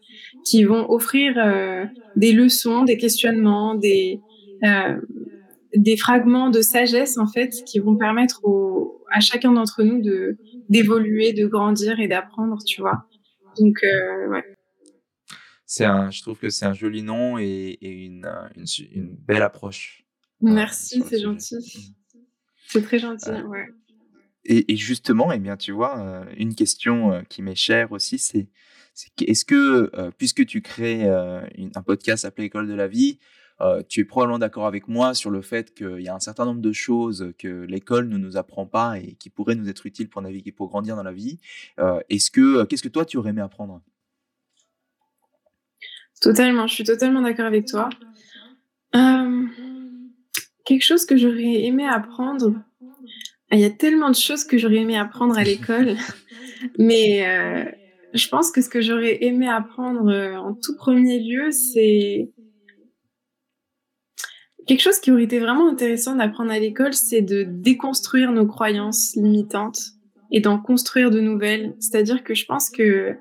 qui 0.46 0.64
vont 0.64 0.90
offrir 0.90 1.34
euh, 1.38 1.86
des 2.16 2.32
leçons, 2.32 2.84
des 2.84 2.98
questionnements, 2.98 3.76
des, 3.76 4.20
euh, 4.64 4.96
des 5.76 5.98
fragments 5.98 6.50
de 6.50 6.62
sagesse 6.62 7.18
en 7.18 7.28
fait 7.28 7.54
qui 7.66 7.80
vont 7.80 7.96
permettre 7.96 8.42
au, 8.44 9.04
à 9.12 9.20
chacun 9.20 9.52
d'entre 9.52 9.84
nous 9.84 10.02
de 10.02 10.38
d'évoluer, 10.70 11.34
de 11.34 11.46
grandir 11.48 12.00
et 12.00 12.08
d'apprendre, 12.08 12.58
tu 12.66 12.80
vois. 12.80 13.06
Donc 13.60 13.80
ouais. 14.30 14.44
C'est 15.66 15.86
un, 15.86 16.12
je 16.12 16.22
trouve 16.22 16.38
que 16.38 16.50
c'est 16.50 16.66
un 16.66 16.74
joli 16.74 17.02
nom 17.02 17.38
et, 17.38 17.78
et 17.82 17.92
une, 17.92 18.26
une, 18.58 18.66
une, 18.94 19.16
belle 19.16 19.42
approche. 19.42 20.01
Merci, 20.42 21.04
c'est 21.08 21.20
gentil. 21.20 21.94
C'est 22.68 22.82
très 22.82 23.00
gentil, 23.00 23.30
ouais. 23.30 23.68
et, 24.46 24.76
justement, 24.76 25.32
eh 25.32 25.40
bien, 25.40 25.58
tu 25.58 25.72
vois, 25.72 26.26
une 26.38 26.56
question 26.56 27.24
qui 27.30 27.42
m'est 27.42 27.56
chère 27.56 27.92
aussi, 27.92 28.18
c'est 28.18 28.50
est-ce 29.20 29.46
que, 29.46 30.12
puisque 30.18 30.46
tu 30.46 30.62
crées 30.62 31.08
un 31.08 31.82
podcast 31.86 32.26
appelé 32.26 32.48
École 32.48 32.68
de 32.68 32.74
la 32.74 32.88
vie, 32.88 33.20
tu 33.90 34.00
es 34.00 34.06
probablement 34.06 34.40
d'accord 34.40 34.66
avec 34.66 34.88
moi 34.88 35.14
sur 35.14 35.30
le 35.30 35.42
fait 35.42 35.74
qu'il 35.74 36.02
y 36.02 36.08
a 36.08 36.16
un 36.16 36.20
certain 36.20 36.46
nombre 36.46 36.62
de 36.62 36.72
choses 36.72 37.34
que 37.38 37.66
l'école 37.66 38.08
ne 38.08 38.18
nous 38.18 38.38
apprend 38.38 38.66
pas 38.66 38.98
et 39.00 39.16
qui 39.16 39.30
pourraient 39.30 39.56
nous 39.56 39.70
être 39.70 39.86
utiles 39.86 40.10
pour 40.10 40.22
naviguer, 40.22 40.52
pour 40.52 40.70
grandir 40.70 40.96
dans 40.96 41.04
la 41.04 41.14
vie. 41.14 41.40
Est-ce 42.10 42.32
que, 42.32 42.64
qu'est-ce 42.66 42.84
que 42.84 42.90
toi 42.90 43.06
tu 43.06 43.18
aurais 43.18 43.30
aimé 43.30 43.42
apprendre? 43.42 43.82
Totalement, 46.22 46.68
je 46.68 46.74
suis 46.76 46.84
totalement 46.84 47.22
d'accord 47.22 47.46
avec 47.46 47.66
toi. 47.66 47.90
Quelque 50.72 50.86
chose 50.86 51.06
que 51.06 51.18
j'aurais 51.18 51.66
aimé 51.66 51.86
apprendre. 51.86 52.54
Il 53.52 53.60
y 53.60 53.66
a 53.66 53.70
tellement 53.70 54.10
de 54.10 54.16
choses 54.16 54.46
que 54.46 54.58
j'aurais 54.58 54.78
aimé 54.78 54.98
apprendre 54.98 55.38
à 55.38 55.44
l'école, 55.44 55.98
mais 56.80 57.26
je 58.14 58.28
pense 58.30 58.52
que 58.52 58.62
ce 58.62 58.70
que 58.70 58.80
j'aurais 58.82 59.24
aimé 59.24 59.50
apprendre 59.50 60.10
euh, 60.10 60.36
en 60.36 60.54
tout 60.54 60.76
premier 60.76 61.20
lieu, 61.20 61.52
c'est 61.52 62.30
quelque 64.68 64.82
chose 64.82 65.00
qui 65.00 65.12
aurait 65.12 65.24
été 65.24 65.40
vraiment 65.40 65.68
intéressant 65.68 66.16
d'apprendre 66.16 66.52
à 66.52 66.60
l'école, 66.60 66.94
c'est 66.94 67.22
de 67.22 67.44
déconstruire 67.44 68.32
nos 68.32 68.46
croyances 68.46 69.16
limitantes 69.16 69.82
et 70.32 70.40
d'en 70.40 70.58
construire 70.58 71.12
de 71.12 71.20
nouvelles. 71.20 71.76
C'est-à-dire 71.80 72.24
que 72.24 72.34
je 72.34 72.46
pense 72.46 72.70
que 72.70 73.18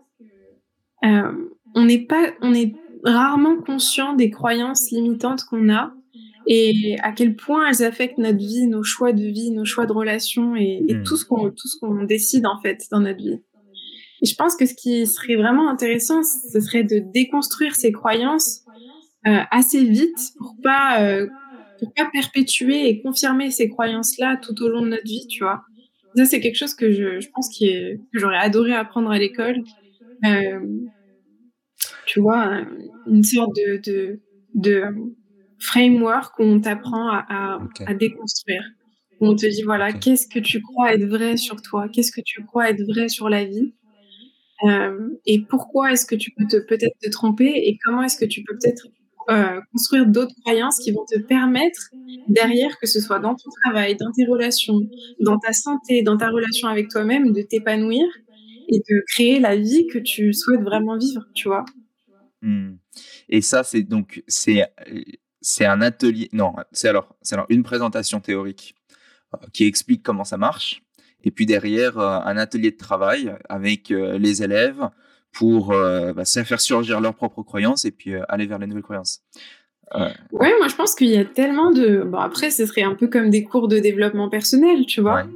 euh, 1.04 1.32
on 1.74 1.84
n'est 1.84 2.06
pas, 2.06 2.30
on 2.42 2.54
est 2.54 2.74
rarement 3.04 3.56
conscient 3.56 4.14
des 4.14 4.30
croyances 4.30 4.90
limitantes 4.90 5.44
qu'on 5.44 5.72
a 5.72 5.92
et 6.52 6.96
à 7.00 7.12
quel 7.12 7.36
point 7.36 7.68
elles 7.68 7.84
affectent 7.84 8.18
notre 8.18 8.38
vie, 8.38 8.66
nos 8.66 8.82
choix 8.82 9.12
de 9.12 9.22
vie, 9.22 9.52
nos 9.52 9.64
choix 9.64 9.86
de 9.86 9.92
relations 9.92 10.56
et, 10.56 10.84
et 10.88 10.94
hmm. 10.94 11.04
tout 11.04 11.16
ce 11.16 11.24
qu'on 11.24 11.48
tout 11.50 11.68
ce 11.68 11.78
qu'on 11.78 12.02
décide 12.02 12.44
en 12.44 12.60
fait 12.60 12.86
dans 12.90 12.98
notre 12.98 13.18
vie. 13.18 13.38
Et 14.22 14.26
je 14.26 14.34
pense 14.34 14.56
que 14.56 14.66
ce 14.66 14.74
qui 14.74 15.06
serait 15.06 15.36
vraiment 15.36 15.70
intéressant, 15.70 16.22
ce 16.24 16.60
serait 16.60 16.82
de 16.82 16.98
déconstruire 16.98 17.76
ces 17.76 17.92
croyances 17.92 18.62
euh, 19.28 19.38
assez 19.52 19.84
vite 19.84 20.18
pour 20.38 20.56
pas 20.60 21.00
euh, 21.02 21.28
pour 21.78 21.94
pas 21.94 22.10
perpétuer 22.12 22.88
et 22.88 23.00
confirmer 23.00 23.52
ces 23.52 23.68
croyances-là 23.68 24.36
tout 24.42 24.60
au 24.60 24.68
long 24.68 24.82
de 24.82 24.88
notre 24.88 25.04
vie, 25.06 25.26
tu 25.28 25.44
vois. 25.44 25.62
Ça, 26.16 26.24
c'est 26.24 26.40
quelque 26.40 26.56
chose 26.56 26.74
que 26.74 26.90
je, 26.90 27.20
je 27.20 27.28
pense 27.32 27.48
qui 27.48 27.68
est, 27.68 28.00
que 28.12 28.18
j'aurais 28.18 28.38
adoré 28.38 28.74
apprendre 28.74 29.10
à 29.10 29.18
l'école. 29.18 29.62
Euh, 30.26 30.60
tu 32.06 32.20
vois, 32.20 32.66
une 33.06 33.22
sorte 33.22 33.54
de, 33.54 33.80
de, 33.80 34.20
de 34.54 34.82
framework 35.61 36.38
où 36.38 36.44
on 36.44 36.61
t'apprend 36.61 37.09
à, 37.09 37.27
à, 37.29 37.59
à, 37.87 37.94
déconstruire. 37.94 38.62
Où 39.20 39.29
on 39.29 39.37
te 39.37 39.46
dit, 39.46 39.62
voilà, 39.62 39.92
qu'est-ce 39.92 40.27
que 40.27 40.38
tu 40.38 40.62
crois 40.62 40.94
être 40.94 41.05
vrai 41.05 41.37
sur 41.37 41.61
toi? 41.61 41.88
Qu'est-ce 41.92 42.11
que 42.11 42.23
tu 42.25 42.42
crois 42.44 42.70
être 42.70 42.83
vrai 42.88 43.09
sur 43.09 43.29
la 43.29 43.44
vie? 43.44 43.75
Euh, 44.64 45.11
et 45.27 45.42
pourquoi 45.42 45.92
est-ce 45.92 46.07
que 46.07 46.14
tu 46.14 46.33
peux 46.33 46.46
peut-être 46.66 46.99
te 47.01 47.11
tromper? 47.11 47.53
Et 47.55 47.79
comment 47.85 48.03
est-ce 48.03 48.16
que 48.16 48.25
tu 48.25 48.42
peux 48.42 48.57
peut-être 48.57 48.87
euh, 49.31 49.61
construire 49.73 50.07
d'autres 50.07 50.35
croyances 50.42 50.79
qui 50.81 50.90
vont 50.90 51.05
te 51.05 51.18
permettre 51.18 51.90
derrière, 52.29 52.79
que 52.79 52.87
ce 52.87 53.01
soit 53.01 53.18
dans 53.18 53.35
ton 53.35 53.51
travail, 53.62 53.96
dans 53.96 54.11
tes 54.11 54.25
relations, 54.25 54.81
dans 55.20 55.38
ta 55.38 55.53
santé, 55.53 56.03
dans 56.03 56.16
ta 56.16 56.31
relation 56.31 56.68
avec 56.68 56.88
toi-même, 56.88 57.33
de 57.33 57.42
t'épanouir 57.42 58.05
et 58.68 58.79
de 58.79 59.05
créer 59.09 59.38
la 59.38 59.57
vie 59.57 59.87
que 59.87 59.99
tu 59.99 60.33
souhaites 60.33 60.62
vraiment 60.62 60.96
vivre, 60.96 61.23
tu 61.35 61.49
vois? 61.49 61.64
Mmh. 62.42 62.77
Et 63.29 63.42
ça, 63.42 63.62
c'est 63.62 63.83
donc 63.83 64.23
c'est 64.27 64.64
c'est 65.40 65.66
un 65.66 65.81
atelier. 65.81 66.29
Non, 66.33 66.55
c'est 66.72 66.88
alors 66.88 67.16
c'est 67.22 67.35
alors 67.35 67.46
une 67.48 67.62
présentation 67.62 68.20
théorique 68.20 68.74
euh, 69.35 69.46
qui 69.53 69.64
explique 69.64 70.03
comment 70.03 70.24
ça 70.24 70.37
marche 70.37 70.83
et 71.24 71.31
puis 71.31 71.46
derrière 71.46 71.98
euh, 71.98 72.20
un 72.24 72.37
atelier 72.37 72.70
de 72.70 72.76
travail 72.76 73.35
avec 73.48 73.90
euh, 73.90 74.18
les 74.18 74.42
élèves 74.42 74.88
pour 75.33 75.68
bah, 75.68 76.24
faire 76.24 76.61
surgir 76.61 77.00
leurs 77.00 77.14
propres 77.14 77.44
croyances 77.44 77.85
et 77.85 77.92
puis 77.92 78.14
aller 78.29 78.46
vers 78.46 78.59
les 78.59 78.66
nouvelles 78.66 78.83
croyances. 78.83 79.22
Ouais. 79.94 80.12
moi 80.59 80.66
je 80.68 80.74
pense 80.74 80.96
qu'il 80.96 81.07
y 81.07 81.16
a 81.16 81.24
tellement 81.24 81.70
de. 81.70 82.03
Bon, 82.03 82.18
après, 82.18 82.50
ce 82.50 82.66
serait 82.66 82.83
un 82.83 82.96
peu 82.96 83.07
comme 83.07 83.31
des 83.31 83.44
cours 83.44 83.68
de 83.68 83.79
développement 83.79 84.29
personnel, 84.29 84.87
tu 84.87 85.00
vois. 85.00 85.26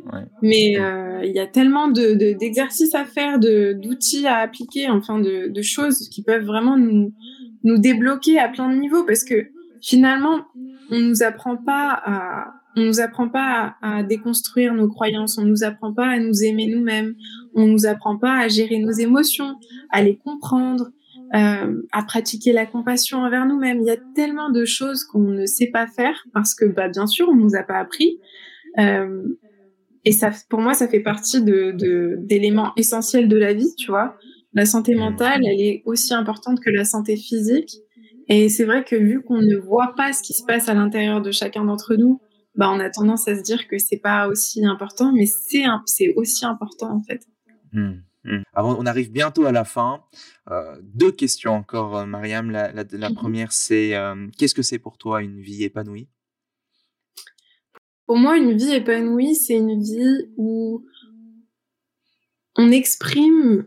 Mais 0.42 0.72
il 0.72 1.32
y 1.32 1.38
a 1.38 1.46
tellement 1.46 1.86
d'exercices 1.86 2.90
de, 2.90 2.98
à 2.98 3.04
faire, 3.04 3.38
d'outils 3.38 4.26
à 4.26 4.38
appliquer, 4.38 4.88
enfin 4.88 5.20
de, 5.20 5.46
de, 5.46 5.62
choses 5.62 6.08
qui 6.08 6.24
peuvent 6.24 6.44
vraiment 6.44 6.76
nous, 6.76 7.14
nous 7.62 7.78
débloquer 7.78 8.40
à 8.40 8.48
plein 8.48 8.68
de 8.68 8.74
niveaux 8.74 9.04
parce 9.04 9.22
que 9.22 9.53
finalement, 9.84 10.46
on 10.90 10.98
nous 10.98 11.22
apprend 11.22 11.56
pas 11.56 12.00
à, 12.04 12.54
on 12.76 12.82
nous 12.82 13.00
apprend 13.00 13.28
pas 13.28 13.76
à, 13.82 14.02
déconstruire 14.02 14.74
nos 14.74 14.88
croyances, 14.88 15.38
on 15.38 15.44
nous 15.44 15.62
apprend 15.62 15.92
pas 15.92 16.06
à 16.06 16.18
nous 16.18 16.42
aimer 16.42 16.66
nous-mêmes, 16.66 17.14
on 17.54 17.66
nous 17.66 17.86
apprend 17.86 18.18
pas 18.18 18.38
à 18.38 18.48
gérer 18.48 18.78
nos 18.78 18.92
émotions, 18.92 19.56
à 19.90 20.02
les 20.02 20.16
comprendre, 20.16 20.90
euh, 21.34 21.82
à 21.92 22.02
pratiquer 22.02 22.52
la 22.52 22.66
compassion 22.66 23.18
envers 23.18 23.46
nous-mêmes. 23.46 23.80
Il 23.80 23.86
y 23.86 23.90
a 23.90 23.98
tellement 24.14 24.50
de 24.50 24.64
choses 24.64 25.04
qu'on 25.04 25.28
ne 25.28 25.46
sait 25.46 25.70
pas 25.72 25.86
faire 25.86 26.24
parce 26.32 26.54
que, 26.54 26.64
bah, 26.64 26.88
bien 26.88 27.06
sûr, 27.06 27.28
on 27.28 27.36
nous 27.36 27.54
a 27.54 27.62
pas 27.62 27.78
appris. 27.78 28.18
Euh, 28.78 29.22
et 30.04 30.12
ça, 30.12 30.30
pour 30.48 30.60
moi, 30.60 30.74
ça 30.74 30.88
fait 30.88 31.00
partie 31.00 31.42
de 31.42 32.16
d'éléments 32.18 32.72
essentiels 32.76 33.28
de 33.28 33.36
la 33.36 33.54
vie, 33.54 33.74
tu 33.78 33.90
vois. 33.90 34.16
La 34.52 34.66
santé 34.66 34.94
mentale, 34.94 35.40
elle 35.44 35.60
est 35.60 35.82
aussi 35.86 36.14
importante 36.14 36.60
que 36.60 36.70
la 36.70 36.84
santé 36.84 37.16
physique. 37.16 37.70
Et 38.28 38.48
c'est 38.48 38.64
vrai 38.64 38.84
que 38.84 38.96
vu 38.96 39.22
qu'on 39.22 39.42
ne 39.42 39.56
voit 39.56 39.94
pas 39.96 40.12
ce 40.12 40.22
qui 40.22 40.32
se 40.32 40.44
passe 40.44 40.68
à 40.68 40.74
l'intérieur 40.74 41.20
de 41.20 41.30
chacun 41.30 41.64
d'entre 41.64 41.94
nous, 41.94 42.20
bah, 42.54 42.70
on 42.70 42.80
a 42.80 42.88
tendance 42.88 43.28
à 43.28 43.36
se 43.36 43.42
dire 43.42 43.66
que 43.66 43.78
c'est 43.78 43.98
pas 43.98 44.28
aussi 44.28 44.64
important, 44.64 45.12
mais 45.12 45.26
c'est 45.26 45.64
c'est 45.86 46.14
aussi 46.14 46.44
important 46.44 46.94
en 46.96 47.02
fait. 47.02 47.26
Mmh, 47.72 47.94
mmh. 48.24 48.42
Alors, 48.54 48.78
on 48.78 48.86
arrive 48.86 49.10
bientôt 49.10 49.44
à 49.44 49.52
la 49.52 49.64
fin. 49.64 50.04
Euh, 50.50 50.76
deux 50.82 51.10
questions 51.10 51.52
encore, 51.52 51.98
euh, 51.98 52.06
Mariam. 52.06 52.50
La, 52.50 52.72
la, 52.72 52.84
mmh 52.84 53.14
première, 53.14 53.52
c'est 53.52 53.94
euh, 53.94 54.28
qu'est-ce 54.38 54.54
que 54.54 54.62
c'est 54.62 54.78
pour 54.78 54.98
toi 54.98 55.22
une 55.22 55.40
vie 55.40 55.64
épanouie? 55.64 56.08
Pour 58.06 58.16
moi, 58.16 58.36
une 58.36 58.56
vie 58.56 58.74
épanouie, 58.74 59.34
c'est 59.34 59.56
une 59.56 59.82
vie 59.82 60.30
où 60.36 60.84
on 62.56 62.70
exprime 62.70 63.66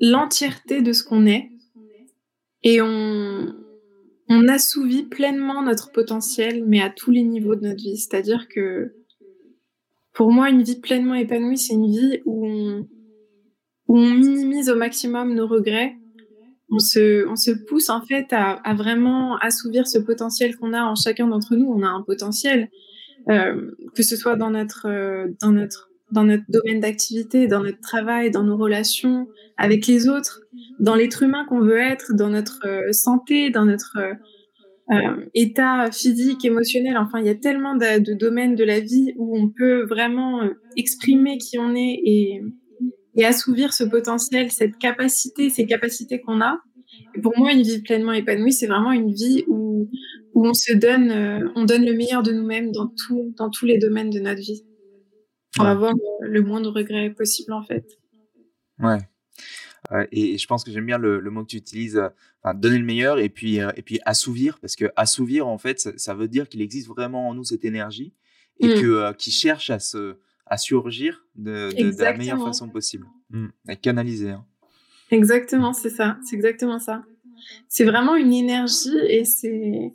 l'entièreté 0.00 0.80
de 0.80 0.92
ce 0.92 1.02
qu'on 1.02 1.26
est 1.26 1.50
et 2.62 2.80
on, 2.80 3.54
on 4.28 4.48
assouvit 4.48 5.04
pleinement 5.04 5.62
notre 5.62 5.92
potentiel, 5.92 6.64
mais 6.66 6.80
à 6.80 6.90
tous 6.90 7.10
les 7.10 7.22
niveaux 7.22 7.54
de 7.54 7.62
notre 7.62 7.82
vie. 7.82 7.96
C'est-à-dire 7.96 8.48
que 8.48 8.94
pour 10.12 10.30
moi, 10.30 10.50
une 10.50 10.62
vie 10.62 10.80
pleinement 10.80 11.14
épanouie, 11.14 11.58
c'est 11.58 11.74
une 11.74 11.90
vie 11.90 12.20
où 12.24 12.46
on, 12.46 12.86
minimise 13.88 14.70
au 14.70 14.76
maximum 14.76 15.34
nos 15.34 15.46
regrets. 15.46 15.96
On 16.70 16.78
se, 16.78 17.26
on 17.28 17.36
se 17.36 17.50
pousse 17.50 17.90
en 17.90 18.00
fait 18.02 18.26
à, 18.30 18.74
vraiment 18.74 19.36
assouvir 19.38 19.86
ce 19.86 19.98
potentiel 19.98 20.56
qu'on 20.56 20.72
a 20.72 20.82
en 20.82 20.94
chacun 20.94 21.26
d'entre 21.26 21.54
nous. 21.56 21.66
On 21.66 21.82
a 21.82 21.88
un 21.88 22.02
potentiel, 22.02 22.70
euh, 23.28 23.70
que 23.94 24.02
ce 24.02 24.16
soit 24.16 24.36
dans 24.36 24.50
notre, 24.50 24.86
euh, 24.86 25.28
dans 25.40 25.52
notre, 25.52 25.91
dans 26.12 26.24
notre 26.24 26.44
domaine 26.48 26.80
d'activité, 26.80 27.48
dans 27.48 27.62
notre 27.62 27.80
travail, 27.80 28.30
dans 28.30 28.44
nos 28.44 28.56
relations 28.56 29.26
avec 29.56 29.86
les 29.86 30.08
autres 30.08 30.40
dans 30.82 30.94
l'être 30.94 31.22
humain 31.22 31.44
qu'on 31.48 31.60
veut 31.60 31.78
être, 31.78 32.12
dans 32.14 32.28
notre 32.28 32.66
euh, 32.66 32.92
santé, 32.92 33.50
dans 33.50 33.64
notre 33.64 33.98
euh, 33.98 34.14
euh, 34.90 35.24
état 35.34 35.90
physique, 35.92 36.44
émotionnel. 36.44 36.96
Enfin, 36.98 37.20
il 37.20 37.26
y 37.26 37.30
a 37.30 37.34
tellement 37.34 37.76
de, 37.76 38.14
domaines 38.14 38.56
de 38.56 38.64
la 38.64 38.80
vie 38.80 39.14
où 39.16 39.38
on 39.38 39.48
peut 39.48 39.84
vraiment 39.84 40.40
exprimer 40.76 41.38
qui 41.38 41.58
on 41.58 41.74
est 41.74 42.00
et, 42.04 42.42
assouvir 43.24 43.72
ce 43.72 43.84
potentiel, 43.84 44.50
cette 44.50 44.76
capacité, 44.78 45.50
ces 45.50 45.66
capacités 45.66 46.20
qu'on 46.20 46.40
a. 46.40 46.58
Pour 47.22 47.38
moi, 47.38 47.52
une 47.52 47.62
vie 47.62 47.80
pleinement 47.80 48.12
épanouie, 48.12 48.52
c'est 48.52 48.66
vraiment 48.66 48.90
une 48.90 49.12
vie 49.12 49.44
où, 49.46 49.88
où 50.34 50.46
on 50.46 50.54
se 50.54 50.72
donne, 50.72 51.52
on 51.54 51.64
donne 51.64 51.84
le 51.84 51.94
meilleur 51.94 52.22
de 52.22 52.32
nous-mêmes 52.32 52.72
dans, 52.72 52.90
dans 53.36 53.50
tous 53.50 53.66
les 53.66 53.78
domaines 53.78 54.10
de 54.10 54.18
notre 54.18 54.40
vie 54.40 54.64
pour 55.54 55.66
avoir 55.66 55.92
le, 55.92 56.28
le 56.28 56.42
moins 56.42 56.60
de 56.60 56.68
regrets 56.68 57.10
possible, 57.10 57.52
en 57.52 57.62
fait. 57.62 57.98
Ouais, 58.78 58.98
et, 60.10 60.38
je 60.38 60.46
pense 60.46 60.64
que 60.64 60.70
j'aime 60.70 60.86
bien 60.86 60.98
le, 60.98 61.20
mot 61.30 61.42
que 61.42 61.50
tu 61.50 61.56
utilises, 61.56 62.00
enfin, 62.42 62.54
donner 62.54 62.78
le 62.78 62.84
meilleur 62.84 63.18
et 63.18 63.28
puis, 63.28 63.56
et 63.56 63.82
puis 63.82 64.00
assouvir, 64.04 64.58
parce 64.60 64.76
que 64.76 64.90
assouvir, 64.96 65.46
en 65.46 65.58
fait, 65.58 65.80
ça, 65.96 66.14
veut 66.14 66.28
dire 66.28 66.48
qu'il 66.48 66.62
existe 66.62 66.88
vraiment 66.88 67.28
en 67.28 67.34
nous 67.34 67.44
cette 67.44 67.64
énergie 67.64 68.12
et 68.60 68.68
mmh. 68.68 68.80
que, 68.80 69.12
qui 69.14 69.30
cherche 69.30 69.70
à, 69.70 69.78
se, 69.78 70.16
à 70.46 70.56
surgir 70.56 71.24
de, 71.34 71.70
la 72.00 72.16
meilleure 72.16 72.42
façon 72.44 72.68
possible, 72.68 73.06
mmh. 73.30 73.46
à 73.68 73.76
canaliser. 73.76 74.30
Hein. 74.30 74.44
Exactement, 75.10 75.72
c'est 75.72 75.90
ça, 75.90 76.18
c'est 76.24 76.36
exactement 76.36 76.78
ça. 76.78 77.04
C'est 77.68 77.84
vraiment 77.84 78.14
une 78.14 78.32
énergie 78.32 78.96
et 79.08 79.24
c'est. 79.24 79.92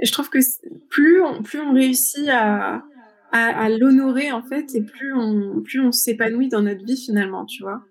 Je 0.00 0.12
trouve 0.12 0.30
que 0.30 0.38
plus 0.88 1.20
on, 1.22 1.42
plus 1.42 1.60
on 1.60 1.74
réussit 1.74 2.28
à, 2.28 2.84
à, 3.32 3.68
l'honorer 3.68 4.32
en 4.32 4.42
fait, 4.42 4.74
et 4.74 4.82
plus 4.82 5.12
on, 5.14 5.62
plus 5.62 5.80
on 5.80 5.92
s'épanouit 5.92 6.48
dans 6.48 6.62
notre 6.62 6.84
vie 6.84 6.96
finalement, 6.96 7.44
tu 7.44 7.62
vois. 7.62 7.82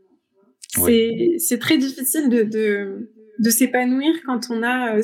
C'est 1.39 1.59
très 1.59 1.77
difficile 1.77 2.29
de, 2.29 2.43
de, 2.43 3.11
de 3.39 3.49
s'épanouir 3.49 4.13
quand 4.25 4.49
on 4.49 4.63
a 4.63 4.97
euh, 4.97 5.01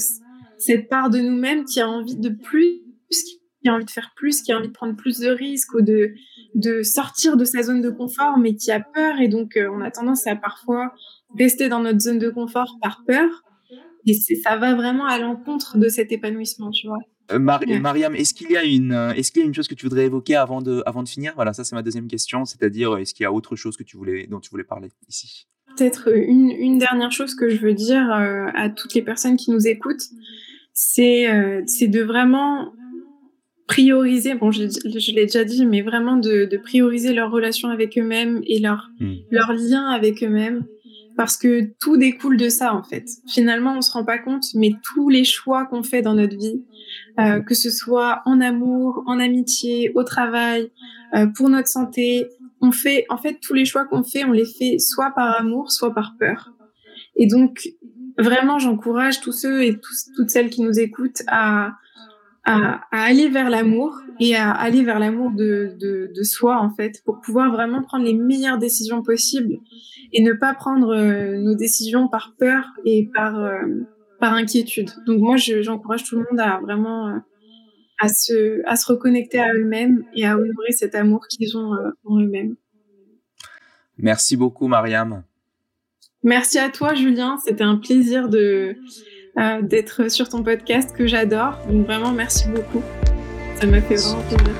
cette 0.57 0.89
part 0.89 1.09
de 1.09 1.19
nous-mêmes 1.19 1.65
qui 1.65 1.79
a 1.81 1.89
envie 1.89 2.17
de 2.17 2.29
plus, 2.29 2.81
qui 3.09 3.69
a 3.69 3.73
envie 3.73 3.85
de 3.85 3.91
faire 3.91 4.11
plus, 4.15 4.41
qui 4.41 4.51
a 4.51 4.57
envie 4.57 4.67
de 4.67 4.73
prendre 4.73 4.95
plus 4.95 5.19
de 5.19 5.29
risques 5.29 5.73
ou 5.73 5.81
de, 5.81 6.13
de 6.55 6.83
sortir 6.83 7.37
de 7.37 7.45
sa 7.45 7.63
zone 7.63 7.81
de 7.81 7.89
confort, 7.89 8.37
mais 8.37 8.55
qui 8.55 8.71
a 8.71 8.79
peur. 8.79 9.19
Et 9.19 9.27
donc, 9.27 9.57
euh, 9.57 9.69
on 9.71 9.81
a 9.81 9.91
tendance 9.91 10.27
à 10.27 10.35
parfois 10.35 10.93
rester 11.37 11.69
dans 11.69 11.79
notre 11.79 11.99
zone 11.99 12.19
de 12.19 12.29
confort 12.29 12.77
par 12.81 13.03
peur. 13.05 13.29
Et 14.05 14.13
ça 14.13 14.57
va 14.57 14.75
vraiment 14.75 15.05
à 15.05 15.17
l'encontre 15.17 15.77
de 15.77 15.87
cet 15.87 16.11
épanouissement, 16.11 16.71
tu 16.71 16.87
vois. 16.87 16.99
Euh, 17.31 17.39
Mariam, 17.39 18.15
est-ce 18.15 18.33
qu'il 18.33 18.51
y 18.51 18.57
a 18.57 18.63
une, 18.63 18.91
euh, 18.91 19.13
est-ce 19.13 19.31
qu'il 19.31 19.41
y 19.41 19.45
a 19.45 19.47
une 19.47 19.53
chose 19.53 19.67
que 19.67 19.75
tu 19.75 19.85
voudrais 19.85 20.05
évoquer 20.05 20.35
avant 20.35 20.61
de, 20.61 20.83
avant 20.85 21.03
de 21.03 21.09
finir? 21.09 21.33
Voilà, 21.35 21.53
ça 21.53 21.63
c'est 21.63 21.75
ma 21.75 21.81
deuxième 21.81 22.07
question, 22.07 22.45
c'est-à-dire 22.45 22.97
est-ce 22.97 23.13
qu'il 23.13 23.23
y 23.23 23.27
a 23.27 23.31
autre 23.31 23.55
chose 23.55 23.77
que 23.77 23.83
tu 23.83 23.97
voulais, 23.97 24.27
dont 24.27 24.39
tu 24.39 24.49
voulais 24.49 24.63
parler 24.63 24.89
ici? 25.07 25.47
Peut-être 25.77 26.15
une, 26.15 26.51
une, 26.51 26.77
dernière 26.77 27.11
chose 27.11 27.33
que 27.33 27.49
je 27.49 27.57
veux 27.57 27.73
dire 27.73 28.11
à 28.11 28.69
toutes 28.69 28.93
les 28.93 29.01
personnes 29.01 29.37
qui 29.37 29.49
nous 29.49 29.65
écoutent, 29.65 30.03
c'est, 30.73 31.25
c'est 31.65 31.87
de 31.87 32.01
vraiment 32.03 32.71
prioriser, 33.67 34.35
bon, 34.35 34.51
je, 34.51 34.61
l'ai 35.11 35.25
déjà 35.25 35.43
dit, 35.43 35.65
mais 35.65 35.81
vraiment 35.81 36.17
de, 36.17 36.57
prioriser 36.57 37.13
leur 37.13 37.31
relation 37.31 37.69
avec 37.69 37.97
eux-mêmes 37.97 38.41
et 38.45 38.59
leur, 38.59 38.91
hmm. 38.99 39.13
leur 39.31 39.53
lien 39.53 39.87
avec 39.87 40.23
eux-mêmes. 40.23 40.65
Parce 41.15 41.37
que 41.37 41.71
tout 41.79 41.97
découle 41.97 42.37
de 42.37 42.49
ça, 42.49 42.73
en 42.73 42.83
fait. 42.83 43.05
Finalement, 43.27 43.77
on 43.77 43.81
se 43.81 43.91
rend 43.91 44.03
pas 44.03 44.17
compte, 44.17 44.45
mais 44.55 44.73
tous 44.83 45.09
les 45.09 45.23
choix 45.23 45.65
qu'on 45.65 45.83
fait 45.83 46.01
dans 46.01 46.15
notre 46.15 46.35
vie, 46.35 46.63
euh, 47.19 47.39
que 47.41 47.53
ce 47.53 47.69
soit 47.69 48.21
en 48.25 48.41
amour, 48.41 49.03
en 49.05 49.19
amitié, 49.19 49.91
au 49.95 50.03
travail, 50.03 50.71
euh, 51.15 51.27
pour 51.27 51.49
notre 51.49 51.67
santé, 51.67 52.27
on 52.61 52.71
fait, 52.71 53.05
en 53.09 53.17
fait, 53.17 53.39
tous 53.41 53.53
les 53.53 53.65
choix 53.65 53.85
qu'on 53.85 54.03
fait, 54.03 54.23
on 54.23 54.31
les 54.31 54.45
fait 54.45 54.79
soit 54.79 55.11
par 55.11 55.39
amour, 55.39 55.71
soit 55.71 55.93
par 55.93 56.15
peur. 56.17 56.51
Et 57.15 57.27
donc, 57.27 57.69
vraiment, 58.17 58.57
j'encourage 58.57 59.21
tous 59.21 59.33
ceux 59.33 59.63
et 59.63 59.79
toutes 60.15 60.29
celles 60.29 60.49
qui 60.49 60.61
nous 60.61 60.79
écoutent 60.79 61.23
à, 61.27 61.73
à, 62.45 62.81
aller 62.91 63.29
vers 63.29 63.49
l'amour 63.49 64.01
et 64.19 64.35
à 64.35 64.51
aller 64.51 64.83
vers 64.83 64.99
l'amour 64.99 65.31
de, 65.31 65.75
de, 65.79 66.11
de, 66.13 66.23
soi 66.23 66.59
en 66.59 66.69
fait 66.69 67.01
pour 67.05 67.21
pouvoir 67.21 67.51
vraiment 67.51 67.81
prendre 67.81 68.05
les 68.05 68.13
meilleures 68.13 68.57
décisions 68.57 69.01
possibles 69.01 69.59
et 70.11 70.21
ne 70.21 70.33
pas 70.33 70.53
prendre 70.53 70.93
euh, 70.93 71.37
nos 71.37 71.55
décisions 71.55 72.07
par 72.07 72.33
peur 72.37 72.65
et 72.85 73.09
par 73.13 73.39
euh, 73.39 73.61
par 74.19 74.33
inquiétude. 74.33 74.91
Donc 75.05 75.19
moi 75.19 75.37
j'encourage 75.37 76.03
tout 76.03 76.17
le 76.17 76.25
monde 76.29 76.39
à 76.39 76.59
vraiment 76.61 77.09
euh, 77.09 77.17
à 77.99 78.09
se 78.09 78.61
à 78.67 78.75
se 78.75 78.91
reconnecter 78.91 79.39
à 79.39 79.53
eux-mêmes 79.53 80.03
et 80.13 80.25
à 80.25 80.35
honorer 80.37 80.71
cet 80.71 80.95
amour 80.95 81.25
qu'ils 81.29 81.57
ont 81.57 81.71
en 82.05 82.19
eux-mêmes. 82.19 82.55
Merci 83.97 84.35
beaucoup 84.35 84.67
Mariam. 84.67 85.23
Merci 86.23 86.59
à 86.59 86.69
toi 86.69 86.93
Julien, 86.93 87.37
c'était 87.45 87.63
un 87.63 87.77
plaisir 87.77 88.27
de 88.27 88.75
euh, 89.39 89.61
d'être 89.61 90.09
sur 90.11 90.29
ton 90.29 90.43
podcast 90.43 90.95
que 90.95 91.07
j'adore. 91.07 91.57
Donc 91.69 91.85
vraiment, 91.85 92.11
merci 92.11 92.47
beaucoup. 92.47 92.83
Ça 93.59 93.65
m'a 93.65 93.81
fait 93.81 93.95
vraiment 93.95 94.21
plaisir. 94.23 94.53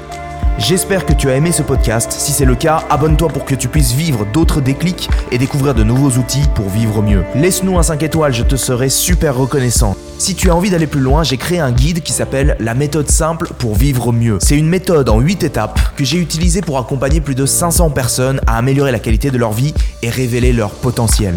J'espère 0.60 1.06
que 1.06 1.14
tu 1.14 1.30
as 1.30 1.36
aimé 1.36 1.52
ce 1.52 1.64
podcast. 1.64 2.12
Si 2.12 2.32
c'est 2.32 2.46
le 2.46 2.56
cas, 2.56 2.84
abonne-toi 2.90 3.28
pour 3.30 3.44
que 3.44 3.56
tu 3.56 3.68
puisses 3.68 3.94
vivre 3.94 4.26
d'autres 4.32 4.62
déclics 4.62 5.10
et 5.32 5.38
découvrir 5.38 5.74
de 5.74 5.84
nouveaux 5.84 6.12
outils 6.12 6.48
pour 6.56 6.70
vivre 6.70 7.02
mieux. 7.02 7.24
Laisse-nous 7.36 7.78
un 7.78 7.84
5 7.84 8.02
étoiles, 8.04 8.34
je 8.34 8.44
te 8.44 8.56
serai 8.56 8.90
super 8.90 9.36
reconnaissant. 9.36 9.98
Si 10.20 10.36
tu 10.36 10.50
as 10.52 10.56
envie 10.56 10.70
d'aller 10.70 10.88
plus 10.88 11.02
loin, 11.02 11.24
j'ai 11.24 11.38
créé 11.38 11.60
un 11.60 11.72
guide 11.72 12.02
qui 12.02 12.14
s'appelle 12.14 12.56
La 12.60 12.76
méthode 12.76 13.10
simple 13.10 13.50
pour 13.58 13.76
vivre 13.76 14.14
mieux. 14.14 14.38
C'est 14.42 14.58
une 14.58 14.70
méthode 14.70 15.10
en 15.10 15.20
8 15.20 15.44
étapes 15.44 15.80
que 15.98 16.06
j'ai 16.06 16.20
utilisée 16.20 16.62
pour 16.62 16.78
accompagner 16.78 17.20
plus 17.20 17.36
de 17.36 17.46
500 17.46 17.90
personnes 17.90 18.40
à 18.48 18.58
améliorer 18.58 18.92
la 18.92 19.00
qualité 19.00 19.32
de 19.32 19.38
leur 19.38 19.54
vie 19.54 19.74
et 20.02 20.10
révéler 20.10 20.54
leur 20.54 20.70
potentiel. 20.70 21.36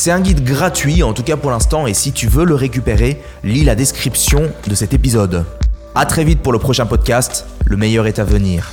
C'est 0.00 0.12
un 0.12 0.20
guide 0.20 0.44
gratuit, 0.44 1.02
en 1.02 1.12
tout 1.12 1.24
cas 1.24 1.36
pour 1.36 1.50
l'instant, 1.50 1.88
et 1.88 1.92
si 1.92 2.12
tu 2.12 2.28
veux 2.28 2.44
le 2.44 2.54
récupérer, 2.54 3.20
lis 3.42 3.64
la 3.64 3.74
description 3.74 4.52
de 4.68 4.74
cet 4.76 4.94
épisode. 4.94 5.44
A 5.96 6.06
très 6.06 6.22
vite 6.22 6.40
pour 6.40 6.52
le 6.52 6.60
prochain 6.60 6.86
podcast, 6.86 7.46
le 7.66 7.76
meilleur 7.76 8.06
est 8.06 8.20
à 8.20 8.24
venir. 8.24 8.70